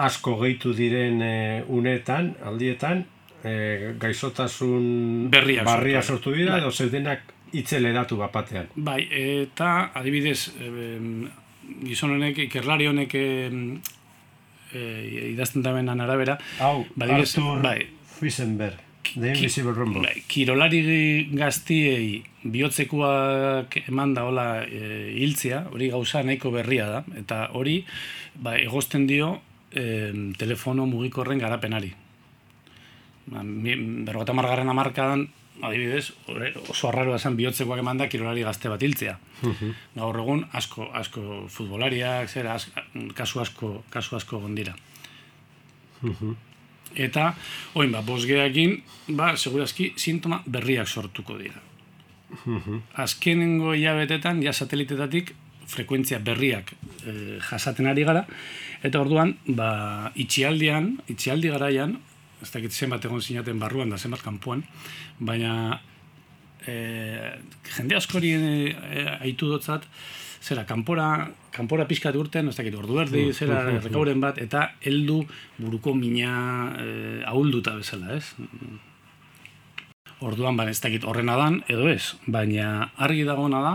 asko 0.00 0.36
gehitu 0.44 0.72
diren 0.76 1.22
eh, 1.22 1.64
unetan, 1.68 2.34
aldietan, 2.46 3.04
eh, 3.44 3.92
gaixotasun 4.00 5.28
Berriak 5.32 5.66
barria 5.66 6.02
sortu 6.02 6.30
sortu 6.30 6.36
dira, 6.38 6.52
Bai. 6.52 6.60
edo 6.62 6.70
zeudenak 6.70 7.20
itzeleratu 7.52 8.16
bapatean. 8.20 8.68
Bai, 8.76 9.00
eta 9.10 9.90
adibidez, 9.98 10.52
gizon 11.84 12.16
honek, 12.16 12.38
ikerlari 12.46 12.86
honek 12.90 13.16
e, 13.16 13.24
idazten 15.32 15.64
damenan 15.64 16.00
arabera, 16.00 16.38
Hau, 16.60 16.84
Badibidez, 16.94 17.34
Arthur 17.38 17.62
bai. 17.62 17.78
Fisenberg, 18.20 18.78
Rumble. 19.74 20.02
Bai, 20.04 20.22
kirolari 20.28 21.28
gaztiei 21.32 22.22
bihotzekoak 22.44 23.80
eman 23.88 24.14
da 24.14 24.24
hola 24.28 24.46
e, 24.64 25.10
hiltzea, 25.18 25.66
hori 25.72 25.90
gauza 25.90 26.22
nahiko 26.22 26.52
berria 26.54 26.86
da, 26.88 27.04
eta 27.18 27.48
hori 27.52 27.80
ba, 28.34 28.56
egozten 28.56 29.06
dio 29.06 29.40
e, 29.72 30.32
telefono 30.38 30.86
mugikorren 30.86 31.42
garapenari. 31.42 31.92
Ba, 33.30 33.42
berrogeta 33.42 34.34
margarren 34.36 34.70
amarkadan, 34.70 35.26
adibidez, 35.62 36.12
oso 36.68 36.88
arraroa 36.88 37.18
zen 37.18 37.36
bihotzekoak 37.38 37.82
eman 37.82 37.98
da 38.00 38.08
kirolari 38.08 38.42
gazte 38.46 38.70
bat 38.72 38.82
hiltzea. 38.82 39.16
Gaur 39.96 40.20
egun 40.22 40.44
asko, 40.52 40.88
asko 40.94 41.46
futbolariak, 41.48 42.28
zera, 42.28 42.54
az, 42.54 42.68
kasu 43.14 43.40
asko, 43.40 43.72
kasu 43.90 44.16
asko 44.16 44.40
gondira. 44.40 44.74
Eta, 46.94 47.34
oin, 47.78 47.92
ba, 47.92 48.02
bosgeakin, 48.02 48.80
ba, 49.14 49.34
segurazki, 49.36 49.92
sintoma 49.96 50.42
berriak 50.46 50.88
sortuko 50.88 51.38
dira. 51.38 51.60
Azkenengo 52.98 53.74
hilabetetan, 53.74 54.42
ja 54.42 54.52
satelitetatik, 54.52 55.34
frekuentzia 55.70 56.18
berriak 56.24 56.72
e, 57.06 57.38
jasaten 57.46 57.86
ari 57.86 58.04
gara, 58.06 58.24
eta 58.86 59.00
orduan, 59.02 59.36
ba, 59.46 60.10
itxialdian, 60.18 60.96
itxialdi 61.12 61.52
garaian, 61.52 61.98
ez 62.42 62.50
dakit 62.52 62.72
zenbat 62.72 63.04
egon 63.04 63.22
zinaten 63.22 63.60
barruan 63.60 63.90
da 63.90 63.98
zenbat 63.98 64.22
kanpoan, 64.24 64.64
baina 65.18 65.80
e, 66.66 66.74
jende 67.76 67.96
askori 67.98 68.32
e, 68.36 69.04
aitu 69.20 69.50
dotzat, 69.50 69.86
zera, 70.40 70.64
kanpora, 70.68 71.30
kanpora 71.52 71.86
pixkat 71.88 72.16
urten, 72.16 72.48
ez 72.48 72.56
dakit, 72.56 72.76
ordu 72.76 73.00
erdi, 73.02 73.26
zera, 73.36 73.62
rekauren 73.80 74.22
bat, 74.22 74.40
eta 74.40 74.70
heldu 74.86 75.20
buruko 75.58 75.94
mina 75.94 76.34
e, 76.80 76.86
ahulduta 77.28 77.76
bezala, 77.76 78.16
ez? 78.16 78.32
Orduan, 80.20 80.56
ba, 80.56 80.68
ez 80.68 80.80
dakit 80.80 81.04
horrena 81.08 81.36
dan, 81.40 81.60
edo 81.68 81.88
ez, 81.88 82.14
baina 82.28 82.90
argi 83.00 83.24
dagoena 83.28 83.60
da, 83.64 83.74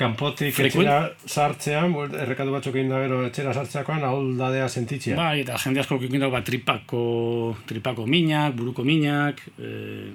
Kanpotik 0.00 0.54
Frekuen- 0.56 0.88
etxera 0.88 1.12
sartzean, 1.28 1.92
errekadu 2.24 2.54
batzuk 2.54 2.74
egin 2.78 2.88
da 2.92 3.02
gero 3.04 3.20
etxera 3.26 3.52
sartzeakoan, 3.52 4.02
ahuldadea 4.08 4.68
sentitzea. 4.68 5.16
Bai, 5.18 5.42
eta 5.44 5.58
jende 5.60 5.80
asko 5.84 5.98
dago, 6.00 6.30
ba, 6.32 6.40
tripako, 6.46 7.04
tripako 7.68 8.06
minak, 8.08 8.54
buruko 8.56 8.84
minak, 8.84 9.42
e, 9.58 10.10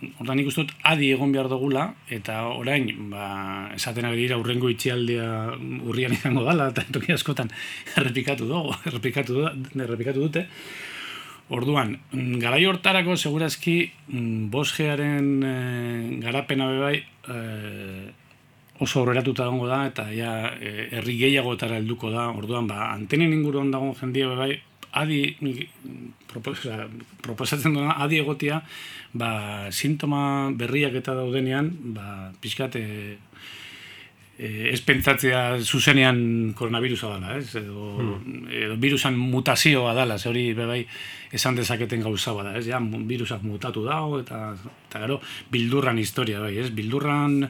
Hortan 0.00 0.38
nik 0.38 0.46
dut 0.56 0.70
adi 0.88 1.10
egon 1.12 1.28
behar 1.34 1.44
dugula, 1.52 1.82
eta 2.08 2.46
orain, 2.56 2.86
ba, 3.10 3.68
esaten 3.76 4.06
ari 4.08 4.22
dira 4.22 4.38
urrengo 4.40 4.70
itxialdea 4.72 5.26
urrian 5.84 6.14
izango 6.16 6.40
dala, 6.46 6.70
eta 6.72 6.86
toki 6.88 7.12
askotan 7.12 7.50
errepikatu 8.00 8.46
dugu, 8.48 8.72
errepikatu, 8.88 9.34
du- 9.42 9.82
errepikatu 9.84 10.22
dute. 10.24 10.46
Orduan, 11.50 11.98
mm, 12.14 12.38
garai 12.40 12.62
hortarako 12.70 13.16
segurazki 13.18 13.90
mm, 14.08 14.48
5Garen 14.54 15.28
e, 15.44 15.54
garapena 16.22 16.70
bebai 16.70 16.94
e, 17.28 17.38
oso 18.80 19.02
horreratuta 19.02 19.44
dago 19.44 19.68
da, 19.68 19.84
eta 19.90 20.08
ja 20.16 20.32
e, 20.56 20.88
herri 20.98 21.18
gehiagotara 21.20 21.78
helduko 21.80 22.10
da. 22.12 22.30
Orduan, 22.32 22.68
ba, 22.70 22.90
antenen 22.94 23.34
inguruan 23.36 23.70
dagoen 23.70 23.96
jendia 23.98 24.30
bebai 24.32 24.54
adi, 24.98 25.36
nik, 25.44 25.68
propo- 26.30 26.56
osea, 26.56 26.88
proposatzen 27.22 27.76
duena 27.76 27.94
adi 28.02 28.18
egotia, 28.18 28.60
ba, 29.12 29.32
sintoma 29.70 30.50
berriak 30.56 30.96
eta 30.98 31.14
daudenean, 31.14 31.70
ba, 31.94 32.30
pixkat, 32.42 32.76
e, 32.80 33.18
e, 34.40 34.70
ez 34.72 34.80
pentsatzea 34.86 35.60
zuzenean 35.60 36.54
koronavirusa 36.56 37.12
dela, 37.14 37.36
ez? 37.36 37.52
Edo, 37.60 38.18
edo 38.48 38.78
virusan 38.80 39.18
mutazioa 39.18 39.92
dela, 39.94 40.18
ze 40.18 40.30
hori 40.30 40.46
bebai 40.56 40.80
esan 41.30 41.60
dezaketen 41.60 42.02
gauza 42.02 42.32
bada, 42.32 42.56
ez? 42.58 42.64
Ja, 42.66 42.80
virusak 42.80 43.44
mutatu 43.44 43.84
dago, 43.84 44.18
eta, 44.24 44.54
eta 44.88 45.04
gero, 45.04 45.20
bildurran 45.52 46.00
historia, 46.00 46.40
bai, 46.40 46.56
ez? 46.64 46.70
Bildurran, 46.74 47.44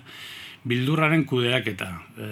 bildurraren 0.64 1.24
kudeaketa. 1.24 1.88
E, 2.18 2.26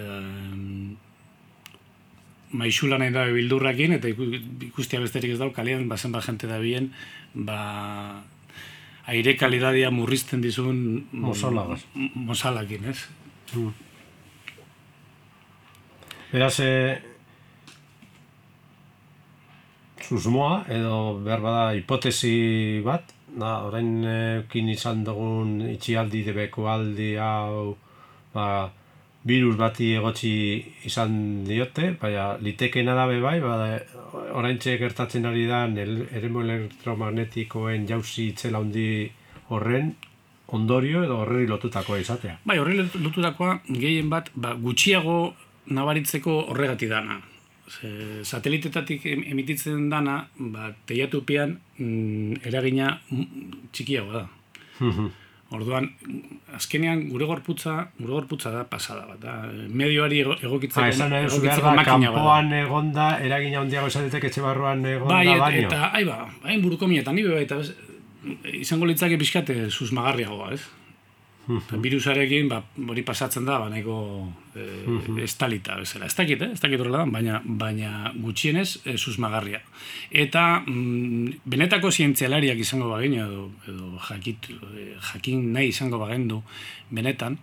maixula 2.52 2.98
nahi 2.98 3.12
da 3.12 3.26
bildurrakin, 3.32 3.92
eta 3.98 4.08
iku- 4.08 4.28
ikustia 4.68 5.00
besterik 5.00 5.32
ez 5.34 5.38
dau, 5.38 5.50
kalean, 5.52 5.88
bazen 5.88 6.12
ba 6.12 6.20
jente 6.24 6.46
da 6.48 6.58
bien, 6.58 6.92
ba, 7.34 8.22
aire 9.08 9.36
kalidadia 9.36 9.90
murrizten 9.90 10.40
dizun 10.44 10.78
mm, 11.12 11.20
Mozalagaz. 11.26 11.82
mozalakin, 12.14 12.84
ez? 12.88 12.98
Beraz, 16.32 16.60
e, 16.60 16.98
susmoa, 20.08 20.64
edo 20.68 21.20
behar 21.24 21.40
bada 21.44 21.64
hipotesi 21.76 22.80
bat, 22.84 23.12
da, 23.28 23.58
orain 23.68 23.90
ekin 24.08 24.68
izan 24.72 25.04
dugun 25.04 25.60
itxialdi 25.68 26.22
debeko 26.26 26.68
aldi 26.72 27.14
hau, 27.20 27.76
ba, 28.34 28.70
virus 29.28 29.56
bati 29.56 29.92
egotzi 29.98 30.32
izan 30.88 31.44
diote, 31.44 31.92
baina 32.00 32.36
litekena 32.40 32.94
da 32.94 33.06
bai, 33.06 33.40
ba, 33.40 33.54
orain 34.38 34.58
gertatzen 34.58 35.26
ari 35.26 35.46
da 35.46 35.66
eremo 35.66 36.42
elektromagnetikoen 36.42 37.86
jauzi 37.88 38.28
itzela 38.32 38.58
handi 38.62 39.10
horren 39.50 39.94
ondorio 40.48 41.02
edo 41.04 41.18
horreri 41.22 41.46
lotutakoa 41.48 41.98
izatea. 42.00 42.38
Bai, 42.44 42.58
horre 42.58 42.76
lotutakoa 42.78 43.58
gehien 43.68 44.08
bat 44.10 44.30
ba, 44.34 44.54
gutxiago 44.54 45.34
nabaritzeko 45.76 46.38
horregati 46.52 46.88
dana. 46.88 47.20
Ze, 47.68 48.24
satelitetatik 48.24 49.04
em- 49.06 49.24
emititzen 49.28 49.90
dana, 49.92 50.22
ba, 50.38 50.70
teiatupean 50.88 51.58
mm, 51.76 52.40
eragina 52.48 52.94
mm, 53.10 53.56
txikiagoa 53.72 54.22
da. 54.22 54.28
Orduan, 55.50 55.86
azkenean 56.52 57.06
gure 57.08 57.24
gorputza, 57.24 57.74
gure 57.98 58.12
gorputza 58.12 58.50
da 58.52 58.64
pasada 58.68 59.06
bat, 59.08 59.20
da. 59.22 59.36
Medioari 59.72 60.18
ego- 60.20 60.36
egokitzeko, 60.44 60.82
Ha, 60.84 60.88
esan 60.92 61.08
nahi 61.14 61.24
duzu 61.24 61.40
behar 61.40 61.56
egokitzeko 61.56 61.76
makina 61.78 62.10
kanpoan 62.12 62.52
egonda, 62.58 63.06
eragina 63.24 63.62
handiago 63.62 63.86
izatetek 63.88 64.24
etxe 64.28 64.42
barruan 64.44 64.84
egonda 64.84 65.14
Bai, 65.14 65.28
et, 65.32 65.40
baino. 65.40 65.68
eta, 65.70 65.90
ai 65.96 66.04
ba, 66.04 66.18
hain 66.44 66.60
buruko 66.60 66.86
minetan, 66.86 67.14
ni 67.16 67.22
bai, 67.24 67.42
eta 67.46 67.56
bez, 67.62 67.72
izango 68.60 68.84
litzake 68.90 69.16
pixkate 69.16 69.70
susmagarriagoa, 69.70 70.52
ez? 70.52 70.60
Eta 71.48 71.78
Virusarekin, 71.80 72.48
ba, 72.50 72.58
hori 72.92 73.02
pasatzen 73.06 73.46
da, 73.48 73.56
ba, 73.62 73.70
nahiko 73.72 73.96
e, 74.52 74.66
estalita 75.24 75.78
bezala. 75.80 76.08
Ez 76.10 76.16
dakit, 76.18 76.42
eh? 76.44 76.50
ez 76.52 76.60
dakit 76.60 76.82
horrela 76.82 77.06
baina, 77.08 77.40
baina 77.44 78.12
gutxienez 78.20 78.82
e, 78.84 78.98
susmagarria. 78.98 79.62
Eta 80.10 80.44
mm, 80.60 81.40
benetako 81.48 81.90
zientzialariak 81.90 82.60
izango 82.60 82.90
bagina, 82.92 83.24
edo, 83.24 83.48
edo 83.70 83.94
jakit, 84.10 84.50
e, 84.52 84.90
jakin 85.14 85.48
nahi 85.56 85.72
izango 85.72 86.02
bagendu 86.02 86.42
benetan, 86.92 87.40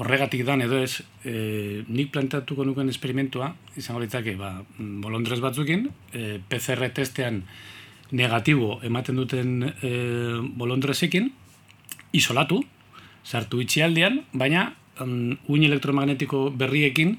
horregatik 0.00 0.46
dan 0.48 0.64
edo 0.64 0.80
ez, 0.80 1.04
e, 1.22 1.84
nik 1.86 2.10
planteatuko 2.16 2.64
nuken 2.64 2.88
esperimentua, 2.90 3.52
izango 3.76 4.00
litzake, 4.00 4.38
ba, 4.40 4.56
mm, 4.64 5.00
bolondrez 5.04 5.42
batzukin, 5.44 5.90
e, 6.16 6.38
PCR 6.48 6.88
testean 6.96 7.42
negatibo 8.14 8.78
ematen 8.86 9.20
duten 9.20 9.58
e, 9.68 9.92
bolondrezekin, 10.56 11.28
isolatu, 12.14 12.64
sartu 13.24 13.60
itxialdean, 13.64 14.20
baina 14.32 14.68
um, 15.00 15.36
uin 15.48 15.64
elektromagnetiko 15.64 16.50
berriekin 16.56 17.18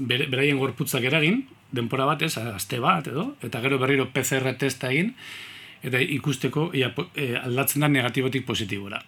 beraien 0.00 0.58
gorputzak 0.58 1.04
eragin, 1.04 1.42
denpora 1.76 2.06
batez, 2.08 2.32
aste 2.40 2.80
bat 2.80 3.08
edo, 3.10 3.34
eta 3.44 3.60
gero 3.60 3.78
berriro 3.78 4.08
PCR 4.14 4.54
testa 4.58 4.90
egin, 4.90 5.12
eta 5.84 6.00
ikusteko 6.00 6.70
ia, 6.76 6.90
e, 7.14 7.34
aldatzen 7.36 7.84
da 7.84 7.88
negatibotik 7.88 8.46
positibora. 8.46 9.00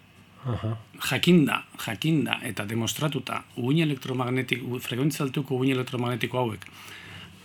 Aha. 0.42 0.72
Jakinda, 1.08 1.60
jakinda 1.78 2.40
eta 2.42 2.64
demostratuta 2.66 3.44
uin 3.62 3.78
elektromagnetiko, 3.84 4.80
frekuentzia 4.82 5.22
altuko 5.24 5.60
uin 5.62 5.70
elektromagnetiko 5.70 6.40
hauek 6.40 6.66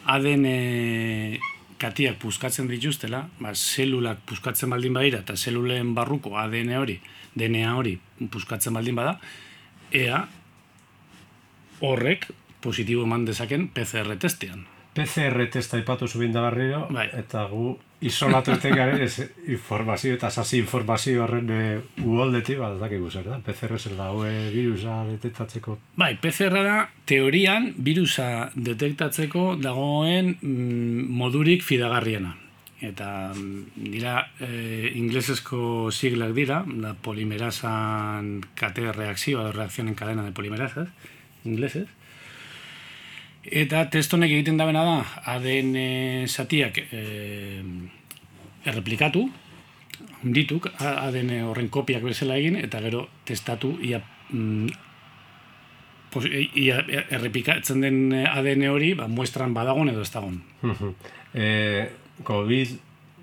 ADN 0.09 0.47
katiak 1.77 2.17
puskatzen 2.17 2.65
dituztela, 2.71 3.21
ba, 3.37 3.51
zelulak 3.53 4.23
puskatzen 4.25 4.71
baldin 4.73 4.97
badira 4.97 5.21
eta 5.21 5.35
zelulen 5.37 5.93
barruko 5.93 6.33
ADN 6.41 6.73
hori, 6.79 6.97
DNA 7.37 7.75
hori 7.77 7.97
puskatzen 8.31 8.73
baldin 8.73 8.97
bada, 8.97 9.17
ea 9.93 10.25
horrek 11.85 12.27
positibo 12.61 13.05
eman 13.05 13.25
dezaken 13.25 13.69
PCR 13.73 14.17
testean. 14.19 14.65
PCR 14.97 15.45
testa 15.53 15.77
ipatu 15.77 16.07
zubin 16.07 16.31
da 16.33 16.41
berriro, 16.41 16.87
Bai. 16.89 17.05
eta 17.13 17.43
gu 17.51 17.75
isolatu 18.01 18.53
eten 18.55 18.73
garen 18.77 19.01
ez 19.01 19.27
informazio 19.47 20.15
eta 20.17 20.31
sasi 20.33 20.57
informazio 20.57 21.21
horren 21.23 21.51
e, 21.53 21.59
uholdetik, 22.01 22.57
bat 22.61 22.79
dakigu 22.81 23.11
zer 23.11 23.29
da, 23.29 23.37
PCR 23.45 23.77
zer 23.77 23.93
da, 23.97 24.09
hoe 24.13 24.31
virusa 24.53 25.03
detektatzeko. 25.11 25.77
Bai, 26.01 26.15
PCR 26.21 26.57
da 26.65 26.79
teorian 27.05 27.71
virusa 27.77 28.49
detektatzeko 28.55 29.55
dagoen 29.61 30.33
mm, 30.41 31.07
modurik 31.21 31.65
fidagarriena. 31.65 32.33
Eta 32.81 33.33
mm, 33.33 33.89
dira 33.89 34.27
e, 34.39 34.91
inglesezko 34.95 35.89
siglak 35.91 36.35
dira, 36.37 36.59
da 36.67 36.93
polimerasan 36.93 38.41
kate 38.55 38.91
reakzioa, 38.93 39.47
edo 39.47 39.55
reakzioen 39.55 39.95
cadena 39.97 40.23
de 40.27 40.31
polimerasas, 40.37 40.87
inglesez. 41.45 41.87
Eta 43.47 43.85
test 43.89 44.13
honek 44.13 44.29
egiten 44.35 44.57
dabena 44.59 44.83
da, 44.85 44.95
ADN 45.37 45.73
satiak 46.27 46.77
e, 46.91 47.01
erreplikatu, 48.67 49.25
hundituk, 50.23 50.67
A- 50.77 51.07
ADN 51.07 51.31
horren 51.47 51.69
kopiak 51.73 52.03
bezala 52.05 52.37
egin, 52.37 52.57
eta 52.59 52.81
gero 52.83 53.07
testatu 53.25 53.73
ia 53.81 54.01
mm, 54.29 54.67
pos, 56.11 56.25
ia 56.29 56.81
errepikatzen 57.09 57.81
den 57.81 58.01
ADN 58.19 58.67
hori, 58.69 58.93
ba, 58.99 59.07
muestran 59.07 59.55
badagon 59.55 59.89
edo 59.93 60.03
ez 60.05 60.11
dagon. 60.13 60.41
e, 61.33 61.87
COVID 62.23 62.77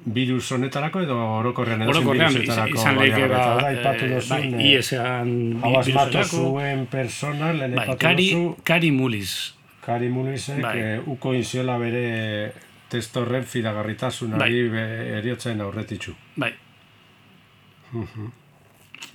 virus 0.04 0.52
honetarako 0.52 1.00
edo 1.00 1.16
orokorrean 1.38 1.82
edo 1.82 1.90
Orokorrean, 1.94 2.36
izan, 2.42 2.98
lehike 2.98 3.26
ba, 3.28 3.70
eh, 3.72 4.20
bai, 4.28 4.42
eh, 4.52 4.66
IESan 4.68 5.30
hau 5.62 5.72
asmatu 5.78 6.18
viruserako. 6.18 6.36
zuen 6.36 6.86
persona, 6.86 7.52
lehen 7.52 7.74
Bai, 7.74 7.96
Kari, 7.98 8.28
Kari 8.62 8.90
Mulis. 8.90 9.54
Kari 9.84 10.08
Munisek 10.08 10.60
Bai. 10.62 10.78
eh, 10.78 11.00
uko 11.06 11.34
inziola 11.34 11.78
bere 11.78 12.52
testo 12.88 13.22
horren 13.22 13.44
fidagarritasunari 13.44 14.68
bai. 14.68 14.84
eriotzen 15.20 15.60
aurretitzu. 15.60 16.14
Bai. 16.36 16.52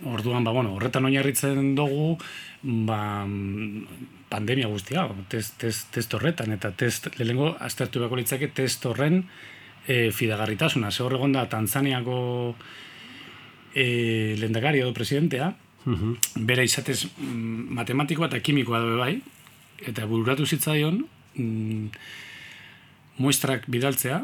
Orduan, 0.05 0.43
ba, 0.43 0.51
bueno, 0.51 0.73
horretan 0.73 1.05
oinarritzen 1.05 1.75
dugu, 1.75 2.17
ba, 2.63 3.27
pandemia 4.29 4.67
guztia, 4.67 5.07
test, 5.27 5.57
test, 5.59 5.89
test 5.93 6.13
horretan, 6.13 6.53
eta 6.55 6.71
test, 6.71 7.09
lehenengo, 7.17 7.55
aztertu 7.59 7.99
beharko 7.99 8.15
litzake, 8.15 8.47
test 8.47 8.85
horren 8.85 9.25
e, 9.87 10.11
fidagarritasuna. 10.11 10.91
Ze 10.91 11.03
hor 11.03 11.17
egon 11.17 11.33
da, 11.35 11.47
Tanzaniako 11.49 12.19
e, 13.73 14.35
lehendakari 14.39 14.83
edo 14.83 14.93
presidentea, 14.93 15.53
bere 16.35 16.65
izatez 16.67 17.03
mm, 17.05 17.69
matematikoa 17.79 18.27
eta 18.29 18.41
kimikoa 18.43 18.81
dabe 18.83 18.97
bai, 18.99 19.13
eta 19.89 20.05
bururatu 20.09 20.45
zitzaion 20.45 20.99
mm, 21.35 21.87
muestrak 23.19 23.65
bidaltzea, 23.71 24.19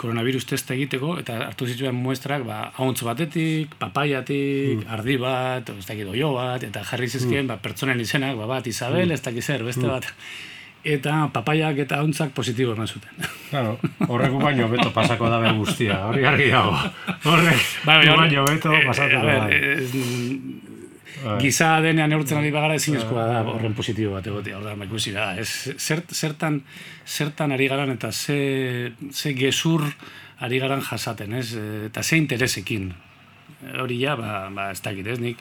koronavirus 0.00 0.46
testa 0.48 0.72
egiteko, 0.72 1.16
eta 1.20 1.36
hartu 1.44 1.66
zituen 1.68 1.96
muestrak, 1.96 2.44
ba, 2.46 2.60
ahontz 2.70 3.02
batetik, 3.04 3.74
papaiatik, 3.80 4.86
ardi 4.88 5.16
bat, 5.20 5.72
ez 5.76 5.84
dakit 5.84 6.08
oio 6.08 6.32
bat, 6.38 6.64
eta 6.64 6.84
jarri 6.88 7.10
zizkien, 7.10 7.50
ba, 7.50 7.58
pertsonen 7.60 8.00
izenak, 8.00 8.38
ba, 8.40 8.48
bat 8.48 8.70
Isabel, 8.70 9.12
ez 9.12 9.20
dakit 9.26 9.44
zer, 9.44 9.66
beste 9.66 9.84
bat. 9.90 10.08
Eta 10.82 11.28
papaiak 11.32 11.76
eta 11.84 11.98
ahontzak 12.00 12.30
positibo 12.32 12.72
eman 12.72 12.88
zuten. 12.88 13.10
Claro, 13.50 13.74
horrek 14.08 14.32
baino 14.40 14.68
beto 14.72 14.92
pasako 14.94 15.28
dabe 15.28 15.50
guztia, 15.58 16.06
hori 16.08 16.24
argi 16.24 16.46
dago. 16.50 16.72
Horrek 17.28 17.60
Bai, 17.84 17.98
gu 18.06 18.12
hor- 18.14 18.20
baino 18.22 18.44
beto 18.48 18.72
eh, 18.72 18.84
pasako 18.86 19.20
dabe. 19.26 19.56
eh, 19.56 19.86
Bai. 21.20 21.36
giza 21.42 21.80
denean 21.84 22.08
neurtzen 22.08 22.38
ari 22.38 22.48
bagara 22.54 22.78
ezinezkoa 22.80 23.26
da 23.28 23.42
horren 23.44 23.74
positibo 23.76 24.14
bat 24.14 24.26
egotea. 24.30 24.56
Orda, 24.56 24.72
ba, 24.74 24.86
ikusi 24.88 25.12
da, 25.12 25.34
ez, 25.36 25.50
zert, 25.76 26.14
zertan, 26.16 26.62
zertan 27.04 27.52
ari 27.52 27.66
garan 27.68 27.90
eta 27.92 28.08
ze, 28.12 28.92
ze 29.12 29.34
gezur 29.36 29.84
ari 30.40 30.58
garan 30.62 30.80
jasaten, 30.80 31.34
ez? 31.34 31.52
Eh, 31.60 31.86
Eta 31.90 32.02
ze 32.02 32.16
interesekin. 32.16 32.94
Hori 33.82 33.98
ja, 34.00 34.14
ba, 34.16 34.48
ba 34.48 34.70
ez 34.72 34.80
dakit, 34.80 35.06
ez? 35.12 35.18
Nik 35.20 35.36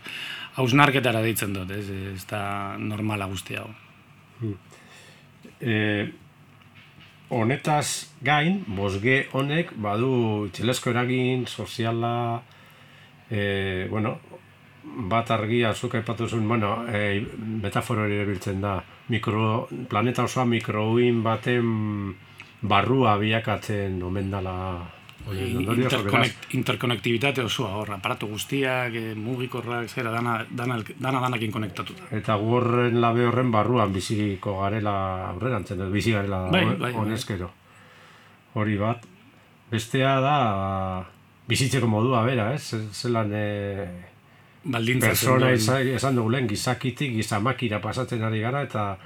hausnarketara 0.60 1.22
deitzen 1.24 1.54
dut, 1.56 1.72
ez? 1.72 1.88
Ez 2.18 2.26
da 2.28 2.76
normala 2.78 3.26
guzti 3.32 3.56
hau. 3.56 3.70
E, 5.62 6.10
honetaz 7.30 8.10
gain, 8.26 8.64
bosge 8.68 9.28
honek 9.38 9.74
badu 9.78 10.48
itxelesko 10.50 10.94
eragin 10.94 11.46
soziala, 11.48 12.42
e, 13.30 13.88
bueno, 13.90 14.18
bat 15.12 15.30
argia 15.32 15.74
zuk 15.76 15.96
aipatu 16.00 16.28
zuen, 16.28 16.48
bueno, 16.48 16.86
e, 16.88 17.22
metaforo 17.66 18.08
ere 18.08 18.26
biltzen 18.26 18.62
da, 18.62 18.80
mikro, 19.10 19.68
planeta 19.90 20.26
osoa 20.26 20.46
mikrouin 20.46 21.22
baten 21.24 22.16
barrua 22.62 23.18
bilakatzen 23.20 24.02
omen 24.04 24.32
dala 24.32 24.56
beraz, 25.30 25.78
Interconnect, 25.84 26.54
interkonnektibitate 26.54 27.44
osoa 27.44 27.70
hor, 27.78 27.92
aparatu 27.94 28.28
guztiak, 28.28 28.94
eh, 28.96 29.14
mugikorrak, 29.16 29.88
zera, 29.90 30.12
dana, 30.12 30.46
dana, 30.50 30.78
dana 31.00 31.20
danakin 31.22 31.52
konektatuta. 31.52 32.04
eta 32.12 32.36
gu 32.36 32.56
horren 32.56 33.00
labe 33.02 33.26
horren 33.26 33.52
barruan 33.52 33.94
biziko 33.94 34.60
garela 34.62 35.30
aurrerantzen, 35.30 35.92
bizi 35.92 36.12
garela 36.12 36.48
Bai, 36.52 36.66
bai, 36.66 36.76
bai. 36.76 36.94
honezkero. 36.94 37.52
Hori 38.54 38.78
bat. 38.78 39.04
Bestea 39.72 40.20
da 40.20 41.06
bizitzeko 41.48 41.88
modua 41.88 42.24
bera, 42.26 42.54
ez? 42.54 42.64
Ze- 42.64 42.88
Zelan 42.94 43.30
e, 43.34 43.88
Baldintza 44.64 45.08
persona 45.08 45.52
esan, 45.52 46.16
dugu 46.16 46.30
lehen 46.32 46.48
gizakitik 46.48 47.14
gizamakira 47.16 47.80
pasatzen 47.82 48.24
ari 48.24 48.40
gara 48.42 48.62
eta 48.64 48.98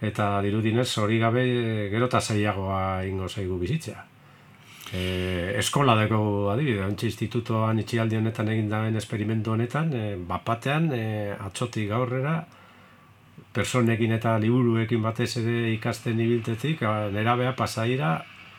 eta 0.00 0.40
dirudinez 0.42 0.88
hori 0.98 1.18
gabe 1.18 1.88
gero 1.90 2.06
eta 2.06 2.20
zailagoa 2.20 3.04
ingo 3.06 3.28
zaigu 3.28 3.58
bizitzea. 3.58 4.04
E, 4.92 5.54
eskola 5.58 5.94
dago 5.96 6.50
adibide, 6.52 6.82
antxe 6.84 7.08
institutoan 7.08 7.80
itxialdi 7.80 8.18
honetan 8.18 8.50
egin 8.52 8.68
daben 8.68 8.96
esperimentu 9.00 9.54
honetan, 9.54 9.92
e, 9.94 10.16
bapatean 10.28 10.90
e, 10.92 11.04
atzotik 11.32 11.88
gaurrera 11.88 12.36
personekin 13.54 14.12
eta 14.12 14.36
liburuekin 14.42 15.02
batez 15.02 15.36
ere 15.40 15.72
ikasten 15.72 16.20
ibiltetik, 16.20 16.82
nerabea 17.14 17.54
pasaira 17.56 18.16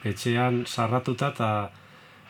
etxean 0.08 0.64
sarratuta 0.66 1.32
eta 1.34 1.50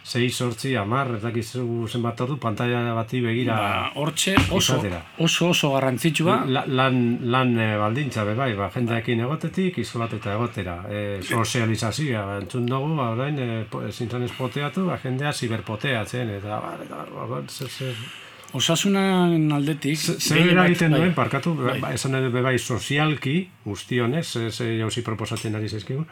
sei 0.06 0.30
sortzi 0.30 0.76
amar, 0.78 1.16
ez 1.16 1.22
dakizu 1.24 1.88
zenbat 1.90 2.20
ordu, 2.22 2.36
pantalla 2.38 2.94
bati 2.94 3.24
begira 3.26 3.56
Ba, 3.58 3.70
hortxe 3.98 4.36
oso, 4.54 4.76
izatera. 4.76 5.00
oso 5.26 5.48
oso 5.50 5.72
garrantzitsua, 5.74 6.36
La, 6.46 6.62
lan, 6.68 7.00
lan 7.34 7.56
e, 7.58 7.72
baldintza 7.82 8.26
be 8.28 8.36
bai, 8.38 8.52
ba, 8.54 8.70
jendeekin 8.74 9.24
egotetik, 9.26 9.80
isolatuta 9.82 10.36
egotera. 10.36 10.76
E, 10.94 11.00
sozializazioa, 11.26 12.38
entzun 12.44 12.68
dugu, 12.70 12.92
ba, 13.00 13.10
orain, 13.16 13.40
e, 13.42 13.90
zen 13.90 14.28
espoteatu, 14.28 14.86
ba, 14.92 15.00
jendea 15.02 15.34
ziberpoteatzen, 15.34 16.36
eta, 16.38 16.62
ba, 16.62 16.76
eta, 16.86 17.02
ba, 17.10 17.26
ba, 17.34 17.42
zer, 17.50 17.74
zer, 17.74 18.06
osasunan 18.54 19.52
aldetik... 19.58 19.98
zer 19.98 20.54
bai, 20.54 20.70
duen, 20.78 21.18
parkatu, 21.18 21.56
bai. 21.64 21.80
ba, 21.82 21.96
esan 21.98 22.22
edo 22.22 22.30
be 22.30 22.46
bai 22.46 22.60
sozialki, 22.60 23.40
guztionez, 23.66 24.28
ze 24.54 24.72
jauzi 24.78 25.02
proposatzen 25.02 25.58
ari 25.58 25.74
zaizkigu, 25.74 26.06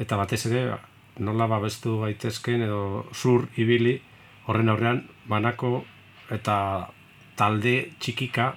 eta 0.00 0.16
batez 0.16 0.46
ere, 0.48 0.66
ba, 0.72 0.80
nola 1.18 1.46
babestu 1.46 2.00
gaitezken 2.00 2.62
edo 2.66 3.06
zur 3.14 3.48
ibili 3.56 4.00
horren 4.46 4.68
aurrean 4.68 5.02
banako 5.28 5.84
eta 6.34 6.88
talde 7.36 7.90
txikika 8.00 8.54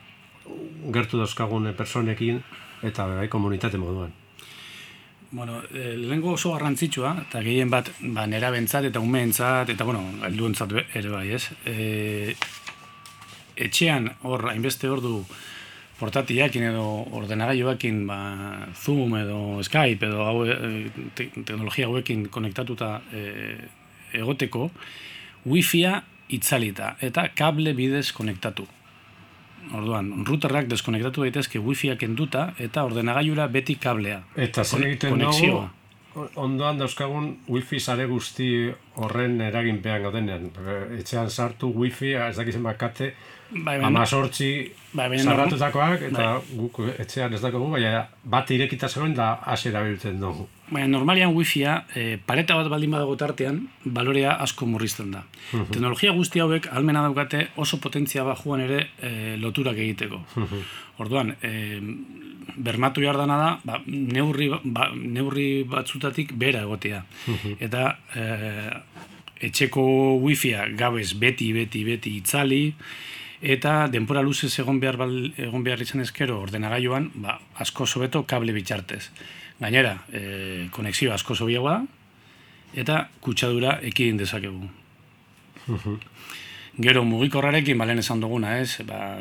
gertu 0.94 1.18
dauzkagun 1.18 1.74
personekin 1.78 2.42
eta 2.84 3.08
bai 3.08 3.28
komunitate 3.28 3.78
moduan. 3.78 4.14
Bueno, 5.30 5.62
eh, 5.74 5.96
lehengo 5.98 6.32
oso 6.38 6.54
garrantzitsua, 6.54 7.10
eta 7.28 7.42
gehien 7.44 7.70
bat, 7.70 7.90
ba, 8.00 8.24
nera 8.28 8.48
bentzat 8.50 8.86
eta 8.88 9.02
umeentzat, 9.04 9.70
eta, 9.74 9.84
bueno, 9.84 10.00
helduentzat 10.24 10.72
be- 10.72 10.86
ere 10.96 11.10
bai, 11.12 11.26
ez? 11.36 11.50
E, 11.66 12.36
etxean, 13.58 14.08
hor, 14.24 14.46
hainbeste 14.54 14.88
ordu 14.88 15.26
portatiakin 16.00 16.70
edo 16.70 16.86
ordenagailuekin, 17.20 18.04
ba, 18.08 18.18
Zoom 18.76 19.16
edo 19.20 19.64
Skype 19.66 20.08
edo 20.08 20.26
hau, 20.26 20.46
e, 20.46 20.90
te, 21.16 21.30
teknologia 21.42 21.88
hauekin 21.90 22.28
konektatuta 22.34 23.00
e, 23.12 23.24
egoteko, 24.18 24.70
Wi-Fia 25.48 26.02
itzalita 26.34 26.96
eta 27.02 27.30
kable 27.36 27.74
bidez 27.78 28.12
konektatu. 28.14 28.68
Orduan, 29.78 30.12
routerrak 30.28 30.70
deskonektatu 30.72 31.26
daitezke 31.26 31.60
Wi-Fia 31.60 31.98
kenduta 32.00 32.52
eta 32.64 32.86
ordenagailura 32.88 33.50
beti 33.52 33.76
kablea. 33.82 34.22
Eta 34.48 34.64
zer 34.64 34.86
egiten 34.88 35.20
dugu, 35.20 35.66
ondoan 36.36 36.80
dauzkagun 36.82 37.30
wifi 37.50 37.80
sare 37.80 38.08
guzti 38.10 38.50
horren 39.02 39.40
eraginpean 39.42 40.06
gaudenean. 40.08 40.50
Etxean 40.98 41.30
sartu 41.30 41.70
wifi, 41.76 42.14
ez 42.18 42.36
dakizen 42.38 42.64
bakate, 42.66 43.12
Bai, 43.52 43.78
baina- 43.78 43.88
amazortzi 43.88 44.72
Bai, 44.94 45.20
sarratutakoak, 45.20 46.02
eta 46.10 46.42
guk 46.58 46.80
etxean 47.00 47.34
ez 47.34 47.42
dakogu, 47.42 47.70
baina 47.72 48.08
bat 48.24 48.50
irekita 48.52 48.90
zegoen 48.90 49.14
da 49.16 49.34
hasi 49.46 49.70
erabiltzen 49.70 50.20
dugu. 50.20 50.48
Baina 50.72 50.88
normalian 50.88 51.34
wifia, 51.36 51.86
e, 51.96 52.18
pareta 52.26 52.56
bat 52.56 52.68
baldin 52.70 52.92
badago 52.92 53.16
tartean, 53.16 53.62
balorea 53.86 54.34
asko 54.44 54.66
murrizten 54.66 55.12
da. 55.12 55.24
Teknologia 55.72 56.12
guzti 56.12 56.40
hauek 56.44 56.68
almena 56.72 57.02
daukate 57.06 57.48
oso 57.56 57.78
potentzia 57.80 58.24
bajuan 58.24 58.62
ere 58.66 58.90
e, 59.00 59.38
loturak 59.38 59.78
egiteko. 59.78 60.20
Orduan, 61.00 61.36
e, 61.42 61.80
bermatu 62.58 63.02
behar 63.04 63.18
dana 63.18 63.38
da, 63.38 63.50
ba, 63.64 63.82
neurri, 63.86 64.50
ba, 64.64 64.90
neurri 64.96 65.64
batzutatik 65.64 66.34
bera 66.34 66.64
egotea. 66.66 67.04
Eta 67.60 67.98
e, 68.16 68.24
etxeko 69.48 70.18
wifia 70.24 70.66
gabez 70.76 71.14
beti, 71.14 71.52
beti, 71.54 71.84
beti 71.86 72.16
itzali, 72.18 72.74
eta 73.42 73.88
denpora 73.92 74.24
luzez 74.26 74.52
egon 74.60 74.80
behar, 74.82 74.98
bal, 74.98 75.14
egon 75.38 75.64
behar 75.64 75.82
izan 75.82 76.02
ezkero 76.02 76.40
ordenagailuan, 76.42 77.12
ba, 77.22 77.38
asko 77.64 77.86
sobeto 77.86 78.24
kable 78.26 78.54
bitxartez. 78.56 79.10
Gainera, 79.60 79.96
e, 80.14 80.68
konexioa 80.72 81.16
asko 81.18 81.36
sobiagoa 81.36 81.78
da, 81.78 81.86
eta 82.78 83.00
kutsadura 83.22 83.80
ekidin 83.86 84.18
dezakegu. 84.18 84.70
Gero 86.78 87.04
mugikorrarekin 87.04 87.78
balen 87.78 88.00
esan 88.00 88.22
duguna, 88.22 88.58
ez? 88.62 88.84
Ba, 88.86 89.18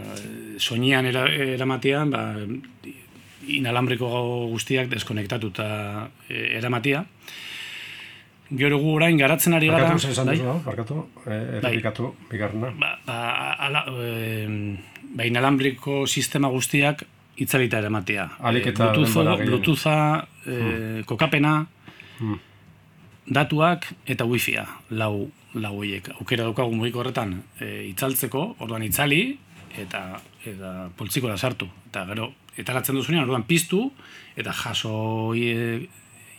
soinean 0.59 1.07
era, 1.09 1.27
eramatean, 1.29 2.13
ba, 2.13 2.25
inalambriko 3.47 4.09
guztiak 4.51 4.91
deskonektatuta 4.93 5.67
eramatia. 6.29 7.05
Gero 8.47 8.79
gu 8.79 8.93
orain 8.95 9.17
garatzen 9.19 9.57
ari 9.57 9.67
gara... 9.67 9.89
Barkatu, 9.91 10.11
esan 10.13 10.29
bai? 10.31 10.37
duzu, 10.39 10.53
barkatu, 10.63 11.01
e, 11.25 11.39
errepikatu, 11.59 12.13
bigarrena. 12.31 12.71
ba, 12.79 12.93
ba, 13.07 13.17
ala, 13.67 13.83
e, 13.91 14.47
ba, 15.17 15.27
inalambriko 15.27 16.05
sistema 16.07 16.49
guztiak 16.49 17.03
itzalita 17.43 17.81
eramatea. 17.83 18.29
Ahalik 18.39 18.69
E, 18.69 18.71
eta 18.71 18.93
gehien. 18.95 19.51
Bluetootha, 19.51 19.97
e, 20.47 21.03
kokapena, 21.11 21.57
datuak 23.27 23.91
eta 24.07 24.25
wifia, 24.25 24.67
lau, 24.91 25.29
lau 25.59 25.75
horiek. 25.81 26.13
Aukera 26.21 26.47
daukagu 26.47 26.73
mugiko 26.73 27.03
horretan 27.03 27.41
e, 27.59 27.89
itzaltzeko, 27.91 28.47
orduan 28.63 28.87
itzali, 28.87 29.39
eta 29.77 30.21
eta 30.47 30.89
poltzikora 30.97 31.37
sartu. 31.37 31.67
Eta 31.91 32.07
gero, 32.13 32.31
etaratzen 32.57 32.95
duzunean, 32.95 33.27
orduan 33.27 33.45
piztu, 33.49 33.91
eta 34.39 34.55
jaso 34.55 35.35
e, 35.35 35.89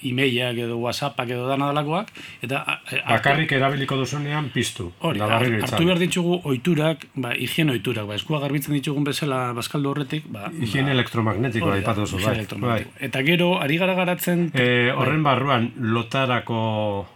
e-mailak 0.04 0.58
edo 0.58 0.78
whatsappak 0.78 1.30
edo 1.30 1.48
dana 1.48 1.68
dalakoak, 1.72 2.12
eta 2.41 2.58
a- 2.62 2.80
a- 3.04 3.16
Bakarrik 3.18 3.52
erabiliko 3.52 3.95
duzunean 3.98 4.50
piztu. 4.54 4.91
Hori, 5.00 5.20
hartu 5.20 5.86
behar 5.86 6.00
ditugu 6.00 6.41
ohiturak, 6.43 7.08
ba, 7.16 7.34
higiene 7.36 7.72
ohiturak, 7.72 8.06
ba, 8.08 8.16
eskua 8.16 8.39
garbitzen 8.39 8.74
ditugun 8.74 9.04
bezala 9.04 9.54
bazkaldu 9.54 9.89
horretik, 9.89 10.26
ba, 10.30 10.52
Higiene 10.54 10.91
elektromagnetikoa 10.91 11.72
hori 11.72 11.82
da, 11.82 11.91
aipatu 11.91 12.18
higiene 12.18 12.45
bai. 12.62 12.70
bai. 12.70 12.86
Eta 13.00 13.22
gero, 13.24 13.60
ari 13.62 13.78
gara 13.78 13.93
garatzen, 13.93 14.52
E, 14.54 14.91
horren 14.91 15.24
barruan, 15.24 15.72
lotarako 15.78 17.08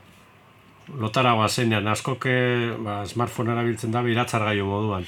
lotaragoa 0.99 1.47
zenean, 1.47 1.87
askoke 1.87 2.33
ba, 2.83 3.05
smartphone 3.07 3.51
erabiltzen 3.53 3.91
da 3.91 4.01
iratzargailu 4.03 4.65
moduan. 4.65 5.05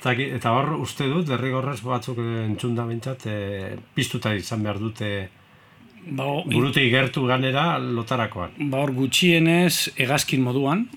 Eta, 0.00 0.12
eta 0.18 0.50
hor 0.56 0.72
uste 0.82 1.06
dut, 1.06 1.26
derrigorrez 1.28 1.80
batzuk 1.86 2.18
entzun 2.18 2.74
da 2.74 2.84
bintzat, 2.88 3.26
e, 3.26 3.76
piztuta 3.94 4.32
izan 4.34 4.62
behar 4.64 4.80
dute 4.82 5.28
ba, 6.06 6.24
o- 6.26 6.44
burutik 6.44 6.90
gertu 6.90 7.26
ganera 7.26 7.78
lotarakoan. 7.78 8.50
ba, 8.58 8.78
hor 8.78 8.92
gutxienez 8.92 9.92
hegazkin 9.96 10.42
moduan, 10.42 10.88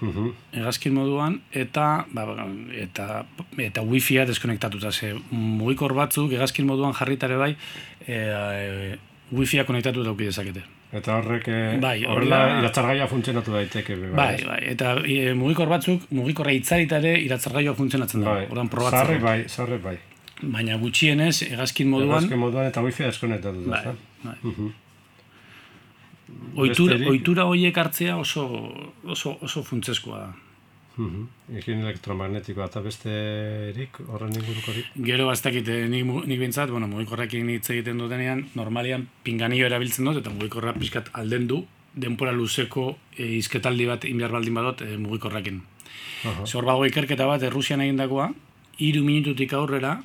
Mhm. 0.00 0.30
hegazkin 0.54 0.94
moduan, 0.94 1.40
eta, 1.50 2.06
ba, 2.14 2.24
ba, 2.24 2.46
eta, 2.78 3.24
eta 3.58 3.82
wifia 3.82 4.24
deskonektatuta, 4.26 4.92
ze 4.92 5.14
mugikor 5.30 5.92
batzuk 5.94 6.30
hegazkin 6.32 6.66
moduan 6.66 6.92
jarritare 6.94 7.34
bai, 7.36 7.56
e, 8.06 8.14
e, 8.14 8.98
wifia 9.32 9.64
konektatu 9.64 10.04
dauki 10.04 10.24
dezakete. 10.24 10.62
Eta 10.92 11.18
horrek 11.18 11.48
e, 11.48 11.78
Bai, 11.82 12.04
horrela 12.06 12.60
iratzargaia 12.62 13.08
funtzionatu 13.10 13.52
daiteke. 13.52 13.96
Bai, 14.14 14.34
ez? 14.38 14.44
bai, 14.46 14.60
eta 14.70 14.94
e, 15.04 15.34
mugikor 15.34 15.68
batzuk, 15.68 16.06
mugikorra 16.10 16.52
itzalita 16.56 16.96
ere 17.02 17.18
iratzargailua 17.26 17.74
funtzionatzen 17.74 18.22
da. 18.24 18.30
Bai, 18.38 18.46
Orduan 18.48 18.68
probatzeko. 18.72 19.02
sarri 19.04 19.18
bai, 19.18 19.48
sarri 19.48 19.78
bai. 19.82 19.98
Baina 20.42 20.76
gutxienez, 20.78 21.42
hegazkin 21.42 21.88
moduan, 21.90 22.18
Egazke 22.22 22.36
moduan 22.38 22.66
eta 22.70 22.82
wifi 22.82 23.02
deskonektatu 23.02 23.64
da. 23.66 23.80
bai, 23.82 23.94
bai. 24.42 24.72
Ohitura, 26.58 26.94
Besterik- 26.94 27.08
ohitura 27.10 27.44
horiek 27.48 27.76
hartzea 27.78 28.16
oso, 28.18 28.44
oso, 29.04 29.38
oso 29.42 29.62
funtsezkoa 29.64 30.18
da. 30.18 30.34
Mhm. 30.98 31.22
Ekin 31.58 31.80
elektromagnetikoa 31.84 32.66
eta 32.66 32.80
besterik, 32.82 33.98
horren 34.08 34.34
ingurukorik. 34.34 34.86
Gero 35.06 35.26
bastakit 35.28 35.66
nik, 35.88 36.04
mu- 36.04 36.24
nik 36.26 36.38
bintzat, 36.40 36.70
bueno, 36.70 36.88
mugikorrekin 36.88 37.48
hitz 37.50 37.70
egiten 37.70 37.98
dutenean, 37.98 38.46
normalian 38.54 39.08
pinganio 39.22 39.66
erabiltzen 39.66 40.04
dut, 40.04 40.16
eta 40.18 40.30
mugikorra 40.30 40.72
pixkat 40.74 41.08
alden 41.14 41.46
du, 41.46 41.64
denpora 41.94 42.32
luzeko 42.32 42.98
e, 43.16 43.26
izketaldi 43.38 43.86
bat 43.86 44.04
inbiar 44.04 44.30
baldin 44.30 44.54
badot 44.54 44.82
e, 44.82 44.96
mugikorrekin. 44.98 45.62
Aha. 46.24 46.44
Zor 46.46 46.64
bago 46.64 46.84
ikerketa 46.84 47.26
bat 47.26 47.42
Errusian 47.42 47.80
egindakoa, 47.80 48.32
hiru 48.78 49.04
minututik 49.04 49.52
aurrera, 49.54 50.02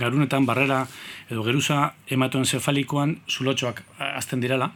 garunetan 0.00 0.46
barrera 0.46 0.82
edo 1.30 1.44
geruza 1.46 1.92
hematoen 2.08 2.44
zefalikoan 2.44 3.16
zulotxoak 3.28 3.82
azten 3.98 4.40
direla. 4.40 4.72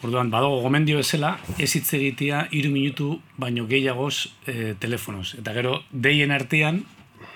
Orduan, 0.00 0.30
badago 0.32 0.62
gomendio 0.64 0.96
bezala, 0.96 1.34
ez 1.60 1.74
hitz 1.76 1.92
egitea 1.98 2.46
hiru 2.56 2.70
minutu 2.72 3.10
baino 3.36 3.66
gehiagoz 3.68 4.30
e, 4.48 4.72
telefonoz. 4.80 5.34
Eta 5.42 5.52
gero, 5.52 5.74
deien 5.92 6.32
artean, 6.32 6.80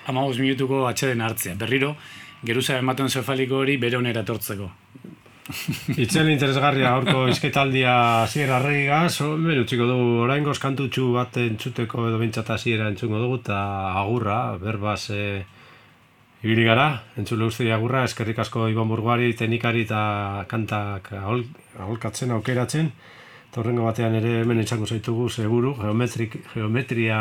amabos 0.09 0.39
minutuko 0.41 0.87
atxeden 0.89 1.21
hartzea. 1.21 1.53
Berriro, 1.61 1.93
geruza 2.45 2.79
hematoen 2.79 3.13
zefaliko 3.13 3.61
hori 3.61 3.77
bere 3.77 3.99
onera 4.01 4.25
etortzeko. 4.25 4.71
Itzen 6.03 6.31
interesgarria 6.31 6.89
aurko 6.95 7.27
izketaldia 7.29 7.93
hasiera 8.23 8.57
arregigaz, 8.57 9.19
hemen 9.21 9.61
utziko 9.61 9.85
dugu 9.85 10.23
oraingoz 10.23 10.57
kantutxu 10.63 11.11
bat 11.13 11.37
entzuteko 11.37 12.07
edo 12.09 12.17
bintzat 12.21 12.49
hasiera 12.55 12.89
entzungo 12.89 13.21
dugu, 13.21 13.43
eta 13.43 13.59
agurra, 14.01 14.39
berbaz 14.61 15.03
e, 15.13 15.25
ibili 16.45 16.63
gara, 16.67 17.01
entzule 17.17 17.47
guzti 17.49 17.71
agurra, 17.73 18.03
eskerrik 18.05 18.37
asko 18.43 18.67
Ibon 18.69 18.87
Burguari, 18.91 19.31
teknikari 19.33 19.81
eta 19.87 20.45
kantak 20.51 21.09
ahol, 21.17 21.41
aholkatzen, 21.81 22.31
aukeratzen, 22.37 22.91
eta 23.49 23.61
horrengo 23.63 23.87
batean 23.87 24.13
ere 24.19 24.41
hemen 24.43 24.61
etxango 24.61 24.85
zaitugu, 24.85 25.27
seguru, 25.33 25.73
geometrik, 25.81 26.37
geometria 26.53 27.19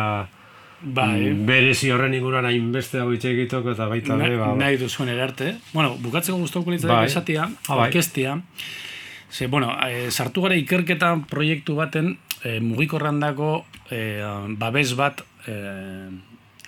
Bai, 0.85 1.31
mm, 1.31 1.47
berezi 1.49 1.89
horren 1.95 2.13
inguruan 2.13 2.45
hainbeste 2.45 2.99
hau 3.01 3.07
hitz 3.15 3.23
egiteko 3.31 3.71
eta 3.73 3.87
baita 3.89 4.19
Na, 4.21 4.27
be, 4.29 4.37
ba, 4.37 4.51
nahi 4.59 4.77
duzuen 4.77 5.09
erarte. 5.09 5.55
Bueno, 5.73 5.95
bukatzeko 6.03 6.37
gustatuko 6.43 6.75
litzateke 6.75 6.99
Bai. 6.99 7.07
esatia, 7.09 7.47
Ah, 7.69 7.77
bai. 7.79 7.87
orkestia. 7.89 8.35
Ze, 9.33 9.47
bueno, 9.49 9.71
e, 9.89 10.11
sartu 10.11 10.43
gara 10.45 10.59
ikerketa 10.61 11.15
proiektu 11.31 11.79
baten 11.79 12.19
e, 12.45 12.59
mugikorrandako 12.61 13.65
e, 13.91 14.03
babes 14.61 14.93
bat 14.99 15.25
e, 15.49 15.57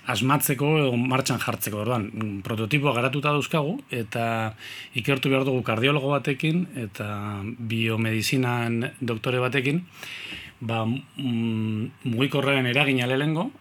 asmatzeko 0.07 0.71
edo 0.79 0.97
martxan 0.97 1.39
jartzeko. 1.43 1.83
Orduan, 1.83 2.09
mm, 2.11 2.41
prototipoa 2.47 2.95
garatuta 2.95 3.33
dauzkagu 3.35 3.77
eta 3.91 4.53
ikertu 4.95 5.31
behar 5.33 5.45
dugu 5.47 5.63
kardiologo 5.67 6.11
batekin 6.15 6.65
eta 6.87 7.07
biomedizinan 7.43 8.83
doktore 9.01 9.39
batekin 9.43 9.83
ba, 10.59 10.85
mm, 10.85 11.91
mugikorraren 12.03 12.65
eragina 12.65 13.07
lehengo, 13.07 13.51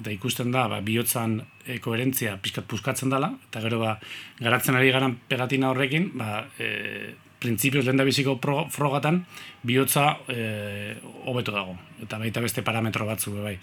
eta 0.00 0.12
ikusten 0.14 0.52
da, 0.52 0.66
ba, 0.68 0.80
bihotzan 0.80 1.40
e, 1.66 1.78
koherentzia 1.82 2.36
pixkat 2.40 2.68
puskatzen 2.70 3.12
dela, 3.12 3.32
eta 3.50 3.60
gero 3.64 3.80
ba, 3.82 3.98
garatzen 4.40 4.78
ari 4.78 4.92
garan 4.94 5.18
pegatina 5.28 5.70
horrekin, 5.70 6.10
ba, 6.16 6.46
e, 6.58 7.14
printzipioz 7.40 7.86
lehen 7.86 8.04
biziko 8.04 8.36
frogatan, 8.72 9.24
bihotza 9.64 10.18
e, 10.28 10.96
hobeto 11.26 11.52
dago, 11.52 11.76
eta 12.02 12.20
baita 12.20 12.40
beste 12.44 12.64
parametro 12.64 13.08
batzuk 13.08 13.36
be 13.38 13.48
bai. 13.50 13.56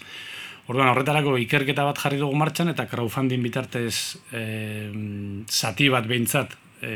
Orduan, 0.68 0.90
horretarako 0.92 1.38
ikerketa 1.40 1.86
bat 1.88 1.98
jarri 2.02 2.20
dugu 2.20 2.36
martxan, 2.36 2.68
eta 2.74 2.84
crowdfunding 2.90 3.44
bitartez 3.44 4.20
e, 4.36 4.42
zati 5.48 5.88
bat 5.88 6.08
behintzat 6.08 6.52
e, 6.84 6.94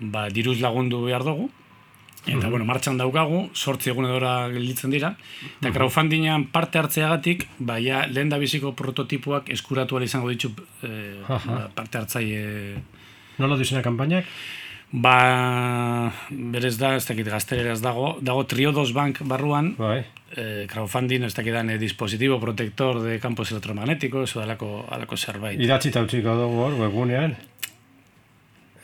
ba, 0.00 0.28
diruz 0.32 0.58
lagundu 0.64 1.04
behar 1.04 1.26
dugu, 1.28 1.50
Eta, 2.28 2.48
bueno, 2.50 2.66
martxan 2.68 2.98
daukagu, 2.98 3.44
sortzi 3.56 3.88
egun 3.92 4.04
edora 4.08 4.32
gelditzen 4.52 4.92
dira. 4.92 5.14
Eta 5.60 5.70
crowdfundingan 5.72 6.48
parte 6.52 6.80
hartzeagatik, 6.80 7.46
ba, 7.56 7.78
ja, 7.80 8.02
lehen 8.10 8.28
da 8.28 8.40
biziko 8.42 8.74
prototipoak 8.76 9.48
eskuratu 9.54 10.00
izango 10.04 10.28
ditu 10.28 10.50
Aha. 10.82 11.38
ba, 11.46 11.60
parte 11.74 12.02
hartzaile... 12.02 12.82
nola 13.38 13.56
duzena 13.56 13.80
kanpainak? 13.86 14.28
Ba, 14.92 16.12
berez 16.28 16.76
da, 16.76 16.96
ez 16.98 17.06
dakit 17.06 17.28
gaztereraz 17.28 17.80
dago, 17.80 18.16
dago 18.20 18.44
Triodos 18.44 18.92
Bank 18.92 19.22
barruan, 19.22 19.74
Bai. 19.78 20.02
Eh, 20.36 20.66
crowdfunding, 20.70 21.24
ez 21.24 21.34
dakidan, 21.34 21.70
eh, 21.70 21.78
dispositivo 21.78 22.38
protector 22.40 23.00
de 23.02 23.18
campos 23.20 23.50
electromagnéticos, 23.50 24.36
o 24.36 24.40
dalako, 24.40 24.86
alako 24.90 25.16
zerbait. 25.16 25.60
Idatzita 25.60 26.02
utziko 26.02 26.34
dugu 26.36 26.60
hor, 26.66 26.74
webgunean. 26.80 27.36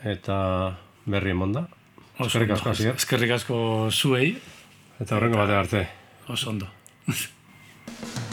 Eta 0.05 0.37
berri 1.07 1.31
emonda. 1.31 1.67
Eskerrik 2.19 2.51
asko, 2.57 2.71
Asier. 2.71 2.95
Eskerrik 2.95 3.31
asko 3.39 3.91
zuei, 3.91 4.39
Eta 5.01 5.17
horrengo 5.17 5.39
batera 5.39 5.61
arte. 5.61 5.89
oso 6.29 6.51
ondo. 6.51 6.69